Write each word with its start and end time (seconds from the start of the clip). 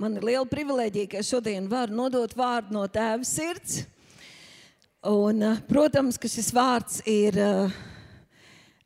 man 0.00 0.16
ir 0.16 0.24
liela 0.24 0.48
privilēģija, 0.48 1.10
ka 1.12 1.20
es 1.20 1.28
šodien 1.28 1.66
varu 1.68 1.96
nodot 1.96 2.32
vārdu 2.36 2.72
no 2.76 2.86
tēva 2.88 3.26
sirds. 3.26 3.82
Un, 5.06 5.42
uh, 5.44 5.60
protams, 5.68 6.18
ka 6.20 6.28
šis 6.28 6.50
vārds 6.56 7.00
ir 7.08 7.36
uh, 7.40 7.74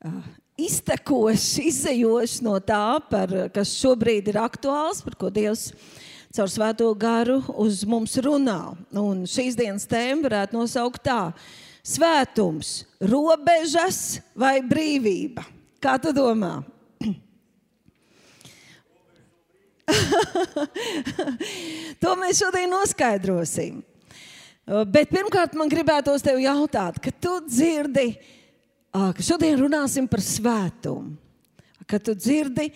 uh, 0.06 0.26
iztekošs, 0.60 1.58
izējošs 1.70 2.40
no 2.46 2.56
tā, 2.62 2.98
par, 3.10 3.32
kas 3.54 3.74
šobrīd 3.78 4.30
ir 4.30 4.40
aktuāls, 4.42 5.02
par 5.06 5.18
ko 5.18 5.30
Dievs 5.34 5.70
caur 6.34 6.50
svēto 6.50 6.90
garu 6.98 7.40
uz 7.62 7.84
mums 7.86 8.18
runā. 8.22 8.74
Un 8.98 9.22
šīs 9.30 9.58
dienas 9.58 9.86
tēma 9.90 10.26
varētu 10.26 10.58
nosaukt 10.58 11.06
tā: 11.06 11.20
Svētums, 11.86 12.80
robežas 13.02 14.20
vai 14.38 14.58
brīvība? 14.66 15.46
Kā 15.82 15.98
tu 16.00 16.14
domā? 16.16 16.56
to 22.02 22.14
mēs 22.20 22.40
šodien 22.40 22.72
noskaidrosim. 22.72 23.82
Bet 24.64 25.10
pirmkārt, 25.12 25.56
man 25.58 25.68
gribētos 25.68 26.24
tev 26.24 26.38
jautāt, 26.40 26.96
kad 27.04 27.18
tu 27.20 27.34
dzirdi, 27.44 28.14
ka 28.94 29.24
šodien 29.24 29.58
runāsim 29.60 30.08
par 30.08 30.24
svētumu, 30.24 31.18
kad 31.84 32.04
tu 32.06 32.14
dzirdi, 32.16 32.70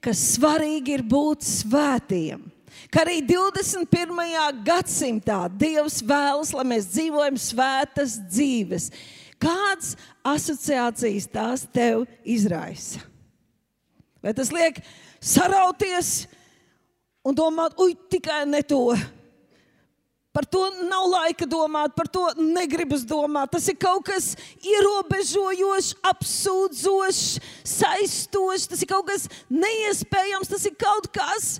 ka 0.00 0.14
svarīgi 0.16 0.96
ir 0.96 1.04
būt 1.04 1.44
svētiem. 1.44 2.46
Ka 2.92 3.02
arī 3.04 3.20
21. 3.26 3.84
gadsimtā 4.64 5.44
Dievs 5.52 6.00
vēlas, 6.04 6.52
lai 6.56 6.64
mēs 6.72 6.88
dzīvojam 6.92 7.36
svētas 7.40 8.16
dzīves. 8.30 8.90
Kādas 9.42 9.94
asociācijas 10.24 11.28
tās 11.30 11.66
tev 11.74 12.06
izraisa? 12.24 13.02
Vai 14.24 14.32
tas 14.36 14.52
liek 14.54 14.80
sarauties 15.20 16.24
un 17.24 17.36
domāt, 17.36 17.76
ui, 17.80 17.96
tikai 18.12 18.44
ne 18.46 18.62
to? 18.62 18.94
Par 20.34 20.42
to 20.50 20.64
nav 20.90 21.04
laika 21.06 21.46
domāt, 21.46 21.92
par 21.94 22.08
to 22.10 22.24
negribas 22.40 23.04
domāt. 23.06 23.52
Tas 23.54 23.68
ir 23.70 23.76
kaut 23.78 24.02
kas 24.08 24.32
ierobežojošs, 24.66 25.92
apsūdzošs, 26.10 27.22
saistošs. 27.70 28.66
Tas 28.72 28.82
ir 28.82 28.90
kaut 28.90 29.06
kas 29.12 29.28
neiespējams, 29.46 30.50
tas 30.50 30.66
ir 30.66 30.74
kaut 30.80 31.06
kas, 31.14 31.52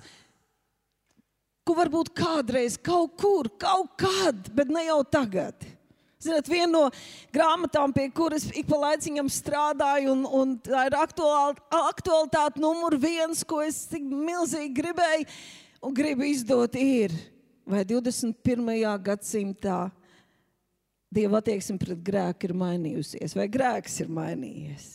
ko 1.63 1.77
varbūt 1.79 2.11
kādreiz, 2.19 2.75
kaut 2.75 3.15
kur, 3.21 3.47
kaut 3.55 3.95
kad, 4.03 4.51
bet 4.51 4.67
ne 4.67 4.83
jau 4.89 4.99
tagad. 5.07 5.55
Ziniet, 6.25 6.47
viena 6.49 6.71
no 6.73 6.83
grāmatām, 7.33 7.91
pie 7.93 8.07
kuras 8.15 8.47
ik 8.49 8.65
pa 8.69 8.79
laiciņam 8.81 9.27
strādāju, 9.29 10.15
un, 10.15 10.23
un 10.25 10.55
tā 10.65 10.87
ir 10.89 10.95
aktuāl, 10.97 11.53
aktualitāte 11.69 12.61
numur 12.63 12.97
viens, 12.97 13.43
ko 13.45 13.61
es 13.61 13.83
tik 13.91 14.07
milzīgi 14.09 14.73
gribēju 14.79 15.27
un 15.85 15.93
gribu 15.93 16.25
izdot, 16.25 16.73
ir 16.79 17.13
vai 17.65 17.83
21. 17.85 18.73
gadsimtā 19.05 19.85
Dieva 21.15 21.39
attieksme 21.39 21.77
pret 21.79 22.01
grēku 22.03 22.49
ir 22.49 22.53
mainījusies, 22.59 23.35
vai 23.37 23.45
grēks 23.47 24.01
ir 24.03 24.09
mainījies, 24.11 24.87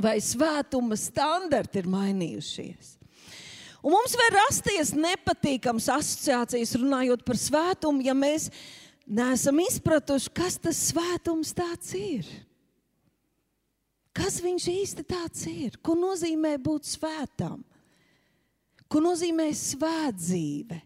vai 0.00 0.14
svētuma 0.24 0.96
standarti 0.96 1.82
ir 1.82 1.90
mainījušies. 1.90 2.94
Un 3.80 3.92
mums 3.92 4.14
var 4.16 4.34
rasties 4.38 4.94
nepatīkams 4.96 5.90
asociācijas 5.92 6.72
runājot 6.78 7.24
par 7.26 7.40
svētumu, 7.40 8.04
ja 8.06 8.14
mēs 8.16 8.48
neesam 9.06 9.60
izpratuši, 9.62 10.32
kas 10.34 10.58
tas 10.62 10.80
svētums 10.90 11.54
tāds 11.56 11.94
ir. 11.98 12.28
Kas 14.16 14.40
viņš 14.42 14.66
īsti 14.72 15.06
tāds 15.06 15.46
ir? 15.50 15.78
Ko 15.82 15.94
nozīmē 15.98 16.56
būt 16.62 16.88
svētam? 16.90 17.62
Ko 18.90 19.02
nozīmē 19.02 19.46
svētdzīve? 19.54 20.80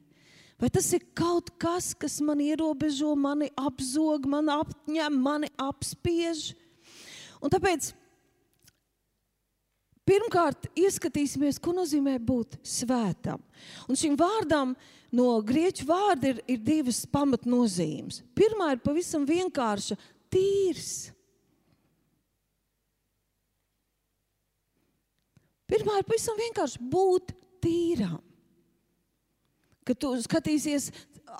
Vai 0.61 0.71
tas 0.71 0.87
ir 0.95 1.03
kaut 1.17 1.51
kas, 1.61 1.93
kas 1.99 2.21
man 2.23 2.43
ierobežo, 2.45 3.11
mani 3.19 3.49
apzog, 3.59 4.29
man 4.31 4.53
apņem, 4.53 5.17
mani 5.19 5.51
apspiež? 5.61 6.53
Un 7.43 7.53
tāpēc 7.53 7.91
pirmkārt 10.09 10.69
ieskatīsimies, 10.79 11.59
ko 11.59 11.75
nozīmē 11.77 12.19
būt 12.23 12.59
svētam. 12.65 13.43
Un 13.89 13.99
šim 13.99 14.15
vārdam 14.21 14.77
no 15.15 15.39
grieķu 15.47 15.87
vārda 15.89 16.35
ir, 16.35 16.43
ir 16.51 16.61
divas 16.65 17.05
pamatnozīmes. 17.07 18.21
Pirmā 18.35 18.73
ir 18.75 18.83
pavisam 18.85 19.25
vienkārša- 19.29 19.97
tīrs. 20.35 20.93
Pirmā 25.71 25.99
ir 26.01 26.07
pavisam 26.11 26.39
vienkārši 26.39 26.87
būt 26.93 27.33
tīram 27.65 28.21
ka 29.85 29.95
tu 29.95 30.15
skatīsies, 30.25 30.89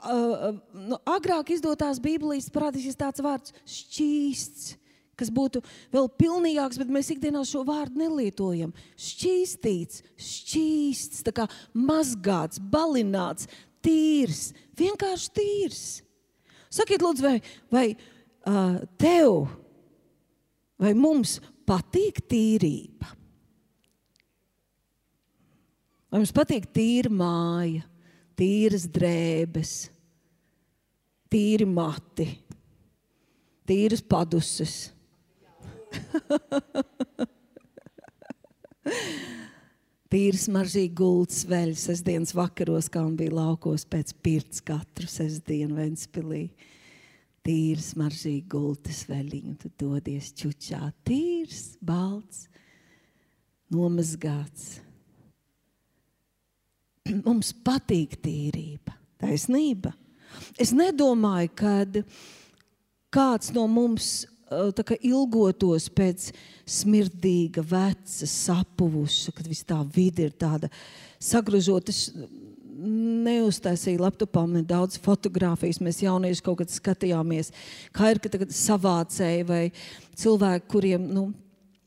uh, 0.05 0.53
nu, 0.77 1.01
agrāk 1.09 1.55
izdotās 1.57 2.01
Bībelīs 2.03 2.51
parādīsies 2.53 2.99
tāds 3.01 3.25
vārds- 3.25 3.55
šķīsts. 3.77 4.77
Kas 5.19 5.31
būtu 5.35 5.63
vēl 5.95 6.09
pilnīgāks, 6.19 6.79
bet 6.81 6.91
mēs 6.93 7.13
ikdienā 7.15 7.45
šo 7.47 7.63
vārdu 7.69 8.03
nelietojam. 8.03 8.73
Šķīstīts, 8.99 10.03
šķīsts, 10.19 11.23
tā 11.27 11.35
kā 11.37 11.47
mazgāts, 11.77 12.59
balināts, 12.59 13.49
tīrs, 13.85 14.49
vienkārši 14.79 15.33
tīrs. 15.39 15.85
Sakiet, 16.75 17.05
lūdzu, 17.05 17.23
vai, 17.23 17.37
vai 17.71 17.87
uh, 17.95 18.81
tev 18.99 19.47
vai 20.83 20.95
mums 20.99 21.39
patīk 21.69 22.25
tīrība? 22.27 23.15
Vai 26.11 26.21
mums 26.23 26.35
patīk 26.35 26.67
tīra 26.75 27.11
māja? 27.11 27.87
tīras 28.39 28.87
drēbes, 28.91 29.75
tīri 31.31 31.67
mati, 31.69 32.27
tīras 33.69 34.03
paduses. 34.03 34.94
Tīri 40.15 40.39
smaržīgi 40.39 40.95
gultas 40.95 41.43
veļas 41.51 41.89
sestdienas 41.89 42.35
vakaros, 42.37 42.87
kā 42.93 43.01
un 43.03 43.17
bija 43.19 43.35
laukos 43.35 43.83
pēc 43.91 44.15
pirts 44.23 44.63
katru 44.63 45.09
sestdienu 45.11 45.75
Ventspilī. 45.81 46.45
Tīri 47.45 47.83
smaržīgi 47.83 48.47
gultas 48.53 49.01
veļiņu, 49.11 49.55
tu 49.61 49.69
dodies 49.81 50.31
čučā. 50.39 50.93
Tīrs, 51.05 51.77
balts, 51.85 52.47
nomazgāts 53.75 54.79
mums 57.27 57.53
patīk 57.65 58.17
tīrība, 58.25 58.95
taisnība. 59.21 59.93
Es 60.61 60.73
nedomāju, 60.75 61.51
ka 61.59 61.75
kāds 63.15 63.53
no 63.55 63.67
mums 63.71 64.25
kā, 64.87 64.97
ilgotos 65.01 65.91
pēc 65.93 66.31
smirdīga, 66.67 67.65
veca, 67.67 68.29
sapuvuša, 68.31 69.35
kad 69.37 69.51
viss 69.51 69.67
tā 69.69 69.81
vide 69.95 70.29
ir 70.29 70.35
tāda 70.39 70.71
sagrožota. 71.23 71.95
Es 71.95 72.11
neuztaisīju 72.85 74.03
laptopā 74.03 74.45
man 74.49 74.67
daudz 74.69 74.99
fotografijas. 75.03 75.81
Mēs 75.83 76.03
jaunieši 76.05 76.45
kaut 76.45 76.61
kad 76.63 76.73
skatījāmies, 76.73 77.53
kā 77.95 78.13
ir, 78.13 78.21
tagad 78.23 78.53
savācēji 78.55 79.47
vai 79.49 79.63
cilvēki, 80.19 80.71
kuriem 80.73 81.09
nu, 81.15 81.29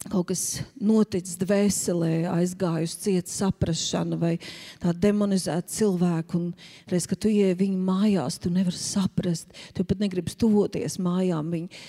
kaut 0.08 0.30
kas 0.32 0.44
noticis 0.80 1.38
dvēselē, 1.42 2.28
aizgājusi 2.32 3.00
cieta 3.04 3.34
saprāšana 3.34 4.20
vai 4.22 4.36
tā 4.82 4.94
demonizēta 4.96 5.74
cilvēku. 5.74 6.40
Un 6.40 6.92
reiz, 6.92 7.08
kad 7.10 7.22
tu 7.24 7.32
ieej 7.34 7.58
viņu 7.60 7.80
mājās, 7.88 8.40
tu 8.42 8.54
nevari 8.54 8.78
saprast, 8.80 9.52
tu 9.76 9.86
pat 9.88 10.04
negribi 10.04 10.36
tuvoties 10.38 11.00
mājām. 11.04 11.52
Viņi 11.56 11.82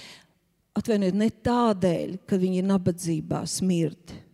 atvainojiet 0.77 1.19
ne 1.19 1.29
tādēļ, 1.49 2.17
ka 2.29 2.39
viņi 2.41 2.63
ir 2.63 2.67
nabadzībā, 2.69 3.45
smirti 3.49 4.25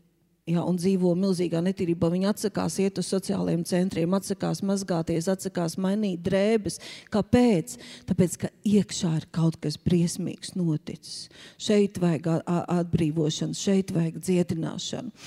ja, 0.50 0.64
un 0.64 0.76
dzīvo 0.78 1.14
milzīgā 1.18 1.60
netīrībā. 1.64 2.10
Viņi 2.12 2.28
atsakās 2.30 2.76
iet 2.82 3.00
uz 3.00 3.08
sociālajiem 3.12 3.64
centriem, 3.68 4.16
atsakās 4.16 4.62
mazgāties, 4.66 5.28
atsakās 5.32 5.78
mainīt 5.80 6.22
drēbes. 6.26 6.80
Kāpēc? 7.14 7.78
Tāpēc, 8.10 8.36
ka 8.44 8.52
iekšā 8.68 9.14
ir 9.20 9.28
kaut 9.34 9.58
kas 9.62 9.78
briesmīgs 9.80 10.54
noticis. 10.58 11.30
Šeit 11.60 12.00
vajag 12.02 12.30
atbrīvošanu, 12.52 13.58
šeit 13.58 13.94
vajag 13.96 14.20
dziedināšanu. 14.20 15.26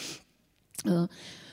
Uh, 0.88 1.06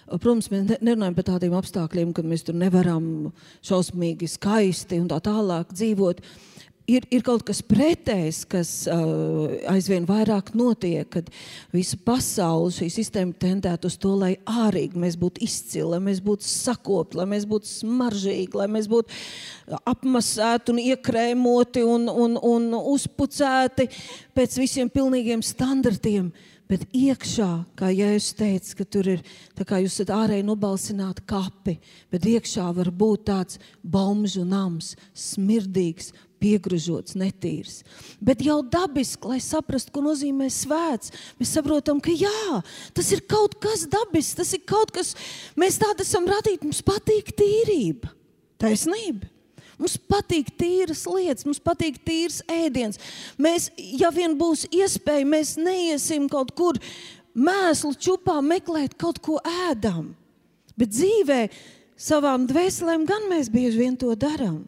Protams, 0.04 0.50
mēs 0.52 0.82
nerunājam 0.84 1.14
par 1.16 1.24
tādiem 1.30 1.54
apstākļiem, 1.56 2.10
ka 2.12 2.20
mēs 2.28 2.42
tur 2.44 2.58
nevaram 2.60 3.30
šausmīgi 3.64 4.28
skaisti 4.28 4.98
un 5.00 5.08
tā 5.08 5.16
tālāk 5.24 5.72
dzīvot. 5.72 6.20
Uh, 6.20 6.53
ir, 6.90 7.04
ir 7.12 7.22
kaut 7.24 7.44
kas 7.46 7.60
pretējs, 7.64 8.42
kas 8.50 8.70
uh, 8.90 9.54
aizvien 9.72 10.06
vairāk 10.08 10.52
notiek, 10.56 11.08
kad 11.10 11.28
visa 11.74 11.98
pasaule, 12.04 12.72
šī 12.74 12.90
sistēma 12.92 13.36
tendētu 13.40 13.90
uz 13.90 13.98
to, 14.00 14.14
lai 14.20 14.34
ārīgi 14.44 15.00
mēs 15.00 15.18
būtu 15.20 15.44
izcili, 15.44 15.86
lai 15.94 16.00
mēs 16.04 16.22
būtu 16.24 16.48
sakopti, 16.48 17.18
lai 17.20 17.28
mēs 17.34 17.48
būtu 17.50 17.70
smaržīgi, 17.70 18.56
lai 18.60 18.68
mēs 18.72 18.88
būtu 18.90 19.78
apmasēti 19.94 20.74
un 20.74 20.82
iekrēmoti 20.84 21.84
un, 21.88 22.08
un, 22.10 22.40
un 22.40 22.72
uzpucēti 22.80 23.88
pēc 24.36 24.58
visiem 24.60 24.92
pilnīgiem 24.92 25.44
standartiem. 25.44 26.32
Bet 26.64 26.86
iekšā, 26.96 27.48
kā 27.76 27.90
Jēzus 27.92 28.38
teica, 28.38 28.70
ka 28.78 28.84
tur 28.88 29.08
ir 29.12 29.24
tā 29.52 29.66
kā 29.68 29.82
jūs 29.82 29.98
esat 29.98 30.14
ārēji 30.16 30.46
nobalsināti 30.48 31.20
kapi, 31.28 31.74
bet 32.08 32.24
iekšā 32.24 32.70
var 32.78 32.88
būt 32.88 33.26
tāds 33.28 33.58
bomžu 33.84 34.46
nams, 34.48 34.94
smirdīgs, 35.12 36.14
piegružots, 36.42 37.16
netīrs. 37.18 37.82
Bet 38.24 38.42
jau 38.44 38.60
dabiski, 38.62 39.28
lai 39.30 39.40
saprastu, 39.42 39.92
ko 39.94 40.02
nozīmē 40.04 40.48
svēts, 40.52 41.12
mēs 41.40 41.54
saprotam, 41.56 42.00
ka 42.04 42.14
jā, 42.14 42.60
tas 42.96 43.12
ir 43.14 43.24
kaut 43.30 43.56
kas 43.62 43.86
dabisks, 43.90 44.38
tas 44.40 44.54
ir 44.56 44.64
kaut 44.68 44.92
kas, 44.94 45.14
mēs 45.58 45.78
tādi 45.82 46.06
esam 46.06 46.28
radīti, 46.30 46.66
mums 46.66 46.82
patīk 46.86 47.32
tīrība, 47.38 48.12
taisnība. 48.62 49.30
Mums 49.74 49.96
patīk 50.08 50.52
tīras 50.54 51.02
lietas, 51.10 51.42
mums 51.48 51.58
patīk 51.62 51.96
tīrs 52.06 52.38
ēdiens. 52.46 53.00
Mēs, 53.42 53.72
ja 53.74 54.12
vien 54.14 54.36
būs 54.38 54.68
iespēja, 54.70 55.26
mēs 55.26 55.56
neiesim 55.58 56.28
kaut 56.30 56.52
kur 56.54 56.78
mēslu 57.34 57.96
čupā 57.98 58.38
meklēt 58.44 58.94
kaut 59.00 59.18
ko 59.18 59.40
ēdam. 59.66 60.12
Bet 60.78 60.94
dzīvē 60.94 61.40
savām 61.98 62.46
dvēselēm 62.50 63.06
gan 63.08 63.26
mēs 63.30 63.50
bieži 63.50 63.82
vien 63.82 63.98
to 63.98 64.14
darām. 64.18 64.62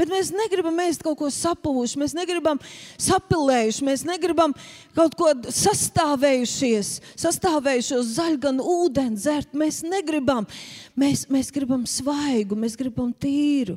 Bet 0.00 0.08
mēs 0.08 0.30
negribam 0.32 0.78
ēst 0.80 1.02
kaut 1.04 1.18
ko 1.20 1.28
sapūšu, 1.28 1.98
mēs 2.00 2.14
negribam 2.16 2.56
sapilējuši, 2.96 3.84
mēs 3.84 4.04
negribam 4.08 4.54
kaut 4.96 5.12
ko 5.18 5.34
sastāvējušies, 5.44 6.94
sastāvējušos 7.20 8.14
zaļganu 8.16 8.64
ūdeni 8.78 9.20
dzert. 9.20 9.52
Mēs 9.52 9.82
negribam, 9.84 10.48
mēs, 10.96 11.26
mēs 11.28 11.52
gribam 11.52 11.84
svaigu, 11.84 12.56
mēs 12.56 12.80
gribam 12.80 13.12
tīru. 13.12 13.76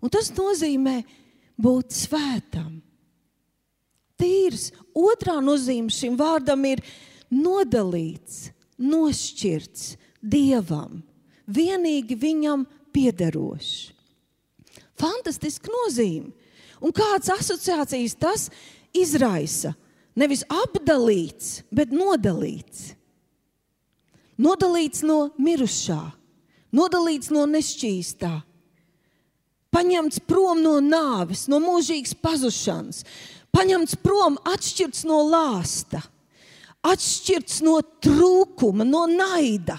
Un 0.00 0.16
tas 0.16 0.32
nozīmē 0.32 1.02
būt 1.60 1.92
svētam. 2.00 2.80
Tīrs. 4.16 4.70
Otrā 4.96 5.36
nozīme 5.44 5.92
šim 5.92 6.16
vārdam 6.16 6.64
ir 6.68 6.80
nodalīts, 7.28 8.48
nošķirts 8.80 9.96
dievam, 10.22 11.02
vienīgi 11.44 12.16
viņam 12.16 12.64
piederošs. 12.94 13.91
Fantastiska 15.02 15.70
nozīme. 15.72 16.32
Un 16.82 16.94
kādas 16.94 17.30
asociācijas 17.34 18.16
tas 18.18 18.48
izraisa? 18.94 19.74
Nevis 20.18 20.42
apdalīts, 20.50 21.62
bet 21.72 21.92
nodalīts. 21.94 22.92
Nodalīts 24.42 25.04
no 25.06 25.30
mirušā, 25.40 26.00
nodalīts 26.74 27.30
no 27.32 27.44
nešķīstā, 27.48 28.32
paņemts 29.72 30.22
prom 30.28 30.60
no 30.64 30.78
nāves, 30.84 31.46
no 31.52 31.60
mūžīgas 31.62 32.16
pazušanas, 32.18 33.04
paņemts 33.54 33.96
prom, 34.02 34.36
atšķirts 34.48 35.04
no 35.08 35.20
lāsta, 35.28 36.02
atšķirts 36.82 37.62
no 37.64 37.78
trūkuma, 38.04 38.88
no 38.88 39.06
naida 39.08 39.78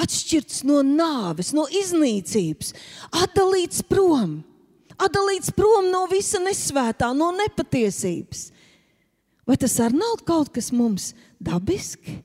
atšķirts 0.00 0.62
no 0.68 0.80
nāves, 0.86 1.52
no 1.56 1.66
iznīcības, 1.68 2.72
atdalīts 3.24 3.84
prom, 3.88 4.40
atdalīts 4.96 5.52
prom 5.56 5.90
no 5.92 6.06
visa 6.10 6.40
nesvētā, 6.42 7.12
no 7.16 7.30
nepatiesības. 7.36 8.50
Vai 9.48 9.58
tas 9.58 9.74
arī 9.82 9.98
nav 9.98 10.22
kaut 10.26 10.52
kas 10.54 10.70
mums 10.72 11.12
dabiski? 11.42 12.20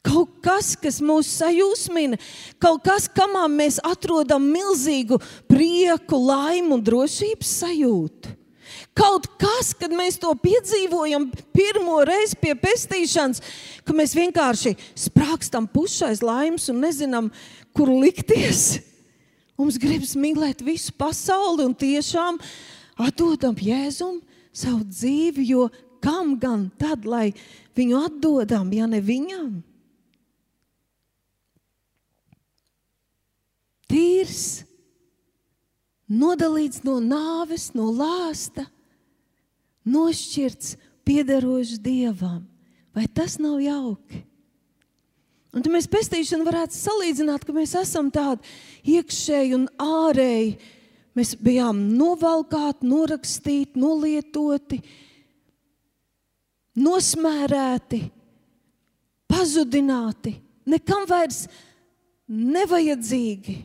Kaut 0.00 0.38
kas, 0.40 0.72
kas 0.80 0.96
mūs 1.04 1.28
sajūsmina, 1.42 2.16
kaut 2.60 2.86
kas, 2.86 3.04
kamā 3.12 3.44
mēs 3.52 3.76
atrodam 3.84 4.46
milzīgu 4.48 5.18
prieku, 5.50 6.16
laimu 6.24 6.78
un 6.78 6.84
drošības 6.86 7.50
sajūtu. 7.60 8.32
Kaut 8.96 9.28
kas, 9.38 9.70
kad 9.78 9.92
mēs 9.94 10.18
to 10.20 10.32
piedzīvojam 10.42 11.28
pirmo 11.54 12.00
reizi 12.06 12.36
pie 12.40 12.56
pestīšanas, 12.58 13.42
ka 13.86 13.94
mēs 13.96 14.16
vienkārši 14.18 14.74
sprākstam 14.98 15.68
pušais 15.70 16.24
laimes 16.26 16.66
un 16.72 16.82
nezinām, 16.82 17.30
kur 17.76 17.92
likties. 17.92 18.80
Mums 19.60 19.78
gribas 19.78 20.16
mīlēt 20.18 20.64
visu 20.66 20.92
pasauli 20.98 21.68
un 21.68 21.76
tiešām 21.76 22.40
atdodam 23.00 23.54
Jēzum 23.54 24.18
savu 24.50 24.82
dzīvi, 24.88 25.46
jo 25.52 25.68
kam 26.02 26.34
gan 26.40 26.66
tad, 26.80 27.06
lai 27.06 27.30
viņu 27.78 28.00
atdodam, 28.08 28.72
ja 28.74 28.88
ne 28.90 28.98
viņam? 29.04 29.52
Tīrs, 33.90 34.64
nodalīts 36.10 36.82
no 36.86 36.98
nāves, 37.02 37.70
no 37.74 37.90
lāsta 37.94 38.66
nošķirts, 39.88 40.76
piederošs 41.06 41.78
dievam. 41.82 42.42
Vai 42.94 43.06
tas 43.06 43.38
nav 43.40 43.60
jauki? 43.62 44.24
Un 45.50 45.64
tad 45.64 45.72
mēs 45.74 45.88
pestīšanu 45.90 46.46
varētu 46.46 46.76
salīdzināt, 46.78 47.44
ka 47.46 47.54
mēs 47.54 47.74
esam 47.78 48.10
tādi 48.14 48.46
iekšēji 48.94 49.56
un 49.56 49.66
ārēji. 49.82 50.52
Mēs 51.18 51.34
bijām 51.42 51.80
novalkāti, 51.98 52.86
norakstīti, 52.86 53.80
nolietoti, 53.82 54.78
nosmērēti, 56.78 57.98
pazudināti, 59.30 60.36
nekam 60.70 61.02
vairs 61.10 61.48
nevajadzīgi. 62.30 63.56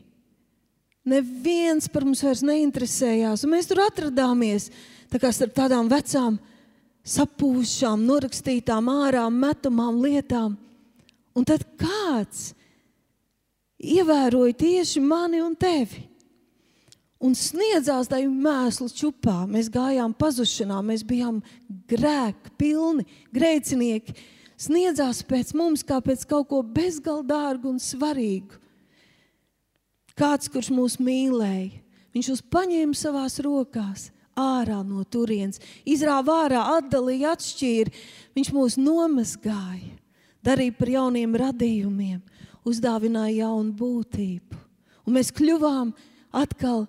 Neviens 1.05 1.85
par 1.93 2.01
mums 2.07 2.23
vairs 2.25 2.41
neinteresējās, 2.41 3.45
un 3.45 3.53
mēs 3.53 3.69
tur 3.69 3.83
atradāmies 3.85 4.71
tā 5.11 5.21
kā 5.21 5.31
starp 5.33 5.55
tādām 5.57 5.89
vecām, 5.91 6.39
sapūšām, 7.05 8.05
norakstītām, 8.07 8.89
ārā 8.89 9.25
metamām 9.29 10.01
lietām. 10.01 10.55
Un 11.35 11.45
tad 11.45 11.65
kāds 11.79 12.53
ievēroja 13.81 14.55
tieši 14.57 15.03
mani 15.03 15.41
un 15.43 15.55
tevi. 15.59 16.05
Un 17.25 17.33
sniedzās 17.37 18.09
tajā 18.11 18.29
mēslu 18.29 18.89
čupā. 18.93 19.43
Mēs 19.49 19.69
gājām 19.71 20.13
pazušanā, 20.17 20.81
mēs 20.85 21.03
bijām 21.07 21.39
grēki, 21.89 22.51
pilni, 22.59 23.05
grēcinieki. 23.33 24.15
Sniedzās 24.59 25.23
pēc 25.27 25.53
mums 25.57 25.83
kā 25.83 25.99
pēc 26.03 26.23
kaut 26.29 26.49
ko 26.51 26.61
bezgaldārgu 26.63 27.73
un 27.73 27.81
svarīgu. 27.81 28.61
Kāds, 30.15 30.47
kurš 30.47 30.69
mūs 30.71 30.95
mīlēja, 31.03 31.81
viņš 32.15 32.29
mūs 32.31 32.43
paņēma 32.53 32.95
savās 32.95 33.35
rokās, 33.43 34.05
ārā 34.39 34.81
no 34.85 35.03
turienes, 35.07 35.61
izrāva 35.87 36.41
ārā, 36.45 36.61
atdalīja, 36.79 37.35
atšķīra. 37.35 37.93
Viņš 38.35 38.51
mūs 38.55 38.77
nomazgāja, 38.81 39.95
darīja 40.45 40.75
par 40.77 40.91
jauniem 40.91 41.35
radījumiem, 41.41 42.21
uzdāvināja 42.67 43.45
jaunu 43.45 43.73
būtību. 43.79 44.61
Un 45.05 45.17
mēs 45.17 45.31
kļuvām 45.35 45.93
atkal 46.35 46.85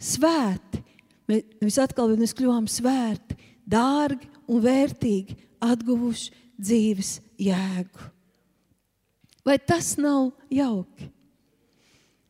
svēti. 0.00 0.82
Mēs 1.30 1.76
atkal 1.78 2.10
mēs 2.18 2.34
kļuvām 2.34 2.66
svēti, 2.66 3.36
dārgi 3.62 4.26
un 4.50 4.62
vērtīgi, 4.64 5.36
atguvuši 5.62 6.32
dzīves 6.58 7.18
jēgu. 7.38 8.08
Vai 9.46 9.56
tas 9.62 9.94
nav 10.00 10.32
jauki? 10.52 11.08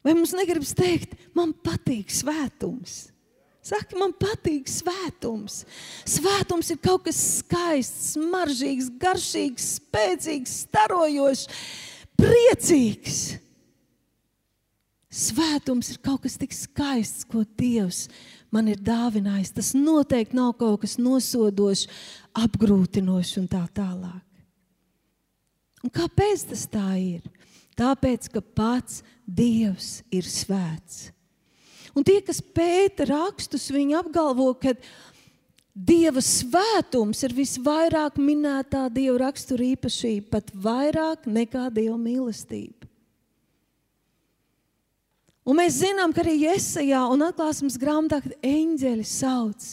Vai 0.05 0.15
mums 0.17 0.33
negribas 0.37 0.73
teikt, 0.77 1.17
man 1.37 1.53
patīk 1.53 2.13
svētums? 2.13 3.10
Saka, 3.61 3.99
man 4.01 4.15
patīk 4.17 4.71
svētums. 4.73 5.65
Svētums 6.09 6.71
ir 6.73 6.81
kaut 6.81 7.05
kas 7.05 7.19
skaists, 7.41 8.15
smaržīgs, 8.15 8.89
garšīgs, 9.03 9.67
spēcīgs, 9.77 10.57
starojošs, 10.65 11.45
priecīgs. 12.21 13.21
Svētums 15.11 15.91
ir 15.93 16.01
kaut 16.01 16.23
kas 16.25 16.39
tik 16.41 16.55
skaists, 16.57 17.27
ko 17.29 17.45
Dievs 17.59 18.07
man 18.55 18.71
ir 18.71 18.81
dāvinājis. 18.81 19.53
Tas 19.59 19.75
noteikti 19.77 20.39
nav 20.39 20.55
kaut 20.61 20.81
kas 20.87 20.97
nosodošs, 21.03 21.89
apgrūtinošs 22.41 23.37
un 23.43 23.49
tā 23.51 23.65
tālāk. 23.77 24.25
Un 25.85 25.93
kāpēc 25.93 26.49
tas 26.51 26.67
tā 26.71 26.89
ir? 27.01 27.25
Tāpēc, 27.77 28.29
ka 28.33 28.41
pats 28.41 29.01
Dievs 29.25 30.01
ir 30.13 30.27
svēts. 30.29 31.11
Un 31.97 32.07
tie, 32.07 32.21
kas 32.23 32.41
pēta 32.41 33.07
rakstus, 33.11 33.71
viņi 33.75 33.99
apgalvo, 34.01 34.53
ka 34.59 34.77
Dieva 35.71 36.21
svētums 36.21 37.23
ir 37.25 37.33
visvairāk 37.33 38.19
minētā 38.21 38.89
Dieva 38.93 39.21
rakstura 39.23 39.65
īpašība, 39.71 40.27
pat 40.35 40.51
vairāk 40.53 41.29
nekā 41.31 41.69
Dieva 41.73 41.97
mīlestība. 41.97 42.89
Un 45.47 45.57
mēs 45.59 45.79
zinām, 45.81 46.13
ka 46.13 46.23
arī 46.23 46.37
Iesajā 46.51 47.01
un 47.11 47.25
atklāsmes 47.27 47.79
grāmatā 47.81 48.21
eņģeļi 48.45 49.07
sauc 49.09 49.71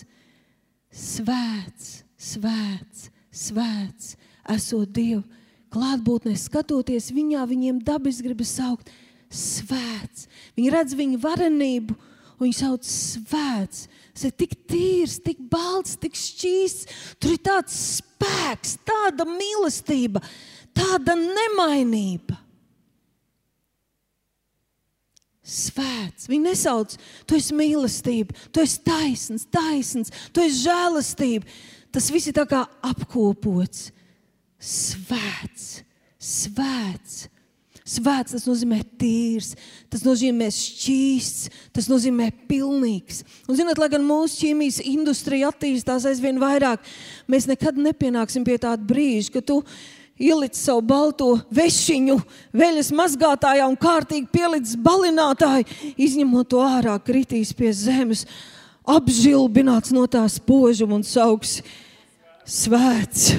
Svēts, 0.98 1.90
svēts, 2.18 3.10
svēts, 3.30 4.14
esot 4.50 4.90
Dievu 4.96 5.26
klātbūtnē, 5.74 6.34
skatoties 6.40 7.12
viņā, 7.14 7.44
viņiem 7.50 7.82
dabis 7.86 8.22
gribas 8.24 8.56
saukt 8.58 8.90
Svēts. 9.28 10.30
Viņi 10.56 10.72
redz 10.72 10.96
viņa 10.96 11.20
varenību 11.22 11.98
viņu 12.42 12.58
sauc 12.58 12.88
svēts. 12.88 13.86
Tas 14.14 14.28
ir 14.30 14.34
tik 14.34 14.56
tīrs, 14.70 15.20
tik 15.22 15.40
balts, 15.52 15.98
tik 16.02 16.18
šķīsts. 16.18 17.16
Tur 17.22 17.36
ir 17.36 17.42
tāds 17.46 17.78
spēks, 18.00 18.78
tāda 18.88 19.28
mīlestība, 19.30 20.24
tāda 20.78 21.18
nemainība. 21.20 22.40
Svēts. 25.48 26.28
Viņi 26.28 26.50
nesauc, 26.50 26.98
tu 27.24 27.38
esi 27.38 27.56
mīlestība, 27.56 28.36
tu 28.52 28.60
esi 28.66 28.82
taisns, 28.84 29.46
taisns, 29.48 30.12
tu 30.36 30.44
esi 30.44 30.66
žēlastība. 30.66 31.48
Tas 31.94 32.10
viss 32.12 32.28
ir 32.28 32.42
apkopots. 32.42 33.88
Svēts, 34.60 35.84
svēts. 36.20 37.28
Svēts 37.88 38.34
tas 38.36 38.44
nozīmē 38.44 38.82
tīrs, 39.00 39.54
tas 39.88 40.02
nozīmē 40.04 40.50
šķīsts, 40.52 41.52
tas 41.72 41.86
nozīmē 41.88 42.34
pilnīgs. 42.50 43.22
Un, 43.48 43.56
zinot, 43.56 43.80
lai 43.80 43.88
gan 43.94 44.04
mūsu 44.04 44.42
ķīmijas 44.42 44.82
industrija 44.84 45.54
attīstās 45.54 46.04
aizvien 46.10 46.42
vairāk, 46.42 46.84
mēs 47.32 47.48
nekad 47.48 47.80
nepienāksim 47.80 48.44
pie 48.44 48.58
tāda 48.60 48.84
brīža, 48.84 49.38
ka 49.38 49.44
tu 49.46 49.62
ielic 50.20 50.58
savu 50.58 50.82
balto 50.90 51.30
vešiņu 51.54 52.18
veļas 52.58 52.90
mazgātājā 52.98 53.70
un 53.70 53.78
kārtīgi 53.80 54.28
pielic 54.36 54.74
balinātāju, 54.84 55.68
izņemot 55.96 56.50
to 56.52 56.64
ārā, 56.66 56.98
kritīs 57.00 57.54
pie 57.56 57.72
zemes, 57.72 58.26
apžilbināts 58.84 59.94
no 59.96 60.04
tās 60.12 60.36
požuma 60.44 60.98
un 60.98 61.06
sauks 61.08 61.62
svēts. 62.44 63.30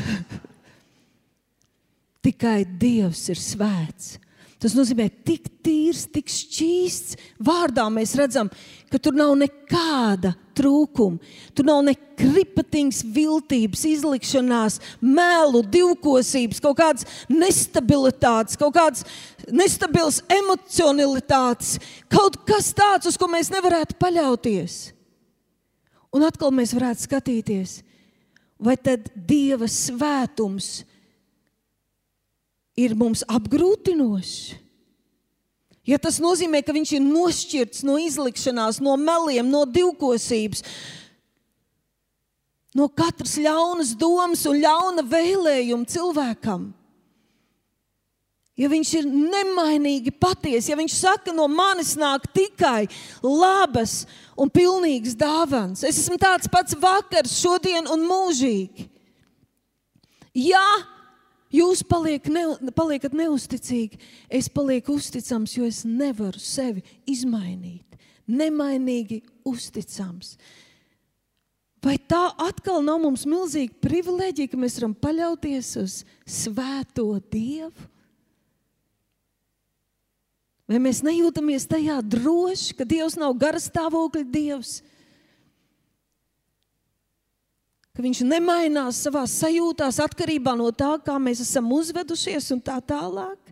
Tikai 2.24 2.62
Dievs 2.80 3.26
ir 3.28 3.40
svēts. 3.40 4.16
Tas 4.58 4.74
nozīmē, 4.74 5.06
tik 5.22 5.44
tīrs, 5.62 6.08
tik 6.10 6.26
šķīsts. 6.34 7.14
Vārdā 7.46 7.84
mēs 7.94 8.16
redzam, 8.18 8.48
ka 8.90 8.98
tur 8.98 9.14
nav 9.14 9.36
nekāda 9.38 10.32
trūkuma. 10.58 11.20
Tur 11.54 11.68
nav 11.68 11.84
nekripatīgas 11.86 13.04
viltības, 13.14 13.84
izlikšanās, 13.86 14.80
melu, 14.98 15.62
divkosības, 15.62 16.62
kaut 16.64 16.80
kādas 16.80 17.06
nestabilitātes, 17.30 18.58
kaut 18.58 18.74
kādas 18.74 19.06
nestabilas 19.46 20.24
emocionalitātes, 20.40 21.76
kaut 22.10 22.42
kas 22.48 22.72
tāds, 22.74 23.06
uz 23.12 23.20
ko 23.20 23.30
mēs 23.30 23.52
nevarētu 23.54 23.94
paļauties. 24.02 24.80
Un 26.18 26.26
atkal 26.26 26.50
mēs 26.56 26.74
varētu 26.74 27.06
skatīties, 27.06 27.78
vai 28.58 28.74
tad 28.74 29.06
Dieva 29.14 29.70
svētums 29.70 30.80
ir 30.80 30.97
ir 32.78 32.94
mums 32.98 33.24
apgrūtinošs. 33.26 34.56
Ja 35.88 35.96
tas 35.96 36.18
nozīmē, 36.20 36.60
ka 36.60 36.74
viņš 36.76 36.90
ir 36.98 37.04
nošķirts 37.04 37.84
no 37.88 37.96
izlikšanās, 37.96 38.82
no 38.84 38.92
meliem, 39.00 39.48
no 39.48 39.62
divkosības, 39.64 40.60
no 42.76 42.90
katras 42.92 43.38
ļaunas 43.40 43.94
domas 43.96 44.44
un 44.50 44.60
ļauna 44.60 45.06
vēlējuma 45.08 45.88
cilvēkam. 45.88 46.68
Ja 48.58 48.68
viņš 48.68 48.90
ir 48.98 49.08
nemainīgi 49.08 50.12
patiesa, 50.18 50.72
ja 50.72 50.76
viņš 50.76 50.98
saka, 50.98 51.32
no 51.32 51.46
manis 51.48 51.94
nāk 51.96 52.26
tikai 52.34 52.88
labas 53.22 54.02
un 54.36 54.50
pilnīgas 54.50 55.14
dāvāns, 55.16 55.84
es 55.86 56.02
esmu 56.02 56.18
tāds 56.20 56.50
pats 56.50 56.76
vakars, 56.76 57.38
šodien 57.38 57.86
un 57.88 58.02
mūžīgi. 58.04 58.88
Ja 60.42 60.66
Jūs 61.52 61.80
paliek 61.88 62.26
ne, 62.28 62.44
paliekat 62.76 63.14
neusticīgi, 63.16 63.96
es 64.28 64.50
palieku 64.52 64.98
uzticams, 64.98 65.56
jo 65.56 65.64
es 65.68 65.82
nevaru 65.88 66.40
sevi 66.42 66.84
izmainīt. 67.08 67.84
Nemainīgi 68.28 69.22
uzticams. 69.48 70.34
Vai 71.80 71.94
tā 71.96 72.26
atkal 72.42 72.82
nav 72.84 72.98
mums 73.00 73.24
milzīga 73.28 73.78
privilēģija, 73.80 74.50
ka 74.52 74.58
mēs 74.60 74.76
varam 74.80 74.96
paļauties 74.98 75.70
uz 75.80 75.94
Svēto 76.28 77.06
Dievu? 77.32 77.88
Vai 80.68 80.82
mēs 80.84 81.00
nejūtamies 81.06 81.64
tajā 81.70 81.96
droši, 82.04 82.74
ka 82.76 82.84
Dievs 82.84 83.16
nav 83.16 83.32
garastāvokļa 83.40 84.24
Dievs? 84.28 84.82
Ka 87.98 88.02
viņš 88.04 88.20
nemainās 88.22 89.00
savā 89.02 89.24
sajūtās 89.26 89.96
atkarībā 90.04 90.52
no 90.54 90.68
tā, 90.70 90.92
kā 91.02 91.16
mēs 91.18 91.40
esam 91.42 91.66
uzvedušies 91.74 92.52
un 92.54 92.60
tā 92.62 92.76
tālāk. 92.78 93.50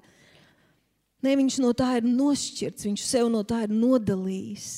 Nē, 1.19 1.33
viņš 1.41 1.57
no 1.65 1.73
tā 1.75 1.97
ir 1.99 2.07
nošķirts, 2.07 2.87
viņš 2.87 3.03
sev 3.03 3.27
no 3.35 3.41
tā 3.43 3.65
ir 3.65 3.73
nodalījis. 3.75 4.69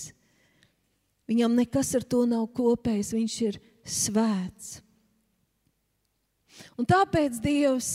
Viņam 1.29 1.59
nekas 1.61 1.93
ar 1.99 2.07
to 2.09 2.23
nav 2.31 2.47
kopējis, 2.57 3.13
viņš 3.13 3.35
ir 3.45 3.59
svēts. 3.85 4.71
Un 6.81 6.89
tāpēc 6.89 7.37
Dievs 7.45 7.91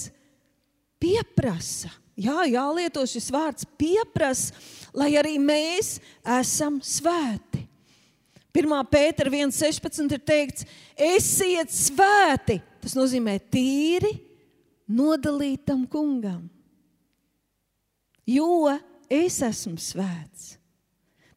pieprasa, 1.02 1.90
jā, 2.14 2.38
jālieto 2.54 3.02
šis 3.10 3.32
vārds, 3.34 3.66
pieprasa, 3.82 4.54
lai 4.94 5.16
arī 5.18 5.40
mēs 5.42 5.96
esam 6.38 6.78
svēti. 6.86 7.53
1. 8.54 8.74
pētera 8.86 9.32
1,16 9.34 10.14
ir 10.14 10.22
teikts, 10.22 10.68
esiet 10.94 11.74
svēti. 11.74 12.60
Tas 12.84 12.94
nozīmē 12.98 13.40
tīri, 13.50 14.12
nodalītam 14.86 15.88
kungam. 15.90 16.44
Jo 18.30 18.70
es 19.10 19.40
esmu 19.44 19.80
svēts. 19.82 20.54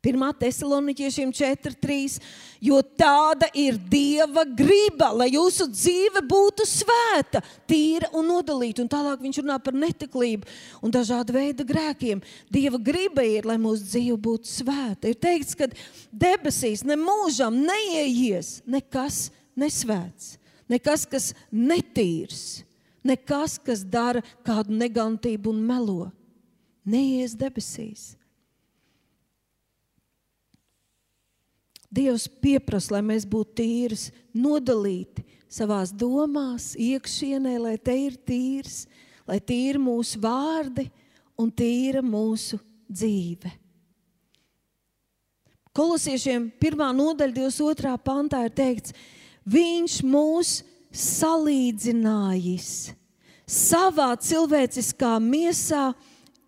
1. 0.07 0.27
Thessaloniķiešiem 0.41 1.33
4.3. 1.35 2.19
Jo 2.63 2.81
tāda 2.99 3.49
ir 3.59 3.79
Dieva 3.91 4.47
griba, 4.47 5.11
lai 5.13 5.29
jūsu 5.35 5.67
dzīve 5.73 6.23
būtu 6.27 6.67
svēta, 6.69 7.43
tīra 7.69 8.13
un 8.17 8.31
nodalīta. 8.31 8.85
Un 8.85 8.91
tālāk 8.93 9.25
viņš 9.25 9.41
runā 9.43 9.59
par 9.63 9.77
netiklību 9.77 10.47
un 10.87 10.95
dažādu 10.95 11.35
veidu 11.37 11.67
grēkiem. 11.69 12.23
Dieva 12.53 12.79
griba 12.79 13.25
ir, 13.27 13.49
lai 13.49 13.59
mūsu 13.61 13.89
dzīve 13.91 14.19
būtu 14.29 14.51
svēta. 14.51 15.11
Ir 15.11 15.19
teikts, 15.21 15.57
ka 15.59 15.69
debesīs 16.13 16.87
nemūžam 16.87 17.59
neieies 17.67 18.61
nekas 18.67 19.27
nesvēts, 19.57 20.37
nekas, 20.71 21.07
kas 21.09 21.33
netīrs, 21.51 22.63
nekas, 23.07 23.57
kas 23.63 23.83
dara 23.83 24.23
kādu 24.47 24.77
negantību 24.77 25.53
un 25.55 25.65
melo. 25.67 26.13
Neies 26.87 27.35
debesīs. 27.35 28.13
Dievs 31.93 32.27
pieprasa, 32.43 32.97
lai 32.97 33.03
mēs 33.07 33.27
būtu 33.29 33.57
tīri, 33.63 33.99
nodalīti 34.35 35.25
savā 35.49 35.83
domās, 35.95 36.75
iekšienē, 36.75 37.57
lai 37.63 37.77
te 37.79 37.95
ir 37.95 38.17
tīrs, 38.27 38.85
lai 39.29 39.39
tīra 39.41 39.81
mūsu 39.81 40.21
vārdi 40.21 40.89
un 41.39 41.53
tīra 41.53 42.03
mūsu 42.03 42.59
dzīve. 42.91 43.53
Kolosiešiem 45.77 46.51
1. 46.57 46.83
nodaļa, 46.97 47.37
22. 47.37 47.95
pantā 48.03 48.47
ir 48.49 48.55
teikts, 48.57 48.95
Viņš 49.47 50.01
mūs 50.03 50.53
salīdzinājis 50.91 52.71
savā 53.47 54.09
cilvēciskā 54.19 55.13
miesā, 55.23 55.93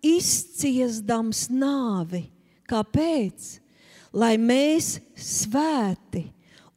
izciesdams 0.03 1.45
nāvi. 1.51 2.25
Kāpēc? 2.67 3.53
Lai 4.13 4.35
mēs 4.41 4.97
svēti 5.15 6.25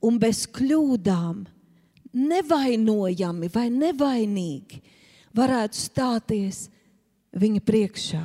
un 0.02 0.18
bez 0.20 0.44
kļūdām, 0.50 1.44
nevainojami 2.12 3.48
vai 3.52 3.68
nevainīgi 3.72 4.82
varētu 5.36 5.78
stāties 5.78 6.66
viņa 7.32 7.62
priekšā. 7.64 8.24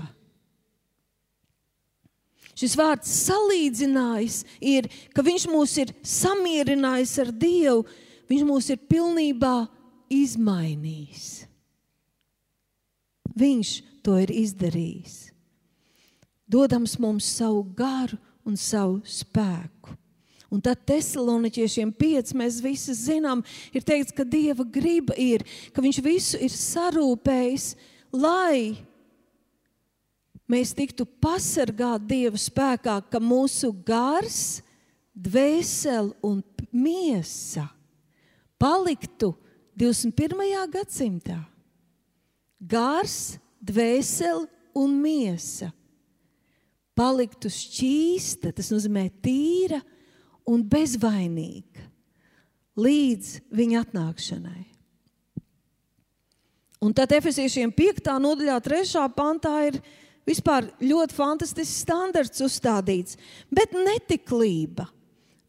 Šis 2.58 2.74
vārds 2.74 3.12
salīdzinājis 3.28 4.42
ir, 4.66 4.88
ka 5.14 5.22
viņš 5.22 5.46
mūs 5.52 5.76
ir 5.84 5.94
samierinājis 6.02 7.14
ar 7.22 7.30
Dievu, 7.30 7.84
viņš 8.28 8.46
mūs 8.50 8.72
ir 8.74 8.82
pilnībā 8.90 9.56
izmainījis. 10.10 11.28
Viņš 13.38 13.74
to 14.02 14.18
ir 14.24 14.34
izdarījis. 14.34 15.28
Dodams 16.50 16.96
mums 16.98 17.28
savu 17.38 17.62
garu 17.78 18.18
un 18.48 18.58
savu 18.60 19.02
spēku. 19.06 19.94
Un 20.48 20.62
tad 20.64 20.80
Thessaloniķiešiem 20.88 21.92
5 22.00 22.34
mēs 22.40 22.62
visi 22.64 22.96
zinām, 22.96 23.42
ir 23.76 23.84
teikts, 23.84 24.16
ka 24.16 24.24
Dieva 24.24 24.64
griba 24.64 25.16
ir, 25.20 25.44
ka 25.76 25.84
Viņš 25.84 26.00
visu 26.06 26.40
ir 26.40 26.54
sarūpējis, 26.54 27.74
lai 28.16 28.78
mēs 30.48 30.72
tiktu 30.78 31.04
pasargāti 31.20 32.08
Dieva 32.14 32.40
spēkā, 32.40 33.02
ka 33.12 33.20
mūsu 33.20 33.74
gars, 33.86 34.62
dvēsele 35.12 36.16
un 36.24 36.40
miesa 36.72 37.68
paliktu 38.62 39.34
21. 39.78 40.72
gadsimtā. 40.72 41.42
Gars, 42.58 43.38
dvēsele 43.62 44.48
un 44.78 44.96
miesa 45.02 45.74
paliktu 46.98 47.52
šķīsta, 47.54 48.54
tas 48.58 48.72
nozīmē 48.74 49.08
tīra 49.24 49.82
un 50.48 50.64
bezvainīga 50.66 51.86
līdz 52.78 53.30
viņa 53.58 53.84
atnākšanai. 53.86 54.66
Un 56.86 56.94
tad 56.94 57.14
efeziešiem 57.18 57.72
5. 57.74 58.12
nodaļā, 58.22 58.60
3. 58.62 59.08
pantā 59.18 59.54
ir 59.72 59.80
vispār 60.28 60.68
ļoti 60.84 61.16
fantastisks 61.18 61.82
standarts 61.86 62.44
uzstādīts, 62.46 63.18
bet 63.50 63.74
netiklība, 63.74 64.86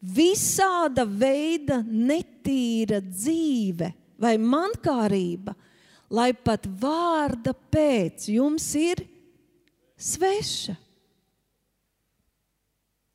visāda 0.00 1.04
veida 1.04 1.82
netīra 1.84 3.02
dzīve 3.04 3.90
vai 4.18 4.36
mankārība, 4.40 5.52
lai 6.14 6.30
pat 6.32 6.64
vārda 6.80 7.52
pēc 7.52 8.30
jums 8.32 8.70
ir 8.78 9.02
sveša. 9.98 10.78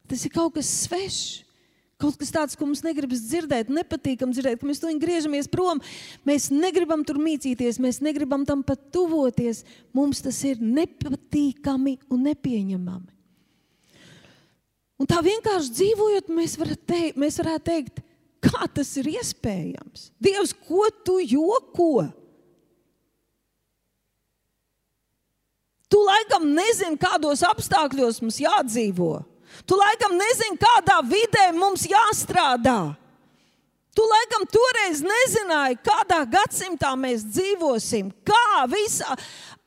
Tas 0.10 0.26
ir 0.26 0.34
kaut 0.34 0.56
kas 0.58 0.70
svešs. 0.84 1.44
Kaut 2.02 2.18
kas 2.20 2.34
tāds, 2.36 2.58
ko 2.60 2.66
mums 2.68 2.82
negribas 2.84 3.22
dzirdēt, 3.24 3.70
nepatīkam 3.72 4.34
dzirdēt, 4.34 4.60
ka 4.60 4.68
mēs 4.68 4.82
to 4.82 4.92
griežamies 5.00 5.48
prom. 5.48 5.80
Mēs 6.28 6.50
negribam 6.52 7.06
tur 7.08 7.16
mītīties, 7.22 7.80
mēs 7.80 8.02
negribam 8.04 8.44
tam 8.48 8.64
pat 8.66 8.82
tuvoties. 8.92 9.62
Mums 9.96 10.20
tas 10.26 10.42
ir 10.50 10.60
nepatīkami 10.60 11.96
un 12.12 12.26
nepieņemami. 12.28 13.12
Un 15.00 15.10
tā 15.10 15.22
vienkārši 15.24 15.72
dzīvojot, 15.78 16.34
mēs, 16.36 16.58
teikt, 16.84 17.18
mēs 17.20 17.40
varētu 17.40 17.66
teikt, 17.70 18.04
kā 18.44 18.68
tas 18.76 18.92
ir 19.00 19.10
iespējams. 19.16 20.10
Dievs, 20.22 20.54
ko 20.68 20.90
tu 21.08 21.18
joko? 21.24 22.06
Tu 25.88 26.00
laikam 26.04 26.50
nezini, 26.52 27.00
kādos 27.00 27.46
apstākļos 27.48 28.20
mums 28.24 28.42
jādzīvot. 28.44 29.33
Tu 29.68 29.78
laikam 29.78 30.18
nezini, 30.18 30.60
kādā 30.60 31.00
vidē 31.08 31.48
mums 31.56 31.86
jāstrādā. 31.88 32.96
Tu 33.94 34.06
laikam 34.10 34.46
toreiz 34.50 35.04
nezināji, 35.06 35.78
kādā 35.86 36.24
gadsimtā 36.26 36.96
mēs 36.98 37.26
dzīvosim, 37.30 38.10
kā 38.26 38.64
visa 38.72 39.14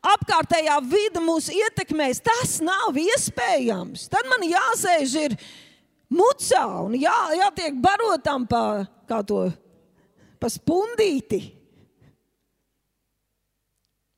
apkārtējā 0.07 0.81
vide 0.91 1.23
mūs 1.23 1.47
ietekmēs. 1.55 2.25
Tas 2.27 2.59
nav 2.65 2.99
iespējams. 2.99 4.09
Tad 4.11 4.27
man 4.31 4.43
jāsēž 4.47 5.15
ir 5.23 5.37
mucā 6.11 6.65
un 6.83 6.99
jā, 6.99 7.17
jātiek 7.39 7.79
barotam 7.83 8.49
pa, 8.51 8.83
to, 9.23 9.47
pa 10.43 10.51
spundīti. 10.51 11.45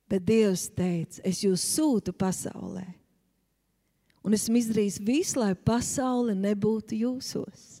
Bet 0.09 0.25
Dievs 0.25 0.71
teica, 0.73 1.21
es 1.21 1.43
jūs 1.45 1.61
sūtu 1.77 2.17
pasaulē 2.17 2.98
Un 4.29 4.35
esmu 4.37 4.59
izdarījis 4.59 4.99
visu, 5.01 5.39
lai 5.41 5.55
pasaule 5.57 6.35
nebūtu 6.37 6.93
jūsos, 6.99 7.79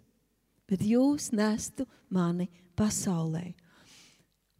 bet 0.65 0.81
jūs 0.81 1.27
nestu 1.29 1.85
mani 2.09 2.47
pasaulē. 2.73 3.51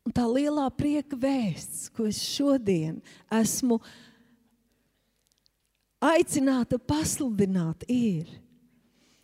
Un 0.05 0.13
tā 0.13 0.27
lielā 0.29 0.67
prieka 0.69 1.17
vēsts, 1.17 1.87
ko 1.89 2.05
es 2.05 2.19
šodien 2.21 2.99
esmu 3.33 3.79
aicināta 5.97 6.77
pasludināt, 6.77 7.87
ir, 7.89 8.29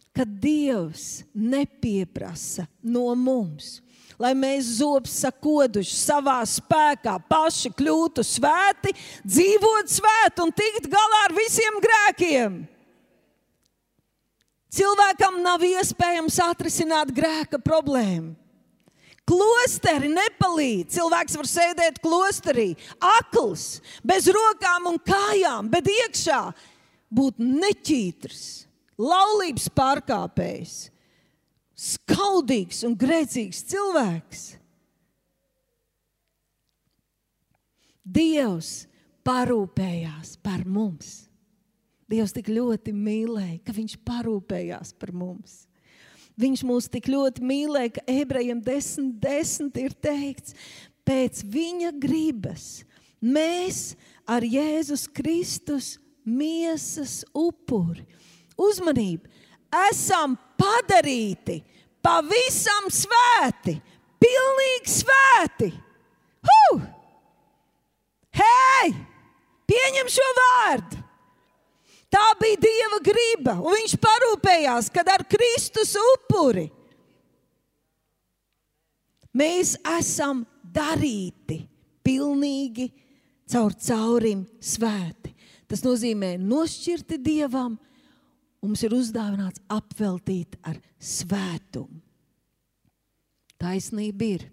ka 0.10 0.26
Dievs 0.26 1.22
nepieprasa 1.38 2.66
no 2.82 3.12
mums 3.14 3.76
lai 4.22 4.34
mēs 4.38 4.78
zobus 4.80 5.16
sakoduši 5.24 5.98
savā 5.98 6.40
spēkā, 6.48 7.18
paši 7.30 7.72
kļūtu 7.76 8.24
svēti, 8.26 8.94
dzīvot 9.26 9.92
svēti 9.92 10.46
un 10.46 10.54
tikt 10.56 10.90
galā 10.92 11.26
ar 11.28 11.36
visiem 11.36 11.82
grēkiem. 11.84 12.64
Cilvēkam 14.76 15.40
nav 15.44 15.64
iespējams 15.64 16.40
atrisināt 16.44 17.14
grēka 17.16 17.62
problēmu. 17.64 18.34
Klosteri 19.26 20.12
nepalīdz. 20.12 21.00
Cilvēks 21.00 21.38
var 21.40 21.48
sēdēt 21.50 21.96
klosterī, 22.04 22.76
akls, 23.18 23.80
bez 24.06 24.28
rokām 24.30 24.92
un 24.92 25.00
kājām, 25.02 25.72
bet 25.72 25.90
iekšā 25.90 26.42
būt 27.10 27.40
neķītrs, 27.42 28.44
laulības 29.02 29.66
pārkāpējs 29.74 30.76
skaudīgs 31.76 32.84
un 32.88 32.96
grēcīgs 32.98 33.64
cilvēks. 33.72 34.44
Dievs 38.06 38.86
parūpējās 39.26 40.36
par 40.46 40.66
mums. 40.70 41.26
Dievs 42.06 42.36
tik 42.36 42.52
ļoti 42.54 42.94
mīlēja, 42.94 43.60
ka 43.66 43.74
Viņš 43.74 43.96
parūpējās 44.06 44.94
par 45.02 45.12
mums. 45.16 45.64
Viņš 46.38 46.66
mūs 46.68 46.90
tik 46.92 47.08
ļoti 47.10 47.42
mīlēja, 47.48 47.96
ka 47.96 48.04
ebrejiem 48.12 48.60
10, 48.62 49.16
10 49.24 49.80
ir 49.82 49.96
teikts, 50.04 50.54
pēc 51.08 51.42
viņa 51.48 51.94
gribas 51.98 52.84
mēs 53.24 53.96
ar 54.28 54.44
Jēzus 54.46 55.08
Kristus 55.10 55.96
miesas 56.28 57.24
upuri. 57.34 58.06
Uzmanību! 58.60 59.32
esam 59.92 60.38
padarīti 60.60 61.60
pavisam 62.06 62.90
svēti, 62.94 63.76
pilnīgi 64.22 64.94
svēti. 65.00 65.72
Huh! 66.46 66.86
Hei! 68.36 68.94
Pieņem 69.66 70.10
šo 70.14 70.26
vārdu! 70.40 71.02
Tā 72.16 72.26
bija 72.40 72.62
Dieva 72.64 73.00
griba, 73.04 73.56
un 73.60 73.76
Viņš 73.76 73.96
parūpējās, 74.00 74.90
kad 74.94 75.10
ar 75.12 75.26
Kristus 75.28 75.96
upuri 76.00 76.70
mēs 79.36 79.76
esam 79.98 80.46
darīti 80.64 81.60
pilnīgi 82.06 82.88
caur 83.52 83.76
caurim 83.76 84.46
svēti. 84.64 85.34
Tas 85.68 85.84
nozīmē 85.84 86.36
nošķirti 86.40 87.20
Dievam, 87.26 87.76
mums 88.66 88.84
ir 88.86 88.96
uzdāvināts 88.96 89.62
apveltīt 89.72 90.58
ar 90.66 90.80
svētumu. 91.00 92.02
Taisnība 93.62 94.28
ir, 94.36 94.48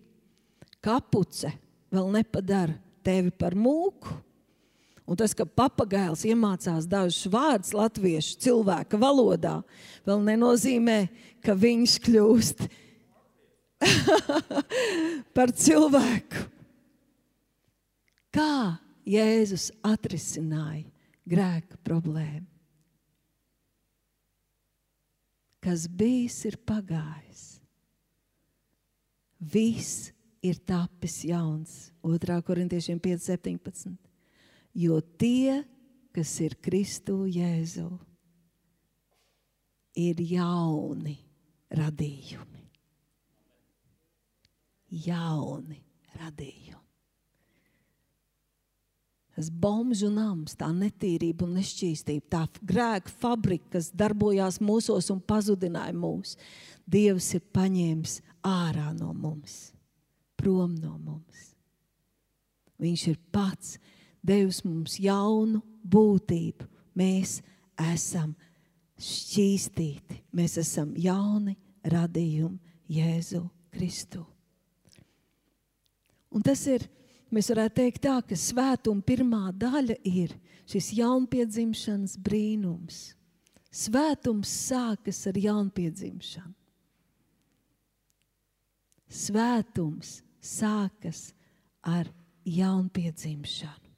kapuce 0.85 1.51
vēl 1.93 2.13
nepadara 2.15 2.77
tevi 3.05 3.33
par 3.35 3.57
mūku. 3.59 4.15
Un 5.03 5.19
tas, 5.19 5.35
ka 5.35 5.45
papagails 5.45 6.23
iemācās 6.25 6.87
dažus 6.89 7.27
vārdus 7.31 7.73
latviešu 7.75 8.39
cilvēka 8.45 9.01
valodā, 9.03 9.59
vēl 10.07 10.23
nenozīmē, 10.29 11.01
ka 11.43 11.57
viņš 11.59 11.97
kļūst 12.07 12.63
par 15.37 15.53
cilvēku. 15.59 16.47
Kā 18.33 18.79
Jēzus 19.05 19.73
atrisināja 19.85 20.87
grēka 21.29 21.77
problēmu? 21.85 22.52
Kas 25.63 25.87
bijis, 25.89 26.41
ir 26.49 26.59
pagājis. 26.67 27.45
Viss 29.39 30.11
ir 30.43 30.59
tapis 30.67 31.23
jauns. 31.27 31.91
2. 32.03 32.39
korintiešiem 32.47 33.01
5.17. 33.03 33.95
Jo 34.75 35.01
tie, 35.19 35.63
kas 36.15 36.33
ir 36.43 36.57
Kristu 36.63 37.23
Jēzu, 37.31 37.89
ir 39.99 40.23
jauni 40.25 41.19
radījumi. 41.73 42.63
Jauni 45.07 45.81
radījumi. 46.21 46.82
Tas 49.33 49.49
bombžu 49.49 50.11
nams, 50.13 50.53
tā 50.61 50.69
netīrība 50.77 51.47
un 51.47 51.55
nešķīstība, 51.57 52.27
tā 52.29 52.43
grēka 52.69 53.13
fabrika, 53.23 53.79
kas 53.79 53.89
darbojās 53.97 54.61
mūsos 54.61 55.09
un 55.15 55.23
pazudināja 55.25 55.95
mūs. 55.97 56.37
Dievs 56.85 57.31
ir 57.39 57.45
paņēmis 57.57 58.19
ārā 58.45 58.91
no 58.99 59.15
mums, 59.17 59.73
prom 60.37 60.75
no 60.77 60.99
mums. 60.99 61.49
Viņš 62.83 63.07
ir 63.09 63.19
pats 63.33 63.79
devis 64.21 64.61
mums 64.67 64.99
jaunu 65.01 65.63
būtību. 65.83 66.69
Mēs 66.99 67.39
esam 67.81 68.35
šķīstīti, 69.01 70.19
mēs 70.37 70.59
esam 70.61 70.93
jauni 70.99 71.57
radījumi 71.89 72.61
Jēzu 72.93 73.47
Kristu. 73.73 74.27
Un 76.33 76.45
tas 76.45 76.67
ir 76.69 76.85
Mēs 77.33 77.49
varētu 77.49 77.79
teikt, 77.79 78.03
tā, 78.05 78.19
ka 78.29 78.37
svētuma 78.37 79.01
pirmā 79.09 79.47
daļa 79.57 79.97
ir 80.05 80.35
šis 80.69 80.91
jaunpiedzimšanas 80.99 82.19
brīnums. 82.21 83.15
Svētums 83.73 84.51
sākas 84.69 85.23
ar 85.31 85.39
jaunpiedzimšanu. 85.41 86.53
Svētums 89.13 90.19
sākas 90.45 91.31
ar 91.89 92.09
jaunpiedzimšanu. 92.45 93.91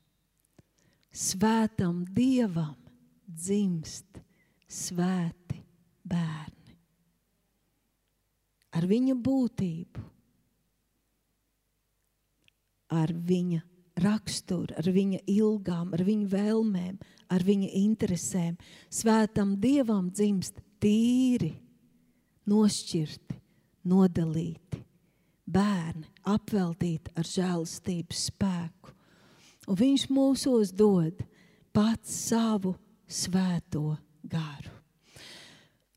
Svētam 1.15 2.03
dievam 2.15 2.79
dzimst 3.27 4.19
svēti 4.67 5.61
bērni. 6.03 6.75
Ar 8.75 8.87
viņa 8.91 9.15
būtību, 9.15 10.03
ar 12.93 13.13
viņa 13.13 13.63
raksturu, 14.05 14.75
ar 14.77 14.89
viņa 14.91 15.21
ilgām, 15.31 15.93
ar 15.95 16.03
viņa 16.05 16.31
vēlmēm, 16.33 16.97
ar 17.31 17.45
viņa 17.47 17.69
interesēm. 17.81 18.57
Svētam 18.91 19.57
dievam 19.63 20.11
dzimst 20.11 20.59
tīri, 20.83 21.55
nošķirti, 22.51 23.39
nodalīti 23.89 24.83
bērni, 25.45 26.09
apveltīti 26.29 27.13
ar 27.19 27.29
žēlastības 27.29 28.27
spēku. 28.31 28.93
Un 29.69 29.79
viņš 29.81 30.09
mūsos 30.13 30.73
dod 30.77 31.23
pats 31.75 32.13
savu 32.29 32.75
svēto 33.09 33.95
garu. 34.29 34.73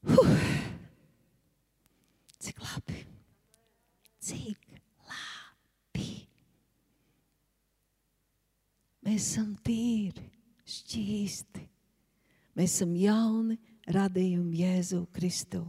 Huh. 0.08 0.48
Cik 2.40 2.62
labi! 2.64 3.02
Cik 4.24 4.70
labi! 5.10 6.12
Mēs 9.08 9.32
esam 9.32 9.54
tīri, 9.64 10.26
šķīsti. 10.68 11.62
Mēs 12.60 12.74
esam 12.76 12.92
jauni 13.00 13.56
radījumi 13.88 14.60
Jēzu 14.60 15.06
Kristu. 15.16 15.62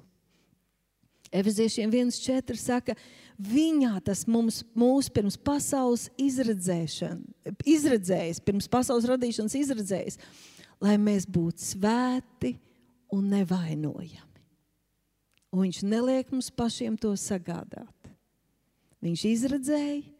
Efeziešiem 1.31 1.93
1,4 1.93 2.57
saka, 2.59 2.97
viņā 3.39 3.93
tas 4.03 4.25
mums, 4.27 4.65
mūs 4.75 5.11
pirms 5.13 5.37
pasaules 5.39 6.09
izredzējis, 6.19 8.41
pirms 8.43 8.67
pasaules 8.73 9.07
radīšanas 9.07 9.55
izredzējis, 9.61 10.19
lai 10.83 10.97
mēs 10.99 11.29
būtu 11.29 11.63
svēti 11.63 12.57
un 13.15 13.29
nevainojami. 13.37 14.43
Un 15.53 15.69
viņš 15.69 15.85
neliek 15.87 16.33
mums 16.33 16.51
pašiem 16.51 16.99
to 17.01 17.15
sagādāt. 17.15 17.95
Viņš 19.05 19.25
izredzēja 19.31 20.18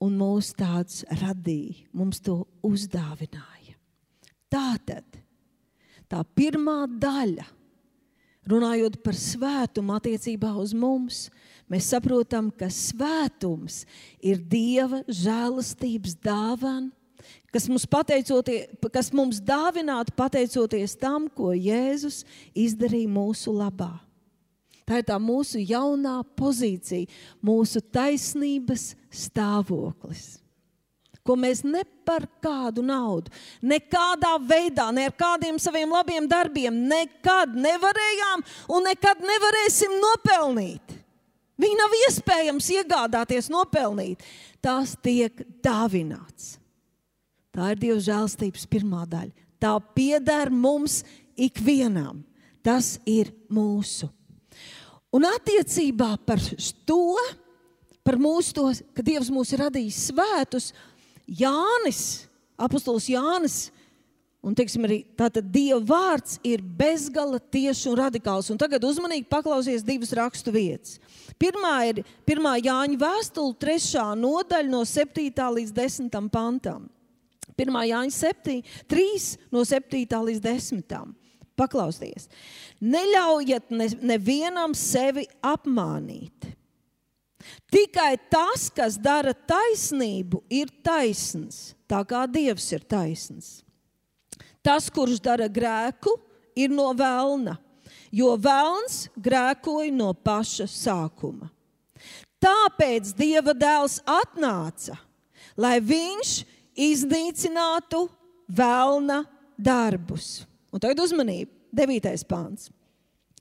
un 0.00 0.16
mūs 0.18 0.52
tādus 0.56 1.04
radīja, 1.20 1.86
mums 1.92 2.20
to 2.24 2.42
uzdāvināja. 2.66 3.76
Tā 4.50 4.74
tad 4.86 5.18
tā 6.10 6.22
pirmā 6.34 6.84
daļa, 6.90 7.46
runājot 8.50 8.96
par 9.04 9.14
svētumu 9.14 9.94
attiecībā 9.94 10.50
uz 10.58 10.72
mums, 10.74 11.28
mēs 11.70 11.92
saprotam, 11.92 12.48
ka 12.50 12.66
svētums 12.72 13.84
ir 14.18 14.40
Dieva 14.42 15.04
žēlastības 15.06 16.16
dāvana 16.24 16.90
kas 17.52 17.66
mums, 17.70 17.86
kas 18.92 19.10
mums 19.12 19.40
dāvinātu 19.42 20.14
pateicoties 20.16 20.96
tam, 20.98 21.28
ko 21.28 21.52
Jēzus 21.54 22.22
izdarīja 22.54 23.10
mūsu 23.10 23.54
labā. 23.54 23.92
Tā 24.88 25.00
ir 25.00 25.06
tā 25.08 25.16
mūsu 25.22 25.62
jaunā 25.62 26.20
pozīcija, 26.38 27.08
mūsu 27.44 27.82
taisnības 27.94 28.92
stāvoklis. 29.12 30.40
Ko 31.26 31.36
mēs 31.36 31.60
ne 31.62 31.82
par 32.08 32.24
kādu 32.42 32.82
naudu, 32.82 33.30
nekādā 33.62 34.32
veidā, 34.40 34.88
ne 34.94 35.04
ar 35.10 35.14
kādiem 35.14 35.60
saviem 35.60 35.92
labiem 35.92 36.26
darbiem, 36.26 36.80
nekad 36.90 37.52
nevarējām 37.54 38.44
un 38.72 38.88
nekad 38.88 39.20
nevarēsim 39.20 39.98
nopelnīt. 40.00 40.96
Viņa 41.60 41.76
nav 41.76 41.96
iespējams 42.06 42.70
iegādāties, 42.78 43.50
nopelnīt. 43.52 44.24
Tās 44.64 44.94
tiek 45.04 45.42
dāvināts. 45.64 46.54
Tā 47.52 47.72
ir 47.74 47.80
Dieva 47.82 48.00
žēlstības 48.00 48.64
pirmā 48.70 49.04
daļa. 49.10 49.34
Tā 49.60 49.74
pieder 49.94 50.48
mums 50.52 51.02
ikvienam. 51.36 52.22
Tas 52.64 52.94
ir 53.08 53.32
mūsu. 53.52 54.08
Un 55.10 55.26
attiecībā 55.26 56.12
par 56.22 56.38
to, 56.86 57.16
par 58.06 58.18
mūsu 58.20 58.54
to, 58.54 58.68
ka 58.94 59.02
Dievs 59.02 59.30
mūs 59.34 59.50
ir 59.54 59.64
radījis 59.64 60.04
svētus, 60.12 60.70
Jānis, 61.26 62.28
apustulis 62.58 63.08
Jānis, 63.10 63.56
un 64.42 64.54
teiksim, 64.56 64.86
arī 64.86 65.00
tātad 65.18 65.50
Dieva 65.50 65.80
vārds 65.86 66.38
ir 66.46 66.62
bezgala 66.62 67.40
tieši 67.42 67.90
un 67.90 67.98
radikāls. 67.98 68.52
Un 68.54 68.58
tagad 68.60 68.86
uzmanīgi 68.86 69.26
paklausies 69.30 69.84
divas 69.86 70.14
rakstu 70.16 70.54
vietas. 70.54 71.00
Pirmā 71.40 71.74
ir 71.90 72.02
1. 72.30 72.48
Jāņa 72.66 72.98
vēstule, 73.00 73.58
3. 73.58 74.06
nodaļa 74.20 74.70
no 74.70 74.84
7. 74.86 75.26
līdz 75.58 75.74
10. 75.76 76.18
pantam. 76.30 76.86
1. 77.58 77.82
Jāņa 77.90 78.14
7, 78.14 78.60
3 78.88 79.30
no 79.52 79.66
7 79.66 80.22
līdz 80.30 80.46
10. 80.46 81.19
Paklausieties, 81.58 82.28
neļaujiet 82.80 83.72
ne, 83.74 83.88
nevienam 84.12 84.74
sevi 84.76 85.26
apmānīt. 85.44 86.50
Tikai 87.72 88.14
tas, 88.30 88.68
kas 88.74 88.98
dara 89.00 89.32
taisnību, 89.32 90.42
ir 90.52 90.70
taisns, 90.84 91.74
tā 91.88 92.02
kā 92.08 92.26
Dievs 92.30 92.66
ir 92.74 92.84
taisns. 92.84 93.60
Tas, 94.60 94.90
kurš 94.92 95.22
dara 95.24 95.48
grēku, 95.48 96.12
ir 96.58 96.72
no 96.72 96.90
vēlna, 96.96 97.56
jo 98.12 98.34
vēlns 98.36 99.06
grēkoja 99.16 99.92
no 99.94 100.12
paša 100.12 100.68
sākuma. 100.68 101.48
Tāpēc 102.40 103.12
Dieva 103.16 103.54
dēls 103.56 104.00
atnāca, 104.08 104.96
lai 105.60 105.78
viņš 105.84 106.34
iznīcinātu 106.80 108.06
vēlna 108.48 109.22
darbus. 109.60 110.49
Un 110.70 110.82
tagad 110.82 111.02
uzmanību, 111.02 111.50
devītais 111.74 112.24
pāns. 112.26 112.68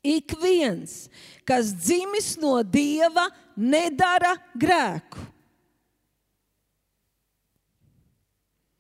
Ik 0.06 0.34
viens, 0.40 1.10
kas 1.48 1.74
dzimis 1.76 2.38
no 2.40 2.60
dieva, 2.64 3.28
nedara 3.60 4.38
grēku. 4.56 5.26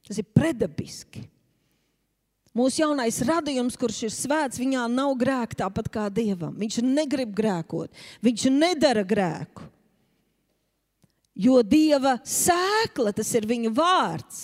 Tas 0.09 0.21
ir 0.21 0.25
predabiski. 0.33 1.25
Mūsu 2.57 2.81
jaunais 2.81 3.19
radījums, 3.27 3.77
kurš 3.77 3.99
ir 4.07 4.13
svēts, 4.15 4.57
viņā 4.57 4.87
nav 4.89 5.11
grēka 5.19 5.59
tāpat 5.61 5.91
kā 5.93 6.07
dievam. 6.09 6.55
Viņš 6.57 6.79
negrib 6.81 7.35
grēkot, 7.37 7.93
viņš 8.25 8.47
nedara 8.55 9.03
grēku. 9.05 9.67
Jo 11.39 11.61
Dieva 11.63 12.17
sēkla, 12.25 13.13
tas 13.15 13.29
ir 13.37 13.45
viņa 13.47 13.69
vārds. 13.71 14.39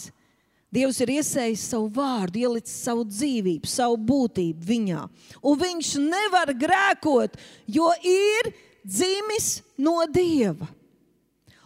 Dievs 0.76 1.00
ir 1.04 1.14
iesējis 1.16 1.64
savu 1.72 1.88
vārdu, 1.96 2.42
ielicis 2.44 2.76
savu 2.84 3.06
dzīvību, 3.08 3.70
savu 3.70 3.98
būtību 4.10 4.68
viņā. 4.68 5.04
Un 5.46 5.60
viņš 5.62 5.92
nevar 6.04 6.52
grēkot, 6.60 7.38
jo 7.72 7.92
ir 8.04 8.52
dzimis 8.84 9.62
no 9.80 10.02
Dieva. 10.12 10.68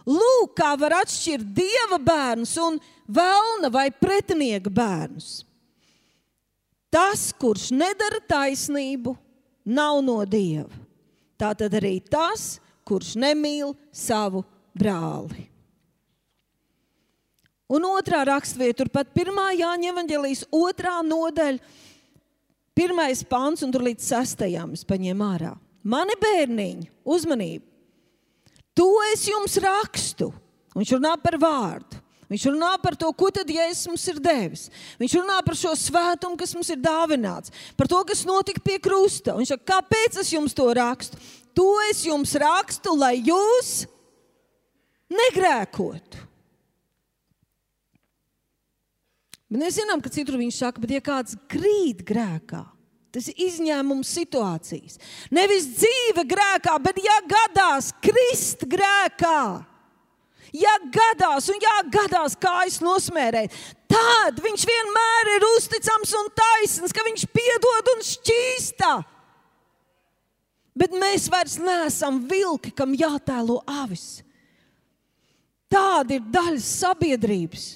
Lūk, 0.08 0.54
kā 0.58 0.72
var 0.80 1.00
atšķirt 1.02 1.52
Dieva 1.54 1.98
bērnus 2.02 2.56
un 2.62 2.78
vēlna 3.10 3.70
vai 3.72 3.90
pretinieka 3.92 4.72
bērnus. 4.72 5.42
Tas, 6.90 7.28
kurš 7.38 7.68
nedara 7.70 8.18
taisnību, 8.26 9.14
nav 9.70 10.00
no 10.02 10.18
Dieva. 10.26 10.72
Tā 11.38 11.52
tad 11.56 11.76
arī 11.78 12.00
tas, 12.02 12.58
kurš 12.84 13.14
nemīl 13.20 13.76
savu 13.94 14.42
brāli. 14.76 15.46
Un 17.70 17.86
otrā 17.86 18.24
raksturvieta, 18.26 18.82
turpat 18.82 19.12
pirmā 19.14 19.52
Jāņa 19.54 19.92
evanģelijas 19.92 20.44
otrā 20.50 20.96
nodaļa, 21.06 21.62
pirmais 22.74 23.22
pants 23.30 23.62
un 23.62 23.70
tur 23.74 23.84
līdz 23.86 24.08
sastajam 24.10 24.74
es 24.74 24.82
paņēmu 24.88 25.26
ārā. 25.26 25.54
Mani 25.86 26.16
bērniņi, 26.20 26.90
uzmanību! 27.06 27.66
To 28.76 28.88
es 29.12 29.26
jums 29.28 29.56
rakstu. 29.62 30.30
Viņš 30.76 30.94
runā 30.96 31.16
par 31.20 31.36
vārdu. 31.40 31.98
Viņš 32.30 32.44
runā 32.52 32.70
par 32.78 32.94
to, 32.94 33.08
ko 33.18 33.26
tad 33.34 33.48
Jēzus 33.50 33.88
mums 33.90 34.04
ir 34.12 34.20
devis. 34.22 34.68
Viņš 35.00 35.16
runā 35.18 35.40
par 35.42 35.58
šo 35.58 35.72
svētumu, 35.74 36.38
kas 36.38 36.54
mums 36.54 36.70
ir 36.70 36.78
dāvināts, 36.78 37.50
par 37.74 37.90
to, 37.90 37.98
kas 38.06 38.22
notika 38.28 38.62
pie 38.62 38.78
krusta. 38.82 39.34
Viņš 39.34 39.50
saka, 39.56 39.66
kāpēc 39.72 40.20
es 40.22 40.30
jums 40.30 40.54
to 40.54 40.68
rakstu? 40.78 41.18
To 41.58 41.66
es 41.88 42.04
jums 42.06 42.36
rakstu, 42.38 42.94
lai 42.94 43.16
jūs 43.18 43.72
negrēkotu. 45.10 46.29
Bet 49.50 49.64
mēs 49.64 49.80
zinām, 49.80 49.98
ka 49.98 50.12
citur 50.14 50.38
viņš 50.38 50.60
saka, 50.62 50.82
bet 50.82 50.92
ja 50.94 51.00
kāds 51.02 51.34
krīt 51.50 52.04
grēkā, 52.06 52.62
tas 53.10 53.26
ir 53.32 53.40
izņēmums 53.48 54.12
situācijas. 54.14 55.00
Nevis 55.34 55.66
dzīve 55.74 56.22
grēkā, 56.30 56.76
bet 56.84 57.00
ja 57.02 57.16
gadās 57.26 57.90
krist 58.04 58.62
grēkā. 58.70 59.66
Ja 60.54 60.72
gadās, 60.94 61.46
un 61.50 61.58
ja 61.62 61.76
gadās 61.90 62.34
kājas 62.38 62.80
nosmērēt, 62.82 63.54
tad 63.90 64.38
viņš 64.42 64.64
vienmēr 64.66 65.32
ir 65.36 65.46
uzticams 65.52 66.14
un 66.18 66.30
taisns, 66.34 66.94
ka 66.94 67.04
viņš 67.06 67.26
piedod 67.34 67.90
un 67.94 68.02
šķīsta. 68.06 68.94
Bet 70.78 70.94
mēs 70.94 71.26
vairs 71.30 71.58
neesam 71.60 72.22
vilki, 72.30 72.72
kam 72.74 72.94
jātēlo 72.98 73.60
avis. 73.66 74.22
Tāda 75.70 76.16
ir 76.16 76.26
daļa 76.34 76.62
sabiedrības, 76.66 77.66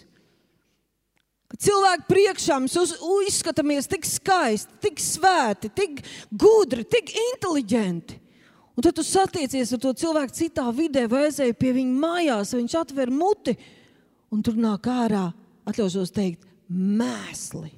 Cilvēku 1.60 2.08
priekšā 2.08 2.56
mēs 2.64 2.74
uz, 2.80 2.96
izskatāmies 3.28 3.86
tik 3.90 4.06
skaisti, 4.08 4.78
tik 4.82 4.98
svēti, 5.02 5.70
tik 5.70 6.02
gudri, 6.30 6.82
tik 6.88 7.12
inteliģenti. 7.30 8.18
Un 8.74 8.82
tad 8.82 8.96
tu 8.98 9.04
satiecies 9.06 9.70
ar 9.76 9.82
to 9.82 9.92
cilvēku 9.94 10.34
citā 10.34 10.66
vidē, 10.74 11.04
vai 11.10 11.28
aizēji 11.28 11.54
pie 11.58 11.70
viņa 11.76 12.00
mājās, 12.02 12.56
viņš 12.56 12.74
atver 12.80 13.12
muti 13.14 13.54
un 14.34 14.42
tur 14.42 14.58
nāk 14.58 14.88
ārā, 14.90 15.28
atļaušos 15.68 16.10
teikt, 16.14 16.42
mēsli. 16.74 17.70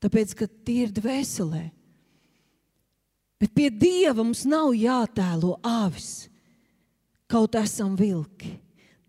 Tāpēc, 0.00 0.32
ka 0.38 0.48
tie 0.64 0.86
ir 0.86 0.94
dvēselē. 0.96 1.66
Bet 3.40 3.52
pie 3.56 3.68
Dieva 3.72 4.22
mums 4.22 4.46
nav 4.48 4.72
jātēlo 4.76 5.58
avis, 5.64 6.30
kaut 7.28 7.56
esam 7.60 7.92
vilki. 7.96 8.56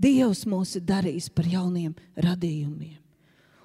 Dievs 0.01 0.43
mūs 0.49 0.75
ir 0.79 0.87
darījis 0.87 1.29
par 1.35 1.47
jauniem 1.47 1.95
radījumiem. 2.19 3.00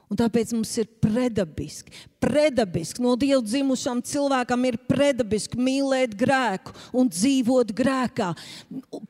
Un 0.06 0.18
tāpēc 0.20 0.52
mums 0.54 0.70
ir 0.78 0.86
predabiski, 1.02 1.90
predabiski 2.22 3.02
no 3.02 3.16
Dieva 3.18 3.40
dzimušam 3.42 4.04
cilvēkam 4.06 4.68
ir 4.68 4.78
predabiski 4.86 5.58
mīlēt 5.58 6.14
grēku 6.18 6.76
un 6.94 7.10
dzīvot 7.10 7.72
grēkā, 7.74 8.30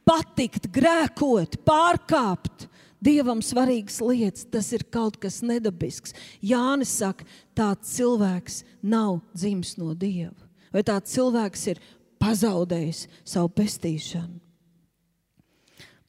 patikt, 0.09 0.71
grēkot, 0.73 1.61
pārkāpt. 1.69 2.71
Dievam 3.07 3.43
svarīgas 3.45 4.01
lietas, 4.01 4.47
tas 4.49 4.73
ir 4.73 4.87
kaut 4.89 5.19
kas 5.21 5.43
nedabisks. 5.45 6.17
Jānis 6.41 6.97
saka, 6.97 7.29
tāds 7.55 7.93
cilvēks 7.93 8.63
nav 8.81 9.21
dzimis 9.37 9.77
no 9.77 9.93
Dieva 9.93 10.47
vai 10.77 10.85
tāds 10.85 11.15
cilvēks 11.15 11.63
ir 11.73 11.81
pazaudējis 12.21 13.07
savu 13.25 13.49
pestīšanu. 13.57 14.43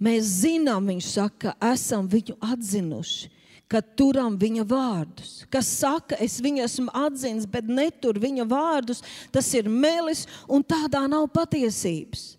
Mēs 0.03 0.27
zinām, 0.43 0.89
viņš 0.91 1.07
saka, 1.09 1.55
esam 1.71 2.05
viņu 2.11 2.35
atzinuši, 2.43 3.31
ka 3.67 3.81
turam 3.81 4.37
viņa 4.39 4.63
vārdus. 4.67 5.43
Kas 5.51 5.69
saka, 5.81 6.17
es 6.23 6.39
viņu 6.43 6.63
esmu 6.63 6.93
atzinis, 6.95 7.47
bet 7.49 7.67
netur 7.67 8.19
viņa 8.19 8.47
vārdus, 8.47 9.03
tas 9.31 9.49
ir 9.57 9.69
melis 9.69 10.25
un 10.47 10.63
tādā 10.63 11.03
nav 11.11 11.27
patiesības. 11.35 12.35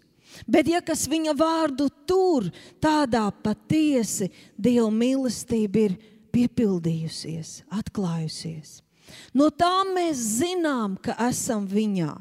Bet, 0.47 0.69
ja 0.71 0.81
kas 0.85 1.07
viņa 1.11 1.35
vārdu 1.37 1.88
tur, 2.07 2.47
tādā 2.81 3.27
patiesi 3.43 4.29
Dieva 4.57 4.91
mīlestība 4.95 5.88
ir 5.88 5.97
piepildījusies, 6.35 7.62
atklājusies. 7.75 8.79
No 9.35 9.49
tā 9.51 9.83
mēs 9.88 10.21
zinām, 10.38 10.99
ka 11.01 11.17
esam 11.29 11.67
viņā. 11.69 12.12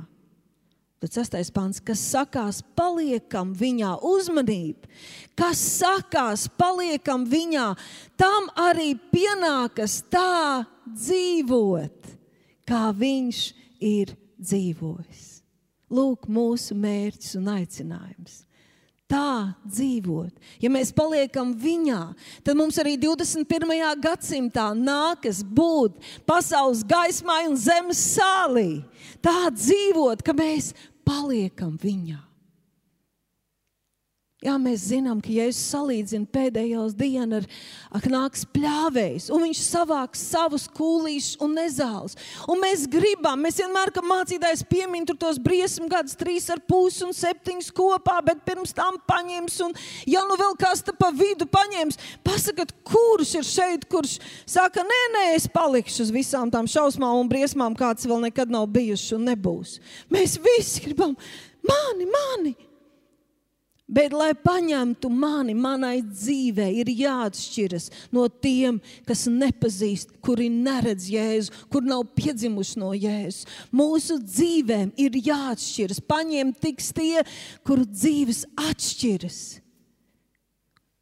Tad 0.97 1.13
sastais 1.13 1.51
pants, 1.53 1.77
kas 1.85 2.01
sakās, 2.01 2.63
paliekam 2.77 3.51
viņā 3.53 3.91
uzmanību, 4.01 4.89
kas 5.37 5.61
sakās, 5.77 6.47
paliekam 6.57 7.27
viņā, 7.29 7.67
tam 8.17 8.49
arī 8.57 8.95
pienākas 9.11 9.99
tā 10.09 10.65
dzīvot, 10.89 12.09
kā 12.65 12.87
viņš 12.97 13.43
ir 13.77 14.15
dzīvojis. 14.41 15.29
Lūk, 15.93 16.25
mūsu 16.27 16.75
mērķis 16.75 17.37
un 17.37 17.53
aicinājums 17.53 18.46
tā 19.07 19.55
dzīvot. 19.63 20.35
Ja 20.61 20.71
mēs 20.73 20.91
paliekam 20.95 21.53
viņā, 21.57 22.01
tad 22.43 22.59
mums 22.59 22.77
arī 22.81 22.97
21. 22.99 23.73
gadsimtā 24.03 24.69
nākas 24.75 25.41
būt 25.41 25.97
pasaules 26.27 26.83
gaismai 26.87 27.45
un 27.47 27.57
zemes 27.59 28.03
sālī. 28.17 28.83
Tā 29.23 29.49
dzīvot, 29.55 30.23
ka 30.23 30.35
mēs 30.35 30.73
paliekam 31.07 31.77
viņā. 31.81 32.26
Jā, 34.45 34.53
mēs 34.61 34.83
zinām, 34.91 35.17
ka 35.17 35.31
Jēzus 35.33 35.71
salīdzina 35.71 36.27
pēdējos 36.29 36.91
dienas 36.93 37.47
ar 37.89 38.03
nāks 38.13 38.43
pļāvējs, 38.53 39.31
un 39.33 39.41
viņš 39.47 39.61
savāks 39.65 40.21
savus 40.29 40.67
kūlīšus 40.77 41.39
un 41.41 41.55
nezāles. 41.57 42.13
Un 42.45 42.61
mēs 42.61 42.83
gribam, 42.85 43.41
mēs 43.41 43.57
vienmēr, 43.63 43.89
kad 43.95 44.05
mācītājs 44.05 44.61
piemin 44.69 45.09
tos 45.09 45.39
briesmu 45.41 45.89
gadus, 45.89 46.13
trīs 46.19 46.45
ar 46.53 46.61
pusi 46.69 47.01
un 47.07 47.17
septiņus 47.17 47.71
kopā, 47.73 48.19
bet 48.27 48.45
pirms 48.45 48.77
tam 48.77 49.01
paņems, 49.09 49.57
un 49.65 49.73
ja 50.05 50.21
nu 50.29 50.37
vēl 50.37 50.53
kas 50.61 50.85
te 50.85 50.93
pa 50.93 51.09
vidu 51.09 51.49
paņems, 51.49 51.97
pasakat, 52.21 52.75
kurš 52.85 53.33
ir 53.41 53.49
šeit, 53.49 53.89
kurš 53.89 54.19
saka, 54.45 54.85
nē, 54.85 55.01
nē, 55.17 55.25
es 55.39 55.49
palikšu 55.49 56.05
uz 56.05 56.13
visām 56.13 56.53
tām 56.53 56.69
šausmām 56.69 57.23
un 57.23 57.33
briesmām, 57.33 57.73
kāds 57.73 58.05
vēl 58.05 58.27
nekad 58.29 58.53
nav 58.53 58.69
bijuši 58.69 59.17
un 59.17 59.27
nebūs. 59.31 59.79
Mēs 60.13 60.37
visi 60.45 60.85
gribam, 60.85 61.17
mani, 61.65 62.11
mani! 62.13 62.57
Bet, 63.87 64.11
lai 64.11 64.33
paņemtu 64.35 65.07
mani, 65.07 65.53
manai 65.55 66.01
dzīvei, 66.03 66.73
ir 66.81 66.89
jāatšķiras 66.91 67.85
no 68.11 68.25
tiem, 68.27 68.81
kas 69.07 69.23
nepazīst, 69.31 70.11
kuri 70.19 70.49
neredz 70.51 71.07
Jēzu, 71.13 71.63
kur 71.71 71.87
nav 71.87 72.03
piedzimuši 72.17 72.81
no 72.83 72.91
Jēzus. 72.91 73.47
Mūsu 73.71 74.19
dzīvēm 74.25 74.91
ir 74.99 75.15
jāatšķiras. 75.29 76.03
Paņemt 76.03 76.59
tiks 76.67 76.91
tie, 76.99 77.23
kuru 77.63 77.87
dzīves 77.87 78.43
atšķiras. 78.59 79.39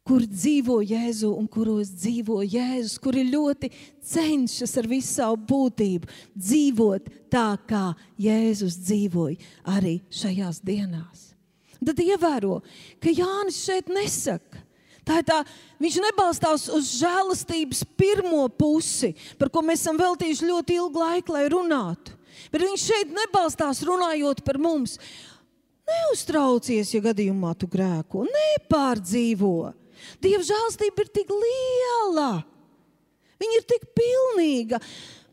Kur 0.06 0.22
dzīvo 0.22 0.78
Jēzu 0.86 1.34
un 1.34 1.50
kuros 1.50 1.90
dzīvo 1.90 2.38
Jēzus, 2.46 3.00
kuri 3.02 3.26
ļoti 3.26 3.74
cenšas 4.06 4.78
ar 4.78 4.86
visu 4.86 5.16
savu 5.16 5.42
būtību 5.50 6.06
dzīvot 6.38 7.14
tā, 7.34 7.48
kā 7.66 7.88
Jēzus 8.14 8.78
dzīvoja 8.86 9.74
arī 9.74 9.98
šajās 10.14 10.62
dienās. 10.62 11.32
Tad 11.84 12.00
ievēro, 12.02 12.60
ka 13.02 13.12
Jānis 13.12 13.58
šeit 13.66 13.90
nesaka. 13.92 14.62
Tā 15.06 15.20
ir 15.20 15.26
tā, 15.28 15.36
viņš 15.78 15.96
nebalstās 16.02 16.64
uz 16.74 16.88
žēlastības 16.98 17.84
pirmo 17.98 18.42
pusi, 18.50 19.12
par 19.38 19.52
ko 19.54 19.62
mēs 19.62 19.84
esam 19.84 20.00
veltījuši 20.00 20.48
ļoti 20.48 20.78
ilgu 20.80 21.02
laiku, 21.02 21.36
lai 21.36 21.44
runātu. 21.52 22.16
Bet 22.50 22.64
viņš 22.64 22.86
šeit 22.90 23.12
nebalstās 23.14 23.84
runājot 23.86 24.42
par 24.46 24.58
mums. 24.58 24.96
Neuztraucies, 25.86 26.90
ja 26.96 27.02
gadījumā 27.04 27.52
tu 27.54 27.68
grēko, 27.70 28.24
nepārdzīvo. 28.26 29.70
Dieva 30.22 30.42
žēlstība 30.44 31.04
ir 31.04 31.12
tik 31.14 31.30
liela, 31.30 32.32
viņa 33.38 33.60
ir 33.60 33.68
tik 33.70 33.86
pilnīga. 33.96 34.80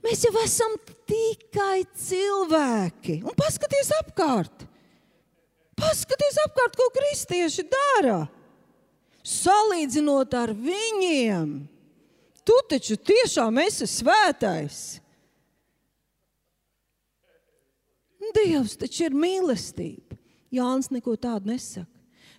Mēs 0.05 0.21
jau 0.27 0.35
esam 0.43 0.77
tikai 1.09 1.81
cilvēki. 1.97 3.23
Un 3.25 3.33
paskaties 3.39 3.89
apkārt! 4.03 4.67
Paskaties 5.83 6.39
apkārt, 6.47 6.79
ko 6.79 6.87
kristieši 6.95 7.67
dara. 7.69 8.23
Salīdzinot 9.23 10.33
ar 10.35 10.51
viņiem, 10.55 11.51
tu 12.43 12.57
taču 12.71 12.97
tiešām 12.99 13.59
esi 13.63 13.87
svētais. 13.87 14.81
Dievs 18.33 18.75
taču 18.79 19.05
ir 19.07 19.15
mīlestība. 19.15 20.17
Jānis 20.53 20.89
neko 20.93 21.15
tādu 21.19 21.51
nesaka. 21.51 21.89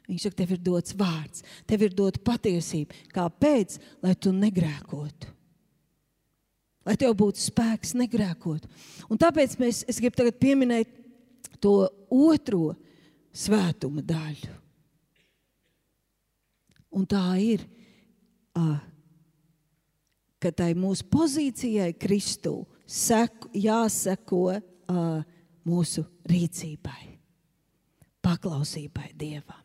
Viņš 0.05 0.27
saka, 0.27 0.37
tev 0.43 0.51
ir 0.53 0.61
dots 0.61 0.93
vārds, 0.99 1.45
tev 1.69 1.87
ir 1.87 1.95
dota 1.97 2.21
patiesība. 2.21 2.97
Kāpēc? 3.15 3.79
Lai 4.05 4.13
tu 4.21 4.35
negrēkotu. 4.37 5.31
Lai 6.85 6.97
tev 7.01 7.15
būtu 7.17 7.41
spēks 7.41 7.95
negrēkot. 7.97 8.67
Un 9.09 9.21
tāpēc 9.21 9.57
mēs, 9.61 9.81
es 9.89 10.01
gribu 10.03 10.21
tagad 10.21 10.37
pieminēt 10.37 10.91
to 11.65 11.87
otro 12.13 12.75
svētuma 13.35 14.05
daļu. 14.07 14.53
Un 16.95 17.07
tā 17.11 17.25
ir, 17.43 17.65
ka 20.39 20.53
tai 20.55 20.71
mūsu 20.79 21.09
pozīcijai 21.11 21.91
Kristū 21.99 22.61
seku, 22.87 23.51
jāseko 23.59 24.45
mūsu 25.67 26.05
rīcībai, 26.31 27.03
paklausībai 28.23 29.11
Dievam. 29.19 29.61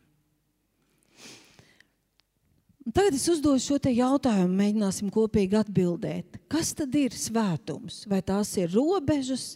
Tagad 2.90 3.14
es 3.14 3.28
uzdošu 3.30 3.76
šo 3.76 3.92
jautājumu, 3.92 4.56
mēģināsim 4.56 5.12
kopīgi 5.14 5.60
atbildēt. 5.60 6.40
Kas 6.50 6.72
tad 6.74 6.96
ir 6.98 7.14
svētums? 7.14 8.02
Vai 8.10 8.18
tās 8.26 8.56
ir 8.58 8.72
robežas, 8.72 9.52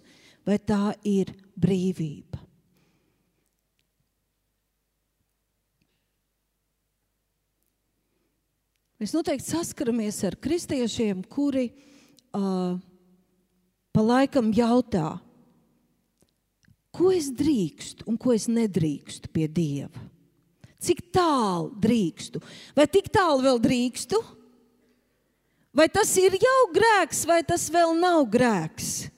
vai 0.46 0.61
tā 0.62 0.92
ir 1.03 1.33
brīvība? 1.59 2.43
Mēs 9.04 9.12
noteikti 9.12 9.52
saskaramies 9.52 10.16
ar 10.24 10.32
kristiešiem, 10.40 11.18
kuri 11.28 11.66
uh, 11.68 12.78
pa 13.92 14.00
laikam 14.00 14.46
jautā, 14.56 15.18
ko 16.88 17.10
es 17.12 17.28
drīkstu 17.28 18.06
un 18.08 18.16
ko 18.16 18.32
es 18.32 18.46
nedrīkstu 18.48 19.28
pie 19.28 19.44
Dieva. 19.44 20.06
Cik 20.80 21.02
tālu 21.12 21.68
drīkstu? 21.84 22.40
Vai 22.72 22.88
tik 22.88 23.12
tālu 23.12 23.44
vēl 23.44 23.60
drīkstu? 23.66 24.22
Vai 25.76 25.90
tas 25.92 26.16
ir 26.16 26.40
jau 26.40 26.58
grēks, 26.72 27.26
vai 27.28 27.42
tas 27.44 27.68
vēl 27.76 27.92
nav 28.00 28.24
grēks? 28.32 29.10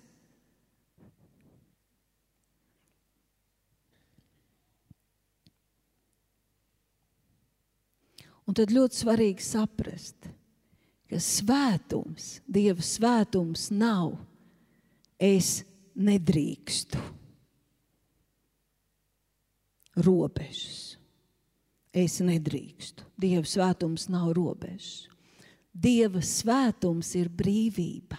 Un 8.47 8.55
tad 8.55 8.71
ļoti 8.71 9.01
svarīgi 9.03 9.43
saprast, 9.43 10.29
ka 11.11 11.19
svētums, 11.23 12.41
Dieva 12.47 12.83
svētums 12.83 13.69
nav 13.75 14.15
es 15.19 15.65
nedrīkstu. 15.97 17.01
Robežas. 20.05 20.97
Es 21.97 22.19
nedrīkstu. 22.21 23.07
Dieva 23.17 23.49
svētums 23.49 24.11
nav 24.13 24.35
robežas. 24.37 25.07
Dieva 25.73 26.21
svētums 26.25 27.15
ir 27.17 27.31
brīvība. 27.33 28.19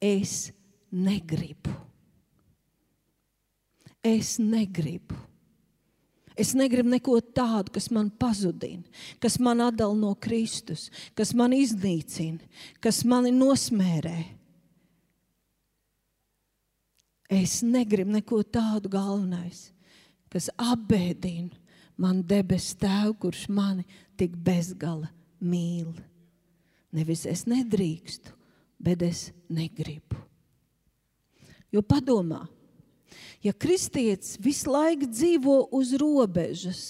Es 0.00 0.52
negribu. 0.92 1.72
Es 4.04 4.38
negribu. 4.40 5.16
Es 6.34 6.50
negribu 6.58 6.90
neko 6.90 7.20
tādu, 7.34 7.70
kas 7.76 7.86
man 7.94 8.08
pazudina, 8.10 8.82
kas 9.22 9.38
man 9.38 9.62
atdala 9.62 9.94
no 9.94 10.14
Kristus, 10.18 10.88
kas 11.14 11.30
man 11.36 11.54
iznīcina, 11.54 12.42
kas 12.82 13.04
mani 13.06 13.30
nosmērē. 13.34 14.16
Es 17.30 17.60
negribu 17.62 18.16
neko 18.16 18.40
tādu 18.42 18.90
galvenais, 18.90 19.68
kas 20.32 20.50
apbēdina 20.58 21.54
man 22.02 22.24
debesu 22.26 22.74
tēvu, 22.82 23.14
kurš 23.22 23.46
mani 23.54 23.86
tik 24.18 24.34
bezgala 24.34 25.10
mīl. 25.38 25.94
Nevis 26.94 27.24
es 27.30 27.46
nedrīkstu, 27.50 28.34
bet 28.82 29.02
es 29.06 29.28
negribu. 29.50 30.18
Jo 31.74 31.82
padomā, 31.82 32.44
ja 33.44 33.52
kristietis 33.52 34.38
visu 34.40 34.72
laiku 34.72 35.08
dzīvo 35.10 35.58
uz 35.74 35.92
robežas, 36.00 36.82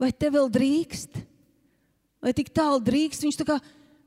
vai 0.00 0.12
te 0.12 0.30
vēl 0.32 0.50
drīkst? 0.52 1.20
Vai 2.22 2.32
tik 2.36 2.52
tālu 2.54 2.78
drīkst? 2.82 3.24
Viņš 3.26 3.38
tā 3.40 3.46
kā 3.48 3.58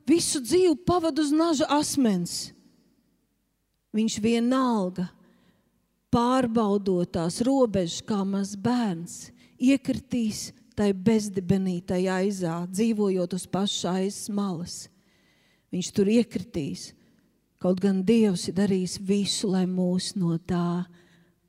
visu 0.08 0.40
dzīvi 0.44 0.78
pavada 0.88 1.24
uz 1.24 1.34
naža 1.36 1.68
asmens. 1.76 2.54
Viņš 3.96 4.20
vienalga 4.24 5.10
pārbaudot 6.16 7.12
tās 7.16 7.42
robežas, 7.44 8.02
kā 8.04 8.22
mazs 8.28 8.56
bērns, 8.60 9.16
iekritīs 9.60 10.50
tai 10.76 10.92
bezdibenītai 10.92 12.06
aizā, 12.12 12.62
dzīvojot 12.72 13.36
uz 13.36 13.46
pašas 13.48 13.88
aizas 13.96 14.30
malas. 14.32 14.76
Viņš 15.72 15.92
tur 15.96 16.12
iekritīs. 16.12 16.92
Kaut 17.60 17.80
gan 17.82 18.04
Dievs 18.06 18.50
ir 18.50 18.56
darījis 18.60 19.00
visu, 19.02 19.50
lai 19.52 19.64
mūs 19.68 20.14
no 20.20 20.36
tā 20.38 20.86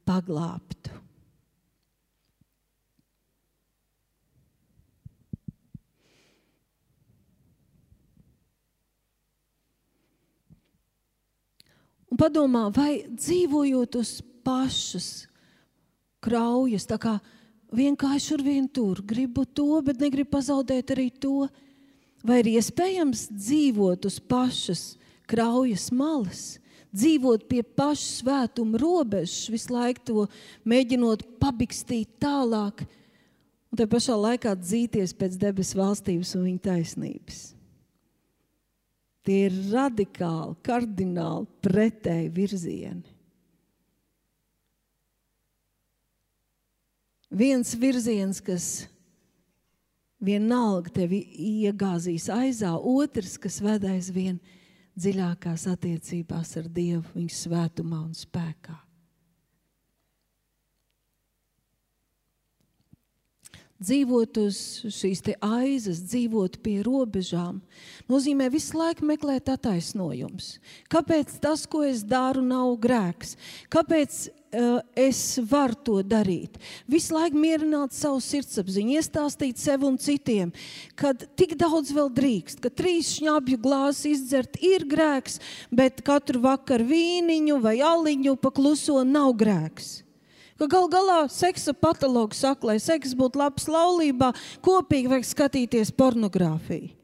paglābtu. 0.07 0.95
Un 12.07 12.21
padomā, 12.21 12.69
vai 12.73 13.05
dzīvojot 13.11 13.97
uz 13.99 14.11
pašas 14.47 15.27
kraujas, 16.23 16.87
tā 16.89 16.97
kā 17.03 17.17
vienkārši 17.77 18.31
tur 18.33 18.45
vien 18.47 18.69
tur, 18.73 19.03
gribu 19.05 19.45
to, 19.45 19.83
bet 19.85 20.01
negribu 20.01 20.31
pazaudēt 20.37 20.95
arī 20.95 21.11
to, 21.11 21.49
vai 22.25 22.41
ir 22.41 22.55
iespējams 22.55 23.27
dzīvot 23.35 24.07
uz 24.09 24.17
pašas 24.23 24.85
kraujas 25.29 25.91
malas, 25.93 26.57
dzīvot 26.95 27.47
pie 27.51 27.63
paša 27.63 28.07
svētuma 28.21 28.79
robežas, 28.81 29.49
visu 29.53 29.75
laiku 29.75 30.05
to 30.07 30.27
mēģinot 30.69 31.25
pabikstīt 31.41 32.19
tālāk, 32.23 32.85
un 33.71 33.81
te 33.81 33.89
pašā 33.91 34.17
laikā 34.19 34.55
dzīties 34.61 35.17
pēc 35.19 35.37
debesu 35.41 35.81
valstības 35.81 36.35
un 36.39 36.47
viņa 36.49 36.65
taisnības. 36.71 37.43
Tie 39.27 39.47
ir 39.49 39.55
radikāli, 39.73 40.55
kardināli 40.63 41.49
pretēji 41.67 42.29
virzieni. 42.31 43.17
Viens 47.37 47.73
virziens, 47.75 48.39
kas 48.41 48.87
vienalga 50.23 50.93
tevi 50.95 51.19
iegāzīs 51.37 52.29
aizā, 52.33 52.71
otrs, 52.79 53.35
kas 53.43 53.59
ved 53.61 53.85
aizvien 53.91 54.39
dziļākās 54.97 55.69
attiecībās 55.73 56.57
ar 56.61 56.73
Dievu, 56.73 57.05
viņa 57.15 57.39
svētumā 57.45 58.03
un 58.09 58.13
spēkā. 58.17 58.81
dzīvot 63.83 64.39
uz 64.41 64.59
šīs 64.93 65.23
aizas, 65.45 66.01
dzīvot 66.09 66.59
pie 66.65 66.79
robežām, 66.87 67.61
nozīmē 68.11 68.49
visu 68.53 68.79
laiku 68.79 69.07
meklēt 69.09 69.51
attaisnojumus. 69.53 70.57
Kāpēc 70.93 71.37
tas, 71.43 71.67
ko 71.69 71.85
es 71.85 72.03
daru, 72.07 72.45
nav 72.45 72.77
grēks? 72.81 73.37
Kāpēc 73.73 74.27
es 74.97 75.21
varu 75.51 75.77
to 75.85 75.97
darīt? 76.07 76.57
Visu 76.91 77.17
laiku 77.17 77.39
mierināt 77.41 77.95
savu 77.97 78.21
sirdsapziņu, 78.25 78.97
iestāstīt 78.99 79.61
sev 79.61 79.85
un 79.89 79.99
citiem, 80.01 80.53
ka 80.99 81.13
tik 81.15 81.57
daudz 81.61 81.93
vēl 81.97 82.11
drīkst, 82.17 82.63
ka 82.65 82.73
trīs 82.73 83.15
šņabju 83.19 83.61
glāzi 83.63 84.15
izdzert 84.17 84.59
ir 84.65 84.87
grēks, 84.89 85.41
bet 85.71 86.03
katru 86.07 86.43
vakaru 86.47 86.89
vīniņu 86.91 87.61
vai 87.63 87.79
aliņu 87.85 88.37
pakluso 88.41 89.03
nav 89.05 89.35
grēks. 89.39 90.03
Ka 90.57 90.69
gal 90.73 90.87
galā 90.89 91.19
seksa 91.29 91.75
patologs 91.77 92.39
saka, 92.41 92.71
lai 92.71 92.79
seks 92.81 93.13
būtu 93.17 93.43
labs 93.43 93.67
laulībā, 93.69 94.33
kopīgi 94.65 95.11
vajag 95.13 95.27
skatīties 95.29 95.93
pornogrāfiju. 95.93 96.95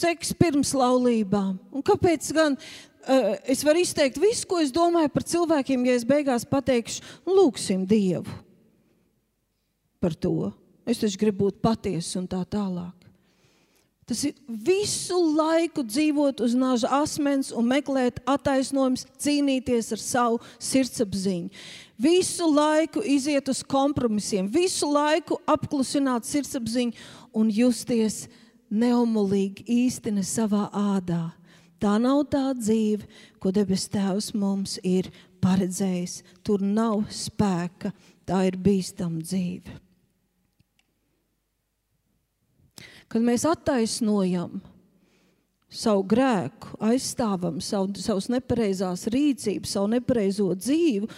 Seks 0.00 0.32
pirms 0.36 0.72
laulībām. 0.76 1.58
Un 1.76 1.84
kāpēc 1.84 2.30
gan 2.36 2.56
uh, 2.56 3.34
es 3.44 3.64
varu 3.66 3.82
izteikt 3.82 4.20
visu, 4.20 4.46
ko 4.48 4.60
es 4.62 4.72
domāju 4.72 5.12
par 5.12 5.26
cilvēkiem, 5.28 5.84
ja 5.88 5.98
es 5.98 6.06
beigās 6.08 6.46
pateikšu, 6.48 7.04
lūgsim 7.28 7.84
Dievu 7.88 8.38
par 10.00 10.16
to. 10.16 10.48
Es 10.88 11.02
taču 11.02 11.20
gribu 11.20 11.50
būt 11.50 11.60
patiesa 11.60 12.18
un 12.22 12.26
tā 12.30 12.40
tālāk. 12.48 12.96
Tas 14.10 14.24
ir 14.26 14.32
visu 14.48 15.14
laiku 15.36 15.84
dzīvot 15.86 16.40
uz 16.42 16.56
nāža 16.58 16.88
asmens 16.96 17.52
un 17.54 17.68
meklēt 17.70 18.16
attaisnojumus, 18.26 19.04
cīnīties 19.22 19.92
ar 19.94 20.02
savu 20.02 20.40
sirdsapziņu. 20.58 21.52
Visu 22.00 22.48
laiku 22.50 23.04
iziet 23.06 23.46
uz 23.52 23.60
kompromisiem, 23.62 24.48
visu 24.50 24.88
laiku 24.90 25.38
apklusināt 25.46 26.26
sirdsapziņu 26.26 26.96
un 27.38 27.52
justies 27.54 28.24
neumolīgi 28.70 29.66
īstenībā 29.86 30.26
savā 30.26 30.68
ādā. 30.72 31.30
Tā 31.80 31.96
nav 31.98 32.26
tā 32.32 32.50
dzīve, 32.56 33.06
ko 33.40 33.52
debes 33.56 33.88
Tēvs 33.92 34.32
mums 34.36 34.78
ir 34.84 35.08
paredzējis. 35.40 36.20
Tur 36.44 36.60
nav 36.60 37.06
spēka, 37.08 37.94
tā 38.28 38.44
ir 38.50 38.60
bīstama 38.60 39.22
dzīve. 39.24 39.80
kad 43.10 43.24
mēs 43.26 43.44
attaisnojam 43.48 44.60
savu 45.70 46.02
grēku, 46.10 46.74
aizstāvam 46.82 47.60
savu, 47.62 47.94
savus 48.02 48.28
nepareizās 48.30 49.06
rīcības, 49.10 49.74
savu 49.74 49.90
nepareizo 49.92 50.48
dzīvi, 50.58 51.08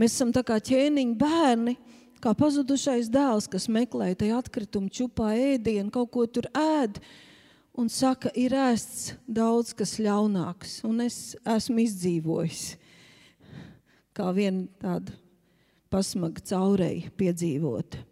mēs 0.00 0.16
esam 0.16 0.32
kā 0.32 0.58
ķēniņa 0.64 1.16
bērni, 1.20 1.76
kā 2.22 2.34
pazudušais 2.36 3.10
dēls, 3.12 3.48
kas 3.50 3.68
meklē 3.72 4.12
tajā 4.18 4.40
atkrituma 4.42 4.90
čupā 4.92 5.32
ēdienu, 5.36 5.92
kaut 5.94 6.12
ko 6.14 6.26
tur 6.26 6.50
ēd. 6.56 7.00
Un 7.78 7.90
saka, 7.92 8.32
ir 8.34 8.56
ēsts 8.58 9.14
daudz 9.30 9.70
kas 9.78 9.96
ļaunāks, 10.02 10.80
un 10.88 11.04
es 11.06 11.36
esmu 11.46 11.84
izdzīvojis. 11.84 12.64
Kā 14.18 14.32
viena 14.34 14.66
tāda 14.82 15.14
pasmaga 15.88 16.42
caurēja 16.50 17.14
piedzīvota. 17.16 18.02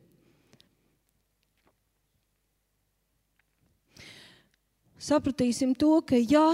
sapratīsim 5.07 5.75
to, 5.79 6.01
ka 6.07 6.19
ja 6.19 6.49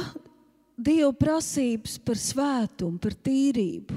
Dieva 0.83 1.13
prasības 1.15 1.99
par 2.03 2.19
svētumu, 2.19 2.99
par 2.99 3.15
tīrību, 3.15 3.95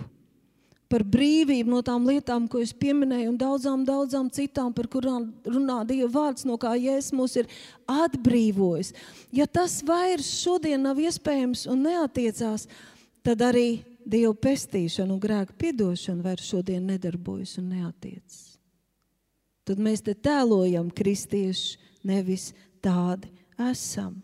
par 0.92 1.04
brīvību 1.08 1.72
no 1.72 1.82
tām 1.86 2.06
lietām, 2.08 2.46
ko 2.52 2.62
es 2.62 2.74
pieminēju, 2.78 3.32
un 3.32 3.40
daudzām, 3.42 3.86
daudzām 3.88 4.30
citām, 4.34 4.74
par 4.76 4.88
kurām 4.92 5.32
runā 5.48 5.80
Dieva 5.90 6.10
vārds, 6.14 6.46
no 6.46 6.60
kā 6.62 6.76
Jēzus 6.78 7.16
mūs 7.18 7.38
ir 7.42 7.50
atbrīvojis. 7.90 8.94
Ja 9.36 9.48
tas 9.48 9.80
vairs 9.86 10.30
šodien 10.44 10.86
nav 10.86 11.02
iespējams 11.02 11.66
un 11.72 11.86
neatiecās, 11.88 12.68
tad 13.26 13.42
arī 13.46 13.82
Dieva 14.06 14.36
pestīšana 14.38 15.16
un 15.16 15.22
grēka 15.22 15.56
piedošana 15.58 16.22
vairs 16.26 16.52
šodien 16.52 16.86
nedarbojas 16.86 17.58
un 17.58 17.72
neatiecas. 17.74 18.44
Tad 19.66 19.82
mēs 19.82 20.04
te 20.06 20.14
tēlojam 20.14 20.92
kristieši, 20.94 21.80
nevis 22.06 22.52
tādi 22.86 23.32
esam. 23.58 24.20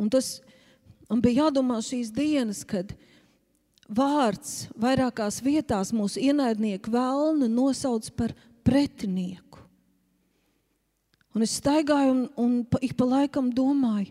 Un 0.00 0.08
tas 0.08 0.38
man 1.10 1.22
bija 1.24 1.46
jādomā 1.46 1.80
šīs 1.84 2.12
dienas, 2.14 2.62
kad 2.64 2.94
vārds 3.90 4.68
vairākās 4.78 5.40
vietās 5.42 5.90
mūsu 5.94 6.22
ienaidnieku 6.22 6.92
vēlnu 6.94 7.50
nosauc 7.50 8.06
par 8.16 8.34
pretinieku. 8.66 9.58
Un 11.34 11.46
es 11.46 11.54
staigāju 11.60 12.10
un, 12.10 12.22
un 12.42 12.54
pa, 12.66 12.80
ik 12.82 12.96
pa 12.98 13.06
laikam 13.06 13.50
domāju, 13.54 14.10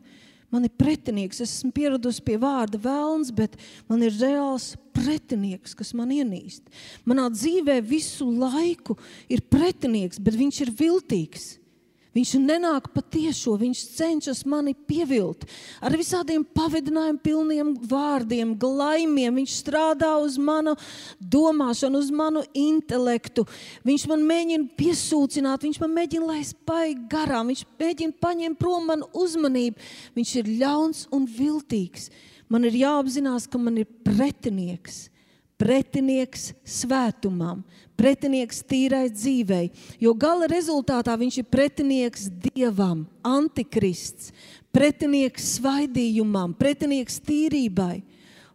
man 0.49 0.65
ir 0.65 0.73
pretinieks. 0.79 1.41
Es 1.43 1.57
esmu 1.59 1.71
pieradusi 1.75 2.23
pie 2.25 2.37
vārda 2.41 2.79
vēlns, 2.81 3.31
bet 3.35 3.57
man 3.89 4.03
ir 4.05 4.15
reāls 4.15 4.71
pretinieks, 4.95 5.75
kas 5.77 5.93
man 5.97 6.13
ienīst. 6.15 6.65
Manā 7.07 7.27
dzīvē 7.33 7.79
visu 7.85 8.29
laiku 8.31 8.97
ir 9.31 9.43
pretinieks, 9.51 10.21
bet 10.23 10.39
viņš 10.39 10.61
ir 10.65 10.75
viltīgs. 10.79 11.49
Viņš 12.09 12.31
nenāk 12.41 12.87
patiešo, 12.89 13.51
viņš 13.61 13.81
cenšas 13.93 14.39
mani 14.49 14.71
pievilt 14.73 15.43
ar 15.77 15.93
visādiem 15.93 16.41
pavadinājumu 16.57 17.21
pilniem 17.21 17.69
vārdiem, 17.91 18.55
glaimiem. 18.57 19.37
Viņš 19.37 19.57
strādā 19.61 20.15
uz 20.17 20.39
manu 20.41 20.73
domāšanu, 21.21 22.01
uz 22.01 22.09
manu 22.09 22.41
intelektu. 22.57 23.45
Viņš 23.85 24.07
man 24.09 24.25
mēģina 24.31 24.71
piesūcināt, 24.79 25.67
viņš 25.67 25.77
man 25.83 25.93
mēģina 25.99 26.31
laist 26.31 26.57
paigi 26.65 26.97
garām, 27.13 27.53
viņš 27.53 27.63
mēģina 27.77 28.17
paņemt 28.25 28.59
prom 28.59 28.89
manu 28.89 29.11
uzmanību. 29.13 29.77
Viņš 30.17 30.33
ir 30.41 30.51
ļauns 30.63 31.05
un 31.13 31.29
viltīgs. 31.29 32.09
Man 32.49 32.65
ir 32.65 32.81
jāapzinās, 32.81 33.45
ka 33.45 33.61
man 33.61 33.77
ir 33.83 33.89
pretinieks 34.01 35.05
pretinieks 35.59 36.53
svētumam, 36.63 37.63
pretinieks 37.99 38.63
tīrai 38.63 39.07
dzīvei. 39.11 39.67
Jo 39.99 40.15
gala 40.15 40.47
rezultātā 40.49 41.17
viņš 41.19 41.41
ir 41.41 41.49
pretinieks 41.51 42.29
dievam, 42.47 43.03
antikrists, 43.27 44.31
pretinieks 44.75 45.57
svaidījumam, 45.57 46.55
pretinieks 46.57 47.19
tīrībai. 47.25 47.97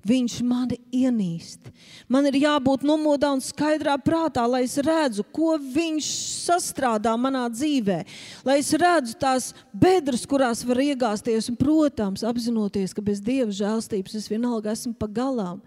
Viņš 0.05 0.33
mani 0.45 0.77
ienīst. 0.93 1.71
Man 2.13 2.27
ir 2.29 2.37
jābūt 2.43 2.83
nomodā 2.85 3.31
un 3.33 3.41
skaidrā 3.41 3.95
prātā, 3.97 4.43
lai 4.45 4.67
es 4.67 4.75
redzu, 4.85 5.25
ko 5.33 5.55
viņš 5.57 6.11
sastrādā 6.45 7.15
manā 7.17 7.47
dzīvē. 7.49 8.03
Lai 8.45 8.59
es 8.61 8.69
redzu 8.77 9.17
tās 9.17 9.55
bedres, 9.73 10.27
kurās 10.29 10.61
var 10.69 10.83
iegāzties, 10.85 11.49
un, 11.49 11.57
protams, 11.57 12.21
apzinoties, 12.21 12.93
ka 12.93 13.01
bez 13.01 13.25
dieva 13.25 13.49
žēlstības 13.49 14.21
es 14.21 14.29
vienalga 14.29 14.77
esmu 14.77 14.93
pa 14.93 15.09
galām 15.09 15.65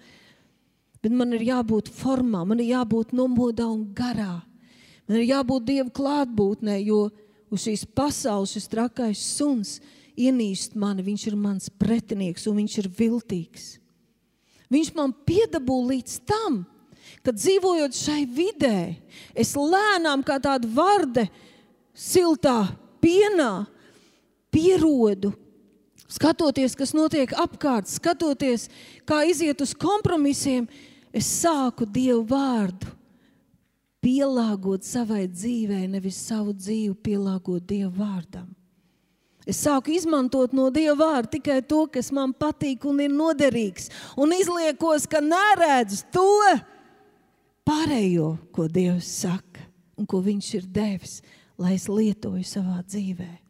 bet 1.01 1.13
man 1.13 1.33
ir 1.37 1.45
jābūt 1.49 1.91
formā, 1.93 2.43
man 2.47 2.61
ir 2.61 2.73
jābūt 2.75 3.13
nomodā 3.17 3.67
un 3.69 3.85
garā. 3.95 4.41
Man 5.07 5.21
ir 5.21 5.29
jābūt 5.29 5.67
Dieva 5.67 5.91
klātbūtnē, 5.93 6.79
jo 6.83 7.07
uz 7.53 7.63
šīs 7.63 7.85
pasaules 7.95 8.53
šis 8.55 8.67
trakais 8.71 9.21
suns 9.37 9.77
ienīst 10.19 10.75
mani. 10.75 11.05
Viņš 11.05 11.27
ir 11.29 11.37
mans 11.39 11.69
pretinieks 11.69 12.47
un 12.49 12.59
viņš 12.59 12.79
ir 12.83 12.89
viltīgs. 12.97 13.67
Viņš 14.73 14.91
man 14.97 15.13
piedabū 15.27 15.77
līdz 15.93 16.17
tam, 16.27 16.65
ka 17.23 17.31
dzīvojot 17.31 17.95
šai 17.95 18.25
vidē, 18.27 18.97
es 19.31 19.53
lēnām 19.55 20.25
kā 20.27 20.41
tāda 20.43 20.67
varde, 20.67 21.27
siltā 21.95 22.65
pienā, 22.99 23.63
pierodu 24.51 25.31
skatoties, 26.11 26.75
kas 26.77 26.93
notiek 26.97 27.31
apkārt, 27.37 27.89
skatoties, 27.91 28.67
kā 29.07 29.23
iziet 29.29 29.61
uz 29.63 29.73
kompromisiem, 29.77 30.67
es 31.13 31.29
sāku 31.41 31.85
Dievu 31.85 32.25
vārdu 32.29 32.93
pielāgot 34.03 34.85
savai 34.87 35.25
dzīvei, 35.27 35.87
nevis 35.91 36.19
savu 36.29 36.53
dzīvi 36.55 36.95
pielāgot 37.03 37.65
Dievu 37.67 37.95
vārdam. 37.97 38.47
Es 39.47 39.61
sāku 39.63 39.93
izmantot 39.95 40.51
no 40.51 40.67
Dieva 40.75 40.97
vārda 40.99 41.37
tikai 41.37 41.61
to, 41.63 41.85
kas 41.87 42.11
man 42.11 42.33
patīk 42.35 42.83
un 42.89 42.99
ir 42.99 43.13
noderīgs, 43.15 43.87
un 44.19 44.35
izliekos, 44.35 45.07
ka 45.07 45.21
neredzu 45.23 46.01
to 46.11 46.27
pārējo, 47.67 48.33
ko 48.51 48.67
Dievs 48.67 49.07
saka 49.23 49.63
un 49.97 50.05
ko 50.05 50.19
Viņš 50.25 50.53
ir 50.59 50.67
devis, 50.67 51.21
lai 51.55 51.77
es 51.79 51.87
lietoju 51.87 52.43
savā 52.43 52.81
dzīvēm. 52.83 53.46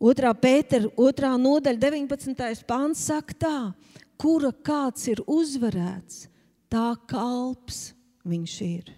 Otrā 0.00 0.32
pētera, 0.32 0.88
otrā 0.96 1.34
nodaļa, 1.36 1.76
19. 1.82 2.64
pāns 2.64 3.02
saka 3.10 3.36
tā, 3.36 3.58
kura 4.16 4.48
kāds 4.64 5.04
ir 5.12 5.20
uzvarēts, 5.28 6.24
tā 6.72 6.94
kalps 7.10 7.90
viņš 8.24 8.56
ir. 8.64 8.96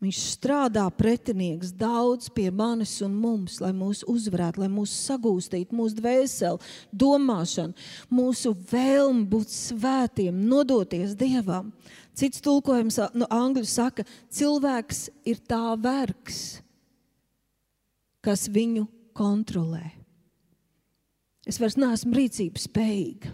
Viņš 0.00 0.18
strādā 0.32 0.86
pretinieks 0.96 1.74
daudz 1.76 2.30
pie 2.32 2.46
manis 2.52 2.94
un 3.04 3.16
mums, 3.20 3.58
lai 3.60 3.72
mūs 3.76 4.00
uzvarētu, 4.08 4.62
lai 4.62 4.70
mūs 4.72 4.94
sagūstītu, 5.08 5.76
mūsu 5.76 5.98
dvēseli, 5.98 6.70
domāšanu, 7.02 7.76
mūsu 8.08 8.54
vēlmu 8.70 9.26
būt 9.28 9.52
svētiem, 9.52 10.40
nodoties 10.48 11.12
Dievam. 11.20 11.68
Cits 12.16 12.40
tulkojums 12.44 12.96
no 13.12 13.28
angļu 13.28 13.68
saka, 13.68 14.08
cilvēks 14.32 15.06
ir 15.28 15.44
tā 15.44 15.76
vergs, 15.80 16.62
kas 18.24 18.48
viņu 18.52 18.86
kontrolē. 19.16 19.84
Es 21.48 21.58
vairs 21.60 21.78
neesmu 21.80 22.14
rīcības 22.16 22.66
spējīga. 22.68 23.32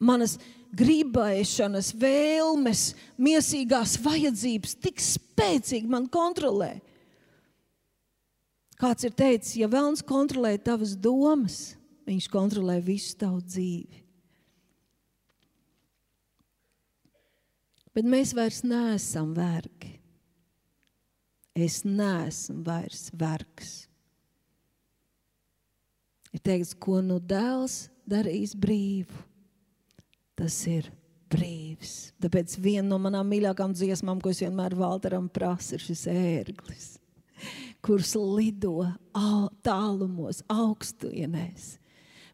Manas 0.00 0.36
gribēšanas, 0.76 1.92
vēlmes, 1.98 2.84
mīsīgās 3.20 3.96
vajadzības 4.02 4.76
tik 4.82 5.02
spēcīgi 5.02 5.90
man 5.90 6.08
kontrolē. 6.12 6.78
Kāds 8.80 9.04
ir 9.04 9.12
teicis, 9.12 9.58
ja 9.60 9.68
vēlams 9.68 10.02
kontrolē 10.06 10.54
tavas 10.56 10.94
domas, 10.96 11.74
viņš 12.08 12.30
kontrolē 12.32 12.78
visu 12.82 13.12
tavu 13.20 13.42
dzīvi. 13.44 14.00
Bet 17.90 18.06
mēs 18.06 18.32
vairs 18.38 18.62
neesam 18.64 19.34
vergi 19.36 19.99
es 21.56 21.82
neesmu 21.84 22.62
vairs 22.66 23.08
vergs. 23.16 23.72
Ir 26.30 26.42
teikts, 26.46 26.76
ko 26.78 27.00
nu 27.02 27.18
dēls 27.18 27.88
darīs 28.06 28.54
brīvu, 28.54 29.24
tas 30.38 30.56
ir 30.70 30.92
brīvs. 31.30 32.12
Tāpēc 32.22 32.56
viena 32.62 32.86
no 32.88 33.00
manām 33.02 33.28
mīļākajām 33.30 33.74
dziesmām, 33.74 34.22
ko 34.22 34.32
es 34.32 34.42
vienmēr 34.44 34.76
Valteram 34.78 35.28
prasu, 35.32 35.74
ir 35.76 35.84
šis 35.84 36.06
ērglis, 36.12 36.88
kurš 37.84 38.14
lido 38.20 38.86
tālumos, 39.66 40.44
augstuienēs. 40.50 41.76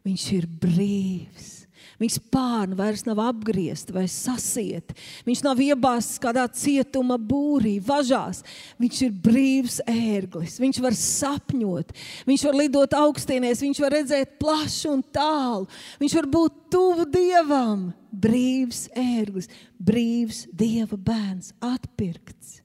Viņš 0.07 0.25
ir 0.37 0.49
brīvs. 0.61 1.53
Viņas 1.97 2.19
pārni 2.29 2.75
vairs 2.77 3.03
nav 3.07 3.17
apgriezti 3.23 3.93
vai 3.95 4.03
sasieti. 4.11 4.93
Viņš 5.25 5.39
nav 5.41 5.61
iebāzts 5.65 6.19
kādā 6.21 6.43
cietuma 6.53 7.17
būrī, 7.17 7.77
važās. 7.81 8.43
Viņš 8.77 8.99
ir 9.07 9.15
brīvs 9.25 9.79
ērglis. 9.89 10.59
Viņš 10.61 10.79
var 10.85 10.97
sapņot, 10.97 11.95
viņš 12.29 12.45
var 12.47 12.59
lidot 12.59 12.93
augstienēs, 12.99 13.63
viņš 13.65 13.81
var 13.81 13.97
redzēt 13.97 14.37
plašu 14.37 14.93
un 14.93 15.01
tālu. 15.01 15.65
Viņš 15.97 16.17
var 16.19 16.29
būt 16.37 16.61
tuvu 16.77 17.07
dievam. 17.09 17.89
Brīvs 18.13 18.85
ērglis, 18.97 19.49
brīvs 19.81 20.45
dieva 20.53 20.97
bērns, 20.97 21.51
atpirkts. 21.65 22.61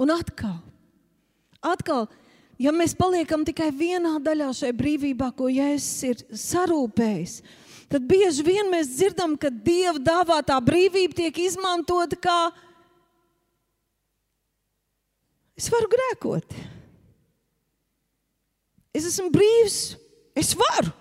Un 0.00 0.10
atkal, 0.12 0.58
atkal 1.60 2.08
ja 2.62 2.72
mēs 2.74 2.94
paliekam 2.98 3.42
tikai 3.46 3.70
vienā 3.74 4.16
daļā 4.22 4.50
šajā 4.54 4.74
brīvībā, 4.78 5.32
ko 5.36 5.48
Jēzus 5.50 6.02
ir 6.08 6.22
sarūpējis, 6.42 7.40
tad 7.90 8.06
bieži 8.08 8.44
vien 8.46 8.70
mēs 8.72 8.94
dzirdam, 8.94 9.34
ka 9.40 9.50
Dieva 9.52 9.98
dāvātā 10.00 10.58
brīvība 10.64 11.18
tiek 11.22 11.42
izmantota 11.42 12.18
kā 12.22 12.38
es 15.58 15.68
varu 15.72 15.90
grēkot. 15.92 16.56
Es 18.92 19.08
esmu 19.08 19.30
brīvs, 19.32 19.78
es 20.36 20.52
varu. 20.58 20.92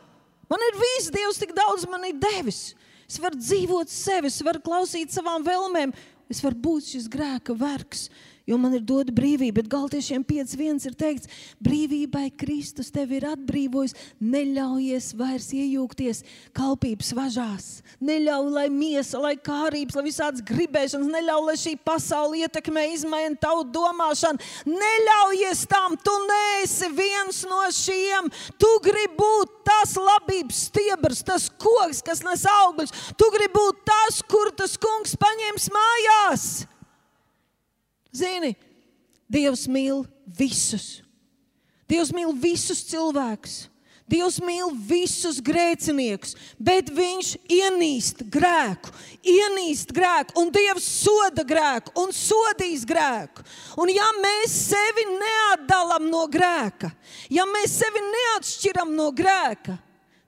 Man 0.51 0.64
ir 0.68 0.80
viss, 0.80 1.12
Dievs 1.12 1.39
tik 1.39 1.53
daudz 1.55 1.86
man 1.88 2.03
ir 2.07 2.18
devis. 2.20 2.72
Es 3.07 3.20
varu 3.20 3.39
dzīvot 3.39 3.91
sevi, 3.91 4.32
es 4.32 4.39
varu 4.43 4.62
klausīt 4.64 5.12
savām 5.12 5.43
vēlmēm, 5.43 5.91
es 6.32 6.39
varu 6.43 6.59
būt 6.64 6.93
šis 6.93 7.09
grēka 7.12 7.55
vergs 7.59 8.07
jo 8.49 8.57
man 8.61 8.75
ir 8.75 8.83
dota 8.85 9.13
brīvība. 9.15 9.61
Bet 9.61 9.69
Galtiešiem 9.71 10.23
5.1 10.27 10.87
ir 10.89 10.95
teikts, 10.97 11.29
brīvībai 11.63 12.29
Kristus 12.39 12.91
tevi 12.93 13.19
ir 13.19 13.27
atbrīvojis. 13.31 13.95
Neļaujies 14.21 15.11
vairs 15.19 15.51
iejūgties 15.55 16.23
kalpības 16.57 17.11
važās. 17.17 17.69
Neļauj, 18.01 18.49
lai 18.55 18.67
miesa, 18.73 19.21
lai 19.21 19.35
kārības, 19.37 19.97
lai 19.97 20.05
visādas 20.07 20.45
gribēšanas, 20.47 21.11
neļauj, 21.11 21.45
lai 21.49 21.57
šī 21.61 21.75
pasaule 21.85 22.41
ietekmē, 22.45 22.87
izmaina 22.95 23.37
tavu 23.41 23.65
domāšanu. 23.73 24.41
Neļaujies 24.69 25.65
tam, 25.71 25.97
tu 26.01 26.15
neesi 26.27 26.91
viens 26.97 27.43
no 27.49 27.63
šiem. 27.75 28.31
Tu 28.61 28.71
gribi 28.85 29.17
būt 29.19 29.61
tas 29.67 29.95
labības 29.99 30.65
stiebrs, 30.67 31.23
tas 31.25 31.47
koks, 31.61 32.01
kas 32.05 32.23
nes 32.25 32.45
augļus. 32.49 32.93
Tu 33.17 33.31
gribi 33.35 33.53
būt 33.55 33.85
tas, 33.87 34.21
kur 34.27 34.51
tas 34.57 34.77
kungs 34.81 35.17
paņems 35.19 35.71
mājās. 35.75 36.51
Zini, 38.12 38.55
Dievs 39.32 39.68
mīl 39.72 40.03
visus. 40.26 41.01
Dievs 41.88 42.12
mīl 42.16 42.34
visus 42.36 42.84
cilvēkus. 42.89 43.68
Dievs 44.12 44.41
mīl 44.43 44.74
visus 44.89 45.38
grēciniekus, 45.39 46.34
bet 46.59 46.89
Viņš 46.91 47.30
ienīst 47.47 48.26
grēku, 48.34 48.91
ienīst 49.24 49.93
grēku, 49.95 50.36
un 50.41 50.51
Dievs 50.51 50.84
soda 50.84 51.45
grēku 51.47 51.93
un 52.01 52.12
sodīs 52.12 52.84
grēku. 52.88 53.45
Un 53.80 53.93
ja 53.93 54.09
mēs 54.20 54.57
sevi 54.66 55.05
neatdalām 55.14 56.09
no 56.12 56.26
grēka, 56.32 56.91
ja 57.32 57.47
mēs 57.47 57.78
sevi 57.80 58.03
neatšķiram 58.09 58.91
no 58.97 59.07
grēka, 59.16 59.78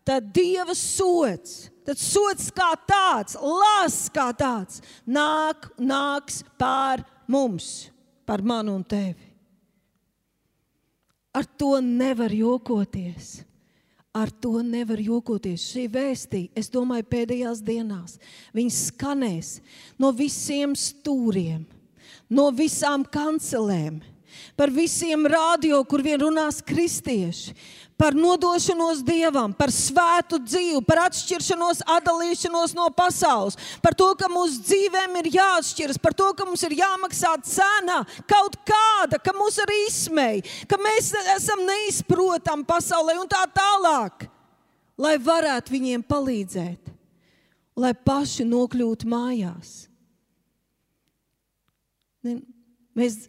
tad 0.08 0.32
Dieva 0.32 0.76
sots 0.78 1.74
tad 1.84 2.00
sots 2.00 2.48
kā 2.56 2.70
tāds, 2.88 3.36
lāsts 3.36 4.08
kā 4.14 4.30
tāds, 4.40 4.80
nāk, 5.04 5.68
nāks 5.76 6.42
pār 6.56 7.04
mums, 7.28 7.90
par 8.26 8.42
mani 8.42 8.72
un 8.74 8.84
tevi. 8.84 9.32
Ar 11.34 11.46
to 11.58 11.80
nevar 11.82 12.32
jokoties. 12.34 13.42
Ar 14.14 14.30
to 14.30 14.62
nevar 14.62 15.02
jokoties. 15.02 15.64
Šī 15.74 15.88
vēstī, 15.90 16.44
es 16.54 16.70
domāju, 16.70 17.08
pēdējās 17.10 17.64
dienās 17.66 18.20
viņi 18.54 18.74
skanēs 18.76 19.56
no 19.98 20.12
visiem 20.14 20.76
stūriem, 20.78 21.64
no 22.30 22.52
visām 22.54 23.02
kancelēm, 23.10 23.98
par 24.58 24.70
visiem 24.70 25.26
radio, 25.26 25.82
kur 25.90 26.06
vien 26.06 26.22
runās 26.22 26.62
kristieši 26.62 27.56
par 27.98 28.16
nodošanos 28.18 29.02
dievam, 29.06 29.54
par 29.56 29.72
svētu 29.74 30.40
dzīvi, 30.44 30.82
par 30.88 31.04
atšķiršanos, 31.06 31.84
atdalīšanos 31.96 32.74
no 32.78 32.90
pasaules, 32.96 33.58
par 33.84 33.96
to, 33.98 34.10
ka 34.20 34.30
mūsu 34.32 34.64
dzīvēm 34.66 35.20
ir 35.22 35.30
jāatšķiras, 35.38 36.00
par 36.02 36.16
to, 36.18 36.30
ka 36.38 36.48
mums 36.48 36.64
ir 36.66 36.78
jāmaksā 36.80 37.36
cena 37.48 38.02
kaut 38.30 38.58
kāda, 38.68 39.20
ka 39.22 39.36
mūs 39.38 39.60
arī 39.64 39.80
izsmēja, 39.88 40.46
ka 40.70 40.80
mēs 40.82 41.14
esam 41.36 41.64
neizprotami 41.68 42.68
pasaulē 42.68 43.18
un 43.22 43.30
tā 43.32 43.44
tālāk, 43.54 44.28
lai 44.98 45.16
varētu 45.22 45.74
viņiem 45.74 46.06
palīdzēt, 46.08 46.94
lai 47.80 47.94
paši 47.94 48.48
nokļūtu 48.50 49.10
mājās. 49.10 49.76
Mēs 52.94 53.24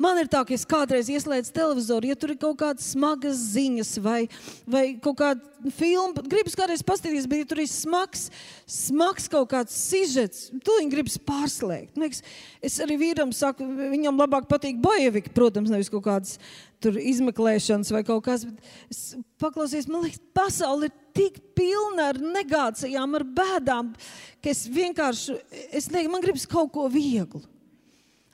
Man 0.00 0.16
ir 0.16 0.30
tā, 0.32 0.40
ka 0.48 0.54
es 0.56 0.62
kādreiz 0.64 1.10
ieslēdzu 1.12 1.52
televizoru, 1.52 2.08
ja 2.08 2.16
tur 2.16 2.32
ir 2.32 2.38
kaut 2.40 2.56
kādas 2.62 2.86
smagas 2.94 3.42
ziņas 3.52 3.90
vai, 4.00 4.20
vai 4.64 4.84
kaut 4.96 5.18
kāda 5.18 5.72
filma. 5.76 6.24
Gribas 6.24 6.56
kādreiz 6.56 6.80
paskatīties, 6.86 7.26
bet 7.28 7.42
ja 7.42 7.48
tur 7.50 7.60
ir 7.60 7.68
smags, 7.68 8.30
smags 8.64 9.28
kaut 9.28 9.50
kāds 9.52 9.76
sižets, 9.76 10.48
to 10.64 10.78
viņi 10.78 10.94
gribas 10.94 11.18
pārslēgt. 11.20 12.00
Liekas, 12.00 12.24
es 12.64 12.78
arī 12.80 12.96
vīram 13.02 13.36
saku, 13.36 13.68
viņam 13.92 14.24
labāk 14.24 14.48
patīk 14.48 14.80
bojeviki, 14.80 15.34
protams, 15.36 15.68
nevis 15.74 15.92
kaut 15.92 16.06
kādas 16.08 16.38
izmeklēšanas 16.80 17.92
vai 17.92 18.00
kaut 18.08 18.24
kas. 18.24 18.48
Es 18.88 19.04
paklausies, 19.42 19.84
man 19.90 20.06
liekas, 20.06 20.24
pasaule 20.32 20.88
ir 20.88 20.96
tik 21.12 21.42
pilna 21.52 22.08
ar 22.14 22.24
negācijām, 22.24 23.20
ar 23.20 23.28
bēdām, 23.36 23.94
ka 24.40 24.56
es 24.56 24.64
vienkārši, 24.64 25.36
es 25.76 25.92
ne, 25.92 26.08
man 26.08 26.24
gribas 26.24 26.48
kaut 26.48 26.72
ko 26.72 26.88
vieglu. 26.88 27.44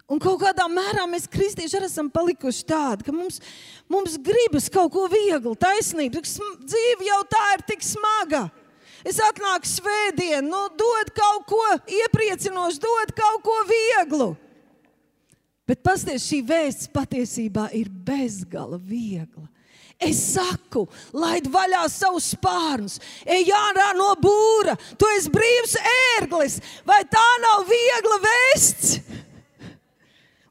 Un 0.07 0.21
kaut 0.23 0.39
kādā 0.39 0.69
mērā 0.71 1.03
mēs, 1.11 1.27
kristieši, 1.27 1.81
arī 1.81 1.89
esam 1.89 2.07
palikuši 2.15 2.63
tādi, 2.69 3.07
ka 3.09 3.15
mums, 3.15 3.41
mums 3.91 4.15
gribas 4.23 4.69
kaut 4.71 4.93
ko 4.95 5.09
vieglu, 5.11 5.57
taisnību. 5.59 6.23
Dzīve 6.23 7.09
jau 7.09 7.19
tā 7.33 7.43
ir 7.57 7.65
tik 7.67 7.83
smaga. 7.83 8.45
Es 9.07 9.19
atnāku 9.23 9.67
svētdien, 9.71 10.47
nu, 10.47 10.63
dod 10.79 11.11
kaut 11.15 11.45
ko 11.51 11.63
iepriecinošu, 11.91 12.81
dod 12.83 13.13
kaut 13.19 13.43
ko 13.47 13.59
vieglu. 13.67 14.31
Bet 15.67 15.83
pasties, 15.83 16.23
šī 16.27 16.41
vēsts 16.47 16.91
patiesībā 16.95 17.69
ir 17.75 17.91
bezgala 17.91 18.79
viegla. 18.79 19.49
Es 19.99 20.21
saku, 20.35 20.85
laid 21.17 21.49
vaļā 21.51 21.87
savus 21.91 22.29
spārnus, 22.35 22.99
ej 23.25 23.49
ārā 23.57 23.89
no 23.97 24.11
būra, 24.21 24.75
tu 25.01 25.09
esi 25.17 25.33
brīvs 25.33 25.79
ērglis, 25.81 26.59
vai 26.87 27.01
tā 27.11 27.25
nav 27.43 27.65
viegla 27.71 28.19
vēsts? 28.27 28.99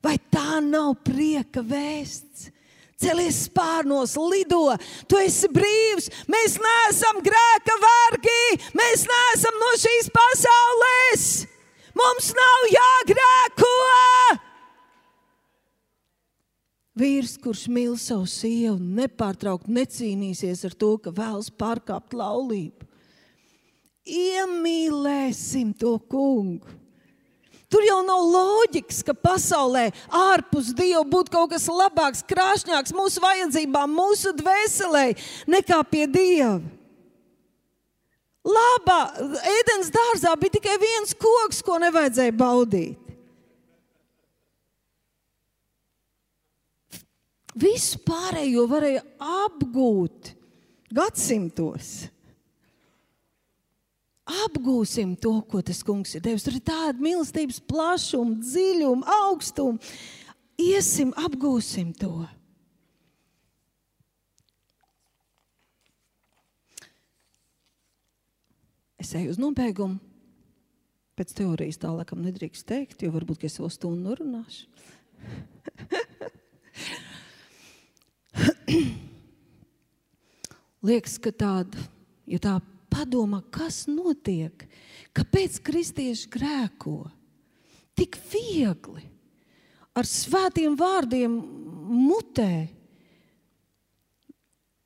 Vai 0.06 0.20
tā 0.30 0.60
nav 0.62 0.94
prieka 1.06 1.64
vēsts? 1.66 2.52
Celies 3.02 3.42
spārnos, 3.50 4.14
lido, 4.32 4.70
tu 5.10 5.18
esi 5.20 5.50
brīvs. 5.52 6.08
Mēs 6.32 6.56
neesam 6.62 7.20
grēka 7.26 7.76
vergi, 7.82 8.62
mēs 8.78 9.04
neesam 9.10 9.58
no 9.60 9.72
šīs 9.82 10.08
pasaules. 10.16 11.26
Mums 11.96 12.32
nav 12.38 12.68
jāgrēko. 12.72 13.74
Vīrs, 16.96 17.36
kurš 17.44 17.66
mīl 17.76 17.98
savu 18.00 18.30
sievu, 18.32 18.78
nepārtraukti 18.80 19.74
necīnīsies 19.76 20.64
ar 20.70 20.78
to, 20.80 20.94
ka 21.04 21.12
vēlas 21.12 21.52
pārkāpt 21.52 22.16
laulību. 22.16 22.88
Iemīlēsim 24.06 25.74
to 25.82 25.98
kungu. 26.08 26.85
Tur 27.76 27.84
jau 27.84 27.98
nav 28.08 28.22
loģikas, 28.32 29.02
ka 29.04 29.12
pasaulē 29.12 29.90
ārpus 30.08 30.70
Dieva 30.78 31.02
būtu 31.12 31.34
kaut 31.34 31.50
kas 31.52 31.66
labāks, 31.68 32.22
krāšņāks 32.24 32.96
mūsu 32.96 33.20
vajadzībām, 33.20 33.92
mūsu 33.92 34.32
dvēselē, 34.40 35.10
nekā 35.52 35.82
pie 35.92 36.06
Dieva. 36.08 36.62
Labā, 38.48 39.00
ēdienas 39.42 39.92
dārzā 39.92 40.32
bija 40.40 40.56
tikai 40.56 40.78
viens 40.80 41.12
koks, 41.20 41.60
ko 41.68 41.76
nevajadzēja 41.84 42.38
baudīt. 42.40 43.12
Visu 47.60 48.00
pārējo 48.08 48.70
varēja 48.72 49.04
apgūt 49.20 50.32
gadsimtos 50.96 52.06
apgūsim 54.26 55.16
to, 55.22 55.42
ko 55.50 55.62
tas 55.66 55.84
kungs 55.86 56.16
ir 56.18 56.24
devis. 56.26 56.44
Tur 56.46 56.58
ir 56.58 56.64
tāda 56.66 56.98
mīlestības 57.02 57.60
plašuma, 57.70 58.40
dziļuma, 58.42 59.06
augstuma. 59.26 59.78
Iesim, 60.62 61.14
apgūsim 61.20 61.94
to. 62.00 62.26
Es 68.98 69.14
eju 69.14 69.30
uz 69.36 69.40
nobeigumu. 69.42 70.00
Pēc 71.16 71.32
teorijas 71.38 71.78
tā 71.80 71.90
laikam 71.94 72.20
nedrīkst 72.26 72.66
teikt, 72.68 73.04
jo 73.06 73.12
varbūt 73.14 73.46
es 73.48 73.56
vēl 73.62 73.72
stundu 73.72 74.16
runāšu. 74.20 74.66
Liekas, 80.86 81.16
ka 81.24 81.32
tāda, 81.32 81.78
ja 82.28 82.40
tā 82.44 82.60
padomā, 82.96 83.42
kas 83.52 83.84
notiek, 83.92 84.64
kāpēc 85.16 85.60
kristieši 85.66 86.32
grēko 86.32 87.02
tik 87.96 88.18
viegli, 88.32 89.04
ar 89.96 90.08
svētiem 90.08 90.76
vārdiem 90.80 91.36
mutē. 91.92 92.68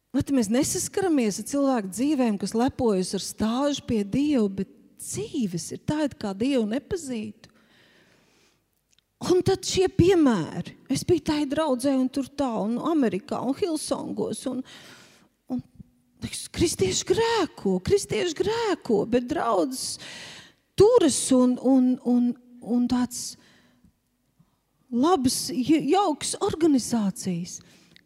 Vai 0.09 0.23
mēs 0.33 0.49
nesaskaramies 0.49 1.37
ar 1.41 1.45
cilvēku 1.51 1.91
dzīvēm, 1.93 2.37
kas 2.41 2.55
lepojas 2.57 3.13
ar 3.17 3.21
stāžu 3.21 3.85
pie 3.89 4.01
Dieva, 4.01 4.47
bet 4.61 4.71
dzīves 4.97 5.69
ir 5.75 5.83
tāda, 5.85 6.17
kā 6.17 6.33
Dievu 6.37 6.65
nepazītu? 6.69 7.49
Un 9.29 9.41
tad 9.43 9.67
šie 9.67 9.89
piemēri. 9.91 10.77
Es 10.89 11.03
biju 11.03 11.25
tajā 11.27 11.45
draudzē, 11.51 11.91
un 11.99 12.07
tur 12.07 12.29
tā, 12.31 12.49
un 12.63 12.77
Amerikā, 12.87 13.41
un 13.43 13.57
Hilsongos. 13.57 14.45
Un, 14.47 14.61
Kristieši 16.19 17.05
grēko, 17.07 17.77
kristieši 17.85 18.35
grēko, 18.35 19.05
bet 19.07 19.29
draudzes 19.29 19.99
turas 20.79 21.19
un, 21.35 21.55
un, 21.63 21.93
un, 22.07 22.33
un 22.59 22.87
tāds 22.91 23.37
labs, 24.91 25.49
jauks 25.53 26.35
organizācijas. 26.43 27.59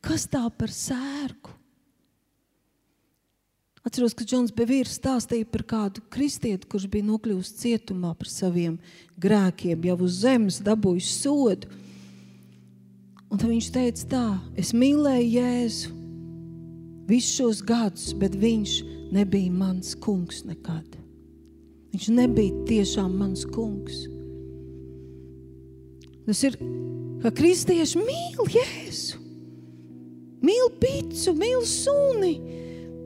Kas 0.04 0.28
tā 0.28 0.44
par 0.58 0.74
sērgu? 0.74 1.54
Atceros, 3.84 4.14
ka 4.16 4.24
Džons 4.24 4.54
Bevīrs 4.56 4.96
stāstīja 4.96 5.48
par 5.52 5.66
kādu 5.68 6.04
kristieti, 6.12 6.68
kurš 6.72 6.86
bija 6.92 7.08
nokļuvis 7.08 7.52
cietumā 7.60 8.14
par 8.16 8.30
saviem 8.32 8.78
grēkiem, 9.20 9.84
jau 9.90 9.98
uz 10.06 10.22
zemes 10.24 10.62
dabūjis 10.64 11.10
sodu. 11.20 11.68
Un 13.28 13.42
viņš 13.42 13.68
teica 13.76 14.08
tā, 14.14 14.26
es 14.60 14.72
mīlēju 14.78 15.34
Jēzu, 15.36 15.92
visus 17.08 17.36
šos 17.38 17.62
gadus, 17.68 18.12
bet 18.18 18.36
viņš 18.40 18.78
nebija 19.14 19.52
mans 19.52 19.94
kungs 20.04 20.44
nekad. 20.48 20.98
Viņš 21.94 22.10
nebija 22.16 22.66
tiešām 22.70 23.14
mans 23.20 23.44
kungs. 23.54 24.08
Tas 26.24 26.40
ir, 26.48 26.58
ka 27.22 27.30
kristieši 27.36 28.00
mīl 28.00 28.50
Jēzu, 28.56 29.20
mīl 30.44 30.72
picu, 30.80 31.36
mīl 31.38 31.62
suni, 31.68 32.34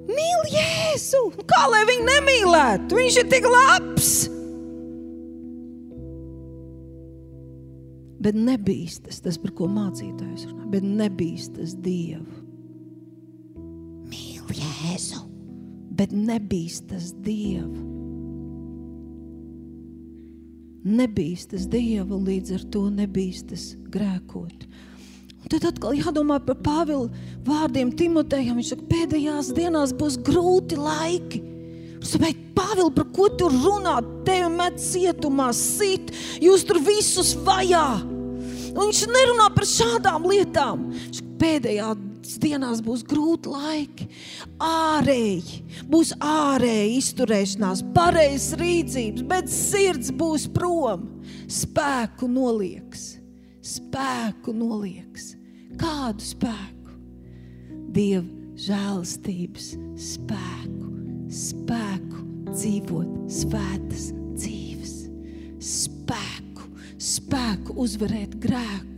mīl 0.08 0.50
Jēzu. 0.54 1.24
Kā 1.50 1.66
lai 1.72 1.84
viņi 1.90 2.08
nemīlētu? 2.08 3.02
Viņš 3.02 3.22
ir 3.24 3.32
tik 3.34 3.50
labs! 3.52 4.16
Bet 8.18 8.38
nebīstas 8.38 9.22
tas, 9.22 9.38
par 9.38 9.54
ko 9.58 9.68
mācītājs 9.70 10.48
runā, 10.50 10.66
bet 10.72 10.86
nebīstas 10.86 11.76
Dievu. 11.84 12.47
Jēzu, 14.56 15.22
bet 15.98 16.14
nebīstas 16.16 17.12
Dievu. 17.26 17.84
Nebīstas 20.88 21.66
Dievu, 21.68 22.22
līdz 22.24 22.54
ar 22.56 22.64
to 22.72 22.86
nebīstas 22.94 23.74
grēkot. 23.92 24.68
Un 25.38 25.52
tad 25.52 25.68
atkal 25.68 25.98
jādomā 25.98 26.40
par 26.44 26.58
Pāvila 26.64 27.12
vārdiem 27.48 27.92
Timotejam. 27.96 28.58
Viņš 28.60 28.72
saka, 28.74 28.88
pēdējās 28.92 29.52
dienās 29.58 29.94
būs 29.96 30.18
grūti 30.28 30.80
laiki. 30.80 31.44
Bet, 32.22 32.40
Pāvils, 32.58 32.94
par 32.96 33.08
ko 33.14 33.28
tu 33.38 33.50
runā? 33.52 34.00
Tevi 34.26 34.48
met 34.54 34.80
cietumā, 34.82 35.52
sit, 35.56 36.14
jūs 36.42 36.64
tur 36.68 36.80
visus 36.84 37.36
vajā. 37.46 37.86
Un 38.78 38.82
viņš 38.82 39.04
nerunā 39.12 39.48
par 39.56 39.68
šādām 39.68 40.28
lietām. 40.30 40.88
Viņš 40.94 41.24
pēdējā 41.42 41.92
dienās 42.44 42.82
būs 42.84 43.06
grūti 43.08 43.52
laiki. 43.54 44.08
Ārēji 44.64 45.62
būs 45.88 46.14
ārēji 46.20 46.98
izturēšanās, 47.00 47.86
pareizs 47.96 48.58
rīcības, 48.60 49.24
bet 49.30 49.52
sirds 49.54 50.12
būs 50.12 50.50
prom. 50.54 51.08
Spēku 51.48 52.28
nolieks, 52.32 53.14
spēku 53.64 54.56
nolieks. 54.56 55.36
Kādu 55.80 56.26
spēku? 56.26 56.96
Dieva 57.94 58.26
žēlastības 58.58 59.72
spēku, 60.02 60.92
spēku 61.30 62.24
dzīvot 62.50 63.32
svētas 63.32 64.10
dzīves, 64.34 64.94
spēku, 65.62 66.70
spēku 66.98 67.78
uzvarēt 67.86 68.38
grēku 68.42 68.97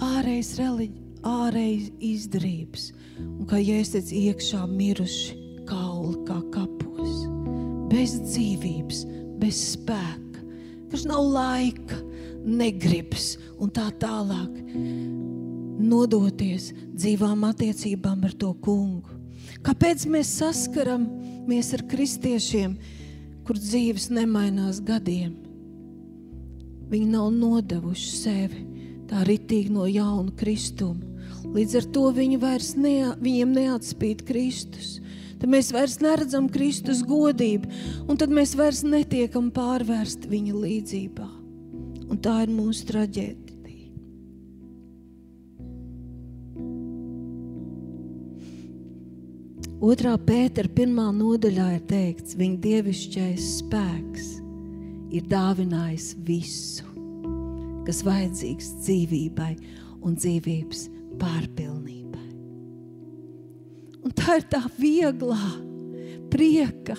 ārējais 0.00 0.54
reliģija, 0.60 1.06
ārējais 1.28 1.88
izdarības, 2.00 2.84
un 3.20 3.48
kā 3.48 3.60
jēstec 3.60 4.12
iekšā 4.16 4.64
miruši 4.70 5.36
kauli 5.68 6.16
kā 6.28 6.38
kapos, 6.54 7.26
bez 7.90 8.16
dzīvības, 8.24 9.02
bez 9.42 9.60
spēka, 9.74 10.44
kas 10.92 11.04
nav 11.08 11.26
laika, 11.34 12.00
negribas. 12.44 13.34
Un 13.60 13.72
tā 13.74 13.90
tālāk. 14.00 14.54
Nodoties 15.80 16.70
dzīvām 16.96 17.44
attiecībām 17.48 18.24
ar 18.24 18.32
to 18.40 18.54
kungu. 18.64 19.18
Kāpēc 19.64 20.06
mēs 20.08 20.32
saskaramies 20.40 21.72
ar 21.76 21.84
kristiešiem, 21.88 22.76
kur 23.44 23.60
dzīves 23.60 24.08
nemainās 24.12 24.80
gadiem? 24.84 25.34
Viņi 26.90 27.12
nav 27.12 27.30
nodevuši 27.36 28.10
sevi 28.16 28.64
tā 29.10 29.24
ritīgi 29.26 29.72
no 29.74 29.88
jauna 29.90 30.32
kristuma. 30.38 31.06
Līdz 31.50 31.76
ar 31.80 31.86
to 31.94 32.06
viņi 32.14 32.38
vairs 32.42 32.74
ne, 32.78 33.12
viņiem 33.18 33.54
neatspīd 33.56 34.22
Kristus. 34.28 34.98
Tad 35.40 35.48
mēs 35.50 35.70
vairs 35.72 35.98
neredzam 36.04 36.50
Kristus 36.52 37.00
godību, 37.06 37.70
un 38.06 38.18
tad 38.20 38.32
mēs 38.34 38.52
vairs 38.58 38.84
netiekam 38.84 39.48
pārvērst 39.54 40.28
viņa 40.30 40.56
līdzībā. 40.56 41.28
Un 42.10 42.18
tā 42.22 42.42
ir 42.44 42.52
mūsu 42.52 42.86
traģēdija. 42.90 43.48
Otrā 49.80 50.12
pētera 50.20 50.68
pirmā 50.76 51.06
nodaļā 51.16 51.70
ir 51.78 51.86
teikts, 51.88 52.36
viņa 52.36 52.60
dievišķais 52.66 53.48
spēks 53.62 54.28
ir 55.16 55.24
dāvinājis 55.32 56.12
visu 56.20 56.89
kas 57.90 58.04
vajadzīgs 58.06 58.68
dzīvībai 58.84 59.54
un 60.06 60.14
dzīvības 60.14 60.84
pārpilnībai. 61.18 62.28
Un 64.06 64.14
tā 64.14 64.36
ir 64.38 64.46
tā 64.52 64.60
vieglā 64.76 65.48
prieka, 66.30 66.94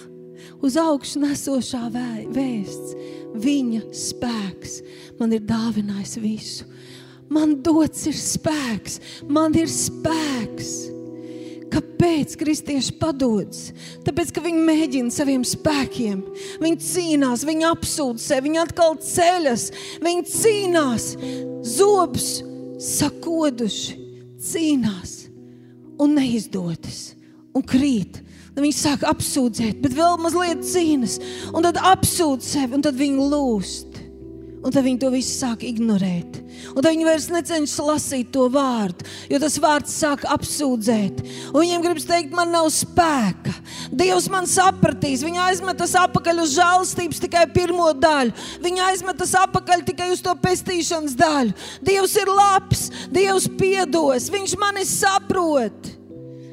uz 0.59 0.75
augšu 0.81 1.21
nesošā 1.23 1.85
vēsts. 1.93 2.97
Viņa 3.39 3.85
spēks 3.95 4.81
man 5.21 5.31
ir 5.37 5.47
dāvinājis 5.47 6.17
visu. 6.19 6.67
Man 7.31 7.61
dots 7.63 8.03
ir 8.11 8.17
spēks, 8.19 8.99
man 9.31 9.55
ir 9.55 9.71
spēks. 9.71 10.90
Kāpēc 12.01 12.31
kristieši 12.33 12.95
padodas? 12.97 13.67
Tāpēc, 14.01 14.31
ka 14.33 14.41
viņi 14.41 14.63
mēģina 14.65 15.13
saviem 15.13 15.43
spēkiem. 15.45 16.23
Viņi 16.57 16.79
cīnās, 16.81 17.43
viņi 17.45 17.67
apsūdz 17.69 18.23
sevi, 18.25 18.47
viņi 18.47 18.61
atkal 18.63 18.95
ceļas, 19.05 19.67
viņi 20.01 20.23
cīnās, 20.31 21.05
zobus 21.75 22.31
sakoduši, 22.81 23.93
cīnās 24.41 25.13
un 26.01 26.17
neizdodas 26.17 27.11
un 27.53 27.69
krīt. 27.69 28.17
Tad 28.55 28.65
viņi 28.65 28.79
sāk 28.79 29.05
apsūdzēt, 29.05 29.77
bet 29.85 29.93
vēl 29.93 30.17
mazliet 30.25 30.65
cīnās, 30.65 31.19
un 31.53 31.69
tad 31.69 31.77
apsūdz 31.85 32.49
sevi, 32.55 32.79
un 32.79 32.89
tad 32.89 32.97
viņi 32.97 33.29
lūst. 33.29 33.90
Un 34.61 34.69
tad 34.69 34.85
viņi 34.85 34.99
to 35.01 35.09
visu 35.09 35.33
sāk 35.33 35.63
ignorēt. 35.65 36.37
Un 36.75 36.83
tad 36.83 36.91
viņi 36.91 37.05
vairs 37.07 37.27
necenšas 37.33 37.81
lasīt 37.81 38.29
to 38.35 38.45
vārdu, 38.53 39.07
jo 39.31 39.39
tas 39.41 39.55
vārds 39.61 39.95
sāk 39.97 40.27
apsūdzēt. 40.29 41.23
Un 41.49 41.57
viņiem 41.57 41.85
gribas 41.85 42.05
teikt, 42.05 42.35
man 42.37 42.53
nav 42.53 42.69
spēka. 42.73 43.55
Dievs 43.89 44.27
man 44.31 44.45
sapratīs. 44.49 45.25
Viņa 45.25 45.47
aizmetas 45.49 45.95
atpakaļ 45.99 46.43
uz 46.43 46.53
žēlstības 46.59 47.23
tikai 47.25 47.47
pirmo 47.53 47.89
daļu. 47.97 48.35
Viņa 48.61 48.91
aizmetas 48.91 49.33
atpakaļ 49.41 49.85
tikai 49.89 50.11
uz 50.13 50.21
to 50.21 50.35
pestīšanas 50.43 51.17
daļu. 51.17 51.57
Dievs 51.87 52.13
ir 52.21 52.29
labs, 52.29 52.85
Dievs 53.11 53.49
piedos, 53.57 54.29
Viņš 54.31 54.55
mani 54.61 54.85
saprot. 54.87 55.89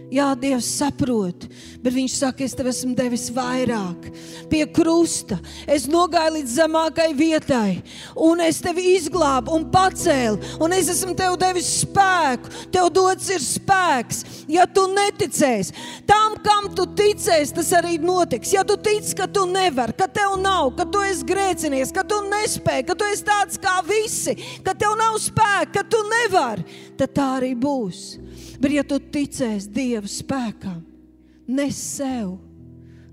Jā, 0.09 0.31
Dievs 0.41 0.65
saprot, 0.79 1.45
bet 1.83 1.95
Viņš 1.99 2.15
saka, 2.21 2.45
es 2.47 2.55
tev 2.55 2.69
esmu 2.71 2.95
devis 2.97 3.27
vairāk. 3.35 4.09
Pie 4.51 4.65
krusta 4.71 5.39
es 5.67 5.87
nogāju 5.91 6.37
līdz 6.37 6.55
zemākai 6.61 7.09
vietai, 7.17 7.81
un 8.15 8.43
es 8.45 8.61
tevi 8.63 8.95
izglābu 8.97 9.55
un 9.57 9.67
pacēlu, 9.73 10.39
un 10.63 10.75
es 10.77 10.91
esmu 10.93 11.17
tev 11.19 11.37
devis 11.41 11.71
spēku. 11.83 12.53
Tev 12.75 12.91
dots 12.95 13.31
ir 13.35 13.43
spēks, 13.45 14.23
ja 14.51 14.67
tu 14.71 14.87
neticēsi. 14.93 15.75
Tam, 16.09 16.37
kam 16.45 16.71
tu 16.77 16.87
ticēsi, 16.99 17.57
tas 17.57 17.73
arī 17.79 17.97
notiks. 18.03 18.53
Ja 18.55 18.65
tu 18.67 18.79
tici, 18.81 19.15
ka 19.19 19.29
tu 19.31 19.47
nevari, 19.51 19.97
ka 19.99 20.09
tev 20.11 20.37
nav, 20.43 20.73
ka 20.79 20.87
tu 20.89 21.03
esi 21.07 21.27
grēcinieks, 21.29 21.95
ka 21.95 22.07
tu 22.09 22.21
nespēji, 22.29 22.87
ka 22.91 22.99
tu 22.99 23.09
esi 23.09 23.27
tāds 23.27 23.61
kā 23.63 23.79
visi, 23.87 24.37
ka 24.67 24.75
tev 24.79 24.95
nav 24.99 25.19
spēka, 25.23 25.73
ka 25.81 25.87
tu 25.89 26.03
nevari, 26.11 26.67
tad 26.99 27.15
tā 27.17 27.33
arī 27.39 27.55
būs. 27.59 28.05
Bet, 28.59 28.73
ja 28.75 28.87
tu 28.87 28.99
ticēsi 28.99 29.71
Dieva 29.75 30.09
spēkam, 30.11 30.81
ne 31.49 31.69
sev, 31.75 32.37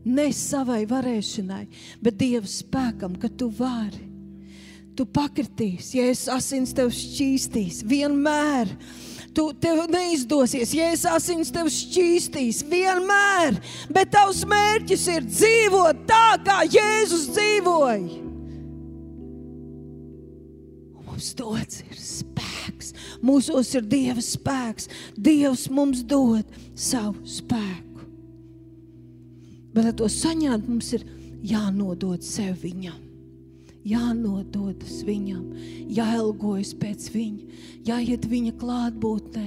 ne 0.05 0.27
savai 0.35 0.83
varēšanai, 0.89 1.63
bet 2.03 2.19
Dieva 2.19 2.49
spēkam, 2.49 3.15
ka 3.19 3.29
tu 3.31 3.49
vari, 3.57 4.03
tu 4.95 5.07
pakritīsi, 5.07 5.99
ja 5.99 6.09
es 6.11 6.25
asins 6.31 6.75
tev 6.75 6.93
šķīstīs 6.93 7.83
vienmēr. 7.87 8.71
Tu 9.35 9.43
tev 9.59 9.81
neizdosies, 9.91 10.71
ja 10.77 10.85
es 10.95 11.01
asins 11.11 11.49
tev 11.51 11.67
šķīstīs 11.67 12.61
vienmēr, 12.71 13.57
bet 13.91 14.13
tavs 14.13 14.45
mērķis 14.47 15.09
ir 15.11 15.27
dzīvot 15.27 16.05
tā, 16.07 16.27
kā 16.45 16.61
Jēzus 16.71 17.27
dzīvoja. 17.35 18.21
Mums 21.03 21.33
dots 21.35 21.83
ir 21.83 21.99
spēks 21.99 22.55
Mūsos 23.25 23.71
ir 23.77 23.85
Dieva 23.89 24.21
spēks. 24.21 24.89
Dievs 25.17 25.67
mums 25.73 26.03
dod 26.05 26.45
savu 26.75 27.25
spēku. 27.25 27.84
Bet, 29.75 29.83
lai 29.83 29.93
to 29.99 30.07
saņemtu, 30.07 30.71
mums 30.71 30.93
ir 30.95 31.03
jānodod 31.43 32.23
sev 32.23 32.61
viņam. 32.63 33.01
Jānododas 33.85 35.03
viņam, 35.05 35.43
jāelgojas 35.93 36.71
pēc 36.79 37.09
viņa, 37.13 37.57
jāiet 37.85 38.23
viņa 38.31 38.55
klātbūtnē, 38.57 39.45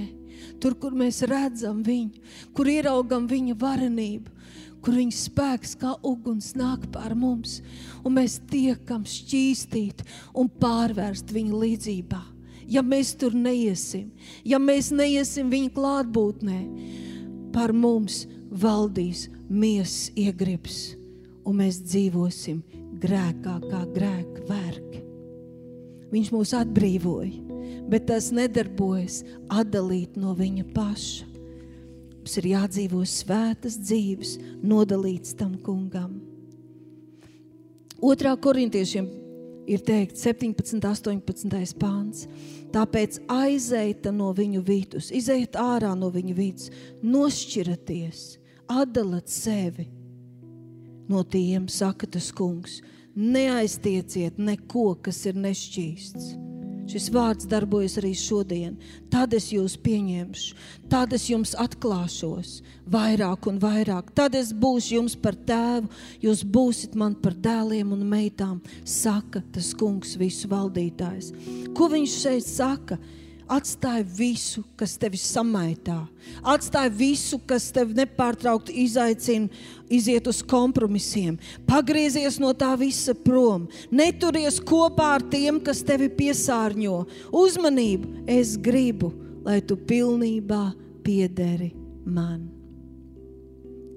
tur, 0.63 0.77
kur 0.79 0.95
mēs 0.95 1.25
redzam 1.27 1.81
viņu, 1.83 2.21
kur 2.55 2.69
ieraugam 2.71 3.25
viņa 3.27 3.57
varenību, 3.59 4.31
kur 4.79 4.95
viņa 4.95 5.17
spēks 5.17 5.75
kā 5.81 5.97
uguns 6.07 6.53
nāk 6.55 6.85
pār 6.93 7.17
mums, 7.19 7.57
un 8.05 8.15
mēs 8.15 8.37
tiekam 8.47 9.03
šķīstīti 9.03 10.07
un 10.39 10.47
pārvērst 10.61 11.35
viņa 11.35 11.63
līdzībā 11.65 12.21
ja 12.69 12.83
mēs 12.85 13.15
tur 13.17 13.33
neiesim, 13.33 14.11
ja 14.45 14.59
mēs 14.61 14.91
neiesim 14.93 15.49
viņa 15.51 15.73
klātbūtnē, 15.75 16.59
par 17.53 17.73
mums 17.73 18.23
valdīs 18.49 19.27
miesas 19.49 20.09
iegribs, 20.17 20.93
un 21.45 21.59
mēs 21.61 21.81
dzīvosim 21.83 22.61
grēkā 23.01 23.55
kā 23.65 23.83
grēka 23.95 24.45
vergi. 24.49 25.03
Viņš 26.09 26.31
mūs 26.33 26.53
atbrīvoja, 26.57 27.49
bet 27.89 28.07
tas 28.09 28.31
nedarbojas 28.33 29.21
atdalīt 29.49 30.17
no 30.17 30.33
viņa 30.37 30.65
paša. 30.73 31.27
Mums 32.19 32.37
ir 32.41 32.49
jādzīvo 32.51 33.03
svētas 33.09 33.77
dzīves, 33.81 34.35
nodalīts 34.61 35.33
tam 35.37 35.55
kungam. 35.65 36.19
Otrā 37.99 38.35
korintiešiem 38.39 39.07
ir 39.69 39.81
teikts 39.85 40.23
17, 40.25 40.81
18 40.85 41.77
pāns. 41.79 42.25
Tāpēc 42.73 43.19
aizeita 43.29 44.11
no 44.13 44.29
viņu 44.35 44.61
vidus, 44.65 45.09
izejiet 45.15 45.57
ārā 45.59 45.95
no 45.97 46.11
viņu 46.13 46.35
vidus, 46.37 46.69
nošķiraties, 47.01 48.38
atdalat 48.69 49.29
sevi 49.29 49.89
no 51.09 51.23
tiem, 51.25 51.67
saka 51.67 52.07
tas 52.07 52.29
kungs. 52.31 52.79
Neaiztieciet 53.19 54.37
neko, 54.37 54.93
kas 55.03 55.25
ir 55.27 55.39
nešķīsts 55.41 56.35
Šis 56.89 57.11
vārds 57.13 57.45
darbojas 57.45 57.99
arī 57.99 58.15
šodien. 58.17 58.79
Tad 59.13 59.35
es 59.37 59.51
jūs 59.53 59.75
pieņemšu, 59.83 60.55
tad 60.89 61.11
es 61.13 61.27
jums 61.29 61.51
atklāšos 61.61 62.63
vairāk 62.89 63.45
un 63.51 63.59
vairāk. 63.61 64.09
Tad 64.17 64.33
es 64.39 64.49
būšu 64.57 64.95
jums 64.95 65.13
par 65.13 65.37
tēvu, 65.37 65.85
jūs 66.25 66.41
būsiet 66.41 66.97
man 66.97 67.13
par 67.21 67.37
dēliem 67.37 67.93
un 67.93 68.01
meitām, 68.09 68.57
saka 68.81 69.43
tas 69.53 69.69
kungs, 69.77 70.15
visu 70.17 70.49
valdītājs. 70.49 71.29
Ko 71.77 71.91
viņš 71.93 72.17
šeit 72.23 72.49
saka? 72.49 72.97
Atstāj 73.49 74.03
visu, 74.13 74.61
kas 74.77 74.93
tevi 75.01 75.17
samaitā. 75.17 75.97
Atstāj 76.45 76.91
visu, 76.93 77.39
kas 77.49 77.71
tevi 77.73 77.97
nepārtraukti 77.97 78.75
izaicina, 78.83 79.49
iziet 79.89 80.29
uz 80.29 80.43
kompromisiem. 80.45 81.39
Pagriezies 81.65 82.37
no 82.37 82.53
tā 82.53 82.75
visa 82.77 83.15
prom. 83.17 83.65
Neturies 83.89 84.61
kopā 84.61 85.15
ar 85.17 85.25
tiem, 85.33 85.57
kas 85.65 85.81
tevi 85.81 86.11
piesārņo. 86.13 87.01
Uzmanību! 87.33 88.13
Es 88.29 88.53
gribu, 88.61 89.09
lai 89.41 89.59
tu 89.65 89.79
pilnībā 89.81 90.63
piederi 91.01 91.73
man. 92.05 92.45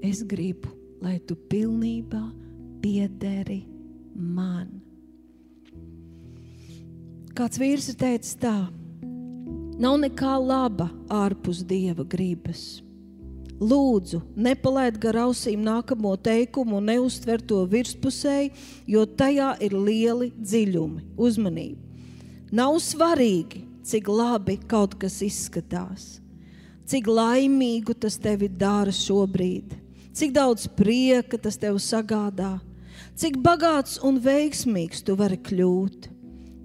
Es 0.00 0.24
gribu, 0.24 0.72
lai 1.04 1.18
tu 1.20 1.36
pilnībā 1.36 2.24
piederi 2.80 3.66
man. 4.16 4.80
Kāds 7.36 7.60
vīrs 7.60 7.92
ir 7.92 8.00
teicis 8.00 8.34
tā, 8.40 8.56
Nav 9.80 9.94
nekā 10.02 10.34
laba 10.36 10.90
ārpus 11.08 11.62
dieva 11.64 12.04
gribas. 12.04 12.82
Lūdzu, 13.62 14.18
nepalaid 14.36 14.98
gar 15.00 15.16
ausīm 15.22 15.62
nākamo 15.64 16.12
teikumu 16.20 16.76
un 16.80 16.90
neuztver 16.90 17.40
to 17.40 17.62
virspusēji, 17.70 18.50
jo 18.90 19.06
tajā 19.06 19.54
ir 19.64 19.76
lieli 19.78 20.28
dziļumi. 20.36 21.06
Uzmanību! 21.16 21.80
Nav 22.52 22.76
svarīgi, 22.84 23.62
cik 23.86 24.12
labi 24.12 24.58
kaut 24.68 24.98
kas 25.00 25.22
izskatās, 25.24 26.18
cik 26.84 27.08
laimīgu 27.08 27.96
tas 27.96 28.18
tevi 28.20 28.50
dara 28.52 28.92
šobrīd, 28.92 29.72
cik 30.12 30.36
daudz 30.36 30.68
prieka 30.68 31.40
tas 31.40 31.56
tev 31.56 31.80
sagādā, 31.80 32.58
cik 33.16 33.40
bagāts 33.40 33.96
un 34.04 34.20
veiksmīgs 34.20 35.00
tu 35.06 35.16
vari 35.16 35.40
kļūt 35.40 36.11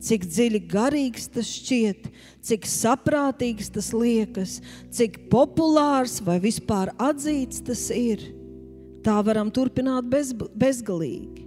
cik 0.08 0.28
dziļi 0.28 0.62
garīgs 0.72 1.28
tas 1.34 1.50
šķiet, 1.52 2.08
cik 2.48 2.68
saprātīgs 2.70 3.72
tas 3.76 3.92
liekas, 3.96 4.60
cik 4.94 5.26
populārs 5.32 6.22
vai 6.24 6.38
vispār 6.44 6.94
atzīts 6.96 7.64
tas 7.68 7.88
ir. 7.94 8.24
Tā 9.04 9.20
varam 9.24 9.52
turpināt 9.54 10.08
bez, 10.12 10.34
bezgalīgi. 10.34 11.46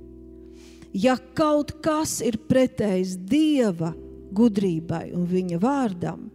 Ja 0.97 1.17
kaut 1.39 1.77
kas 1.85 2.19
ir 2.25 2.39
pretējs 2.51 3.15
Dieva 3.31 3.93
gudrībai 4.35 5.11
un 5.15 5.27
viņa 5.31 5.61
vārdam, 5.63 6.29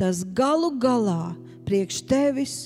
tas 0.00 0.22
galu 0.24 0.72
galā 0.80 1.34
priekš 1.68 2.02
tevis 2.08 2.56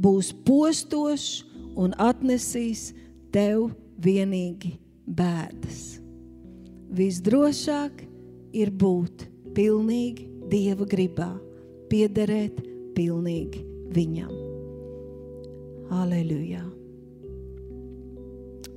būs 0.00 0.32
postošs 0.46 1.44
un 1.78 1.94
atnesīs 2.00 2.90
tev 3.34 3.70
vienīgi 4.00 4.74
bēdas. 5.06 6.00
Visdrošāk 6.90 8.09
ir 8.52 8.70
būt 8.74 9.26
pilnīgi 9.54 10.26
Dieva 10.50 10.86
gribā, 10.88 11.30
piederēt 11.90 12.56
pilnīgi 12.96 13.62
Viņam. 13.90 14.30
Aleluja! 15.90 16.62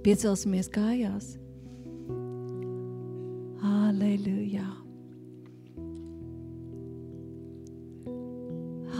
Piecelsimies 0.05 0.69
kājās! 0.73 1.35
Aleluja! 3.63 4.65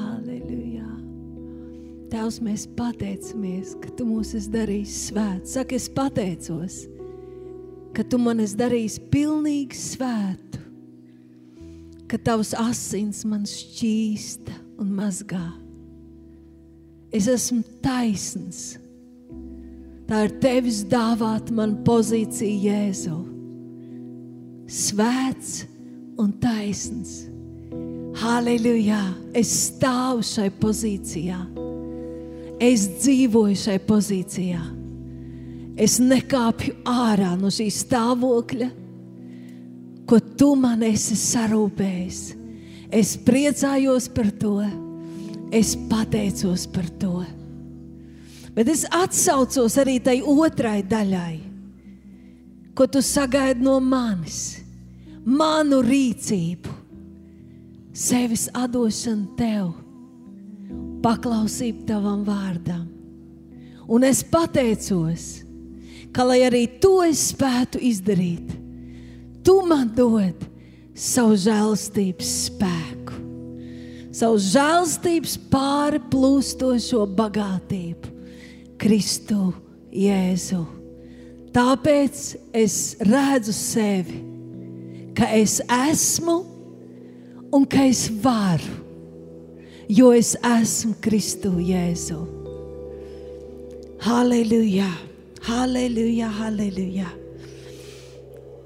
Aleluja! 0.05 0.89
Tēvs, 2.13 2.39
mēs 2.45 2.65
pateicamies, 2.77 3.73
ka 3.81 3.93
Tu 3.97 4.05
mūs 4.05 4.35
esi 4.37 4.53
darījis 4.53 4.97
svēts. 5.09 5.57
Saka, 5.57 5.77
es 5.77 5.89
pateicos, 5.89 6.83
ka 7.97 8.05
Tu 8.05 8.21
man 8.21 8.41
esi 8.45 8.57
darījis 8.61 8.99
pilnīgi 9.13 9.81
svētu 9.81 10.52
ka 12.13 12.19
tavs 12.21 12.51
asins 12.61 13.23
man 13.25 13.41
šķīsta 13.49 14.53
un 14.77 14.91
mazgā. 14.93 15.47
Es 17.09 17.25
esmu 17.25 17.63
taisns. 17.81 18.75
Tā 20.05 20.19
ir 20.27 20.35
tevis 20.43 20.83
dāvāta 20.91 21.55
man 21.57 21.79
pozīcija, 21.87 22.59
Jēzu. 22.67 23.15
Svēts 24.69 25.63
un 26.21 26.29
taisns. 26.37 27.15
Halleluja! 28.21 29.01
Es 29.33 29.49
stāvu 29.71 30.21
šai 30.21 30.51
pozīcijā. 30.61 31.39
Es 32.61 32.85
dzīvoju 32.99 33.57
šai 33.57 33.79
pozīcijā. 33.89 34.61
Es 35.81 35.97
nekāpju 35.97 36.77
ārā 36.85 37.33
no 37.41 37.49
šī 37.49 37.71
stāvokļa 37.73 38.69
ko 40.13 40.19
tu 40.37 40.51
man 40.53 40.83
esi 40.85 41.15
sarūpējis. 41.17 42.17
Es 42.93 43.15
priecājos 43.17 44.05
par 44.13 44.27
to, 44.37 44.59
es 45.49 45.71
pateicos 45.89 46.67
par 46.69 46.85
to. 47.01 47.23
Bet 48.53 48.69
es 48.69 48.83
atsaucos 48.93 49.79
arī 49.81 49.97
tai 50.05 50.19
otrai 50.21 50.83
daļai, 50.85 51.39
ko 52.77 52.85
tu 52.85 53.01
sagaidi 53.01 53.65
no 53.65 53.79
manis, 53.81 54.61
manu 55.25 55.81
rīcību, 55.81 56.77
sevis 57.97 58.45
atdošanu 58.53 59.33
tev, 59.41 59.73
paklausību 61.01 61.87
tavam 61.89 62.21
vārdam. 62.29 62.85
Un 63.89 64.05
es 64.05 64.21
pateicos, 64.21 65.39
ka 66.13 66.29
lai 66.29 66.43
arī 66.45 66.67
to 66.77 66.99
es 67.01 67.31
spētu 67.33 67.81
izdarīt, 67.81 68.59
tu 69.43 69.59
man 69.67 69.89
dod 69.95 70.45
savu 70.95 71.35
žēlstības 71.39 72.31
spēku, 72.47 73.17
savu 74.13 74.39
žēlstības 74.41 75.37
pāri 75.51 76.01
plūstošo 76.11 77.03
bagātību, 77.17 78.11
Kristu 78.81 79.53
Jēzu. 79.93 80.63
Tāpēc 81.53 82.21
es 82.57 82.77
redzu 83.05 83.53
sevi, 83.53 84.19
ka 85.17 85.29
es 85.37 85.59
esmu 85.61 86.39
un 87.53 87.67
ka 87.69 87.85
es 87.85 88.07
varu, 88.23 88.79
jo 89.87 90.09
es 90.17 90.33
esmu 90.41 90.97
Kristu 91.03 91.53
Jēzu. 91.61 92.21
Halleluja! 94.03 94.89
Halleluja! 95.45 96.31
Halleluja! 96.39 97.22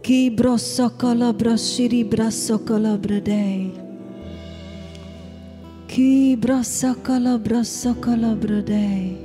Ki 0.07 0.31
brosokola 0.31 1.33
broshiri 1.33 2.05
brasokola 2.07 2.97
bradei. 2.97 3.71
Ki 5.87 6.37
brosokola 6.39 7.35
brosokola 7.37 8.31
bradei. 8.39 9.17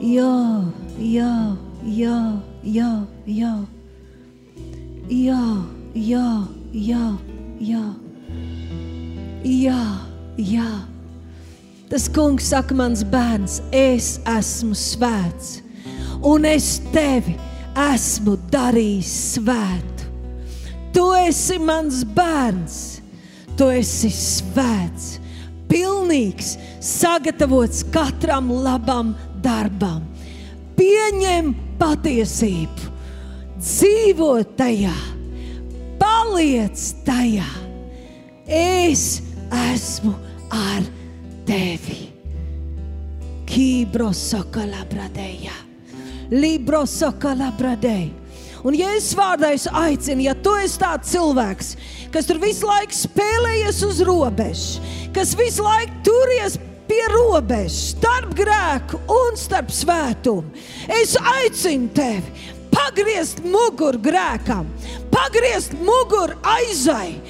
Yo, 0.00 0.62
yo, 0.98 1.56
yo, 1.82 2.38
yo, 2.62 3.06
yo. 3.26 3.66
Yo, 5.08 5.42
yo, 5.94 6.46
yo, 6.72 7.18
yo. 7.58 7.84
Jā, 9.42 9.82
jā. 10.38 10.70
Tas 11.90 12.06
kungs 12.06 12.46
saka, 12.54 12.78
mans 12.78 13.02
bērns, 13.02 13.58
es 13.74 14.20
esmu 14.38 14.78
svēts, 14.78 15.58
un 16.22 16.46
es 16.46 16.76
tevi 16.94 17.34
esmu 17.76 18.35
darījis 18.52 19.12
svētu. 19.36 20.10
Tu 20.96 21.04
esi 21.26 21.58
mans 21.60 22.00
bērns, 22.16 22.76
tu 23.58 23.68
esi 23.68 24.08
svēts, 24.12 25.18
pilnīgs, 25.68 26.54
sagatavots 26.80 27.84
katram 27.92 28.48
labam 28.64 29.12
darbam. 29.44 30.06
Pieņem 30.76 31.52
patiesību, 31.80 32.90
dzīvo 33.60 34.32
tajā, 34.56 34.96
paliec 36.00 36.88
tajā. 37.04 37.48
Es 38.46 39.20
esmu 39.74 40.14
ar 40.54 40.84
tevi. 41.48 42.06
Kībro 43.46 44.10
saka 44.14 44.64
labradējā. 44.68 45.54
Libro 46.30 46.82
sokalabradei. 46.90 48.25
Un, 48.66 48.74
es 48.96 49.12
vārdā 49.14 49.52
es 49.54 49.68
aicinu, 49.70 50.24
ja 50.26 50.32
tu 50.42 50.50
esi 50.58 50.80
tāds 50.82 51.12
cilvēks, 51.12 51.68
kas 52.10 52.26
tur 52.26 52.40
visu 52.42 52.66
laiku 52.66 52.96
spēlējies 52.98 53.78
uz 53.86 54.00
robežas, 54.08 54.80
kas 55.14 55.36
visu 55.38 55.62
laiku 55.62 56.00
turies 56.08 56.56
pie 56.88 57.04
robežas, 57.12 57.92
starp 57.92 58.34
grēku 58.34 58.98
un 59.12 59.38
starp 59.38 59.70
svētumu, 59.70 60.50
es 60.90 61.14
aicinu 61.36 61.92
tevi 61.94 62.50
pagriezt 62.74 63.44
muguru 63.46 64.02
grēkam, 64.02 64.66
pagriezt 65.14 65.78
muguru 65.78 66.34
aizai, 66.56 67.20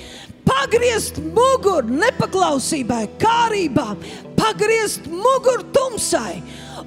pagriezt 0.49 1.21
muguru 1.37 2.01
nepaklausībai, 2.01 3.05
kārībām, 3.21 4.01
pagriezt 4.41 5.05
muguru 5.13 5.69
tumsai 5.77 6.41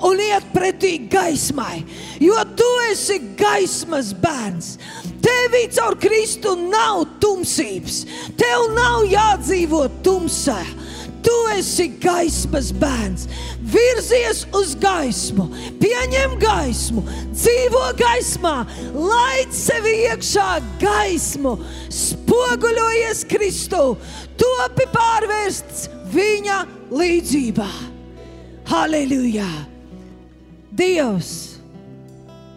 un 0.05 0.19
iet 0.23 0.47
pretī 0.53 0.95
gaismai, 1.11 1.83
jo 2.21 2.37
tu 2.57 2.67
esi 2.89 3.19
gaismas 3.39 4.13
bērns. 4.13 4.77
Tevī 5.19 5.65
caur 5.75 5.97
Kristu 5.99 6.55
nav 6.69 7.05
tumsības, 7.21 8.03
tev 8.39 8.69
nav 8.75 9.07
jādzīvo 9.11 9.87
tumsā. 10.05 10.61
Tu 11.19 11.35
esi 11.51 11.89
gaismas 11.99 12.69
bērns. 12.79 13.27
Virzies 13.69 14.45
uz 14.55 14.71
gaismu, 14.79 15.49
pieņem 15.81 16.37
gaismu, 16.41 17.03
dzīvo 17.35 17.83
gaismā, 17.99 18.55
laid 18.95 19.51
sevi 19.53 19.97
iekšā 20.07 20.47
gaismu, 20.81 21.57
spoguļojies 21.93 23.25
Kristu, 23.29 23.83
topi 24.39 24.87
pārvērsts 24.95 25.89
viņa 26.15 26.63
līdzībā. 26.89 27.69
Halleluja! 28.71 29.68
Dievs! 30.79 31.59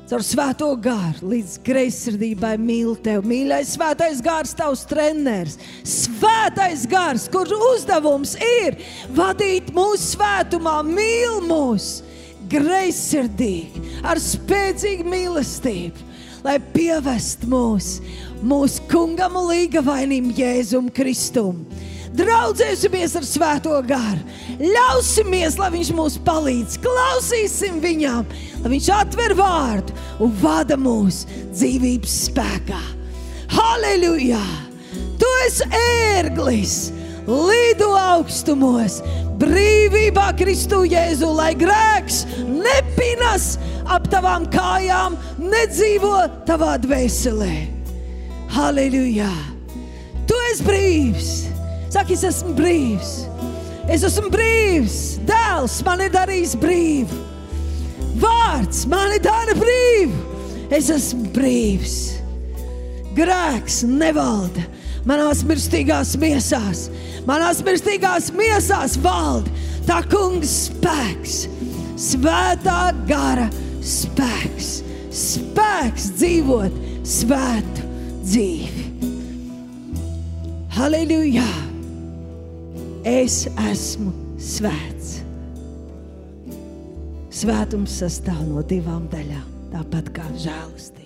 Caur 0.06 0.22
svēto 0.22 0.68
gāru 0.84 1.30
līdz 1.32 1.56
greizsirdībai 1.64 2.52
mīl 2.60 2.92
tevi. 3.02 3.24
Mīļais, 3.30 3.72
svētais 3.74 4.20
gārs, 4.22 4.52
tavs 4.54 4.84
treneris. 4.86 5.56
Svētais 5.88 6.84
gārs, 6.90 7.24
kurš 7.32 7.54
uzdevums 7.70 8.36
ir 8.60 8.76
vadīt 9.16 9.72
mūsu 9.74 10.12
svētumā, 10.12 10.76
mīl 10.86 11.40
mūs 11.48 12.02
greizsirdīgi, 12.52 13.82
ar 14.06 14.20
spēcīgu 14.20 15.08
mīlestību, 15.08 16.10
lai 16.44 16.58
pievest 16.76 17.48
mūs 17.48 17.96
mūsu 18.44 18.84
kungam 18.92 19.40
un 19.40 19.48
līgavainim 19.48 20.30
Jēzum 20.36 20.92
Kristum 20.94 21.64
draudzēsimies 22.16 23.16
ar 23.18 23.26
Svēto 23.26 23.76
garu, 23.86 24.22
ļausimies, 24.60 25.58
lai 25.60 25.70
Viņš 25.76 25.92
mums 25.96 26.18
palīdz, 26.26 26.78
klausīsim 26.84 27.80
Viņam, 27.82 28.26
lai 28.62 28.72
Viņš 28.76 28.88
atver 28.96 29.36
vārdu 29.38 29.96
un 30.22 30.34
vada 30.42 30.78
mūs 30.80 31.24
dzīvības 31.52 32.18
spēkā. 32.28 32.82
Halleluja! 33.52 34.42
Tu 35.20 35.30
esi 35.46 35.68
ērglis! 35.76 36.76
Lido 37.22 37.92
augstumos, 37.94 38.96
brīvībā 39.38 40.32
Kristu 40.34 40.80
Jēzu, 40.90 41.28
lai 41.36 41.52
grēks 41.54 42.24
nepinas 42.48 43.52
ap 43.86 44.08
tavām 44.10 44.48
kājām, 44.50 45.14
nedzīvo 45.38 46.16
tavā 46.48 46.74
dvēselē. 46.82 47.54
Halleluja! 48.56 49.30
Tu 50.26 50.42
esi 50.50 50.66
brīvs! 50.66 51.51
Saki, 51.92 52.16
es 52.16 52.24
esmu 52.24 52.54
brīvs. 52.56 53.12
Es 53.92 54.04
esmu 54.06 54.30
brīvs. 54.32 54.98
Dēls 55.28 55.80
man 55.84 56.00
ir 56.06 56.12
darījis 56.14 56.54
brīvu. 56.62 57.18
Vārds 58.22 58.86
man 58.88 59.12
ir 59.16 59.22
dara 59.24 59.56
brīvu. 59.58 60.22
Es 60.72 60.88
esmu 60.92 61.28
brīvs. 61.34 61.98
Grēks 63.12 63.82
nevalda 63.84 64.64
manās 65.08 65.42
mirstīgās 65.46 66.14
miesās. 66.20 66.86
Manās 67.28 67.60
mirstīgās 67.66 68.30
miesās 68.34 68.96
valda 69.02 69.50
tā 69.86 70.00
kungs 70.10 70.52
spēks, 70.68 71.36
svētā 71.98 72.92
gara 73.08 73.48
spēks, 73.82 74.70
spēks 75.22 76.12
dzīvot 76.18 76.78
svētu 77.16 77.90
dzīvi. 78.22 78.86
Halleluja! 80.72 81.71
Es 83.08 83.44
esmu 83.68 84.12
svēts. 84.38 85.20
Svētums 87.32 87.98
sastāv 88.02 88.42
no 88.46 88.62
divām 88.62 89.08
daļām, 89.12 89.46
tāpat 89.72 90.12
kā 90.14 90.26
žēlastība. 90.36 91.01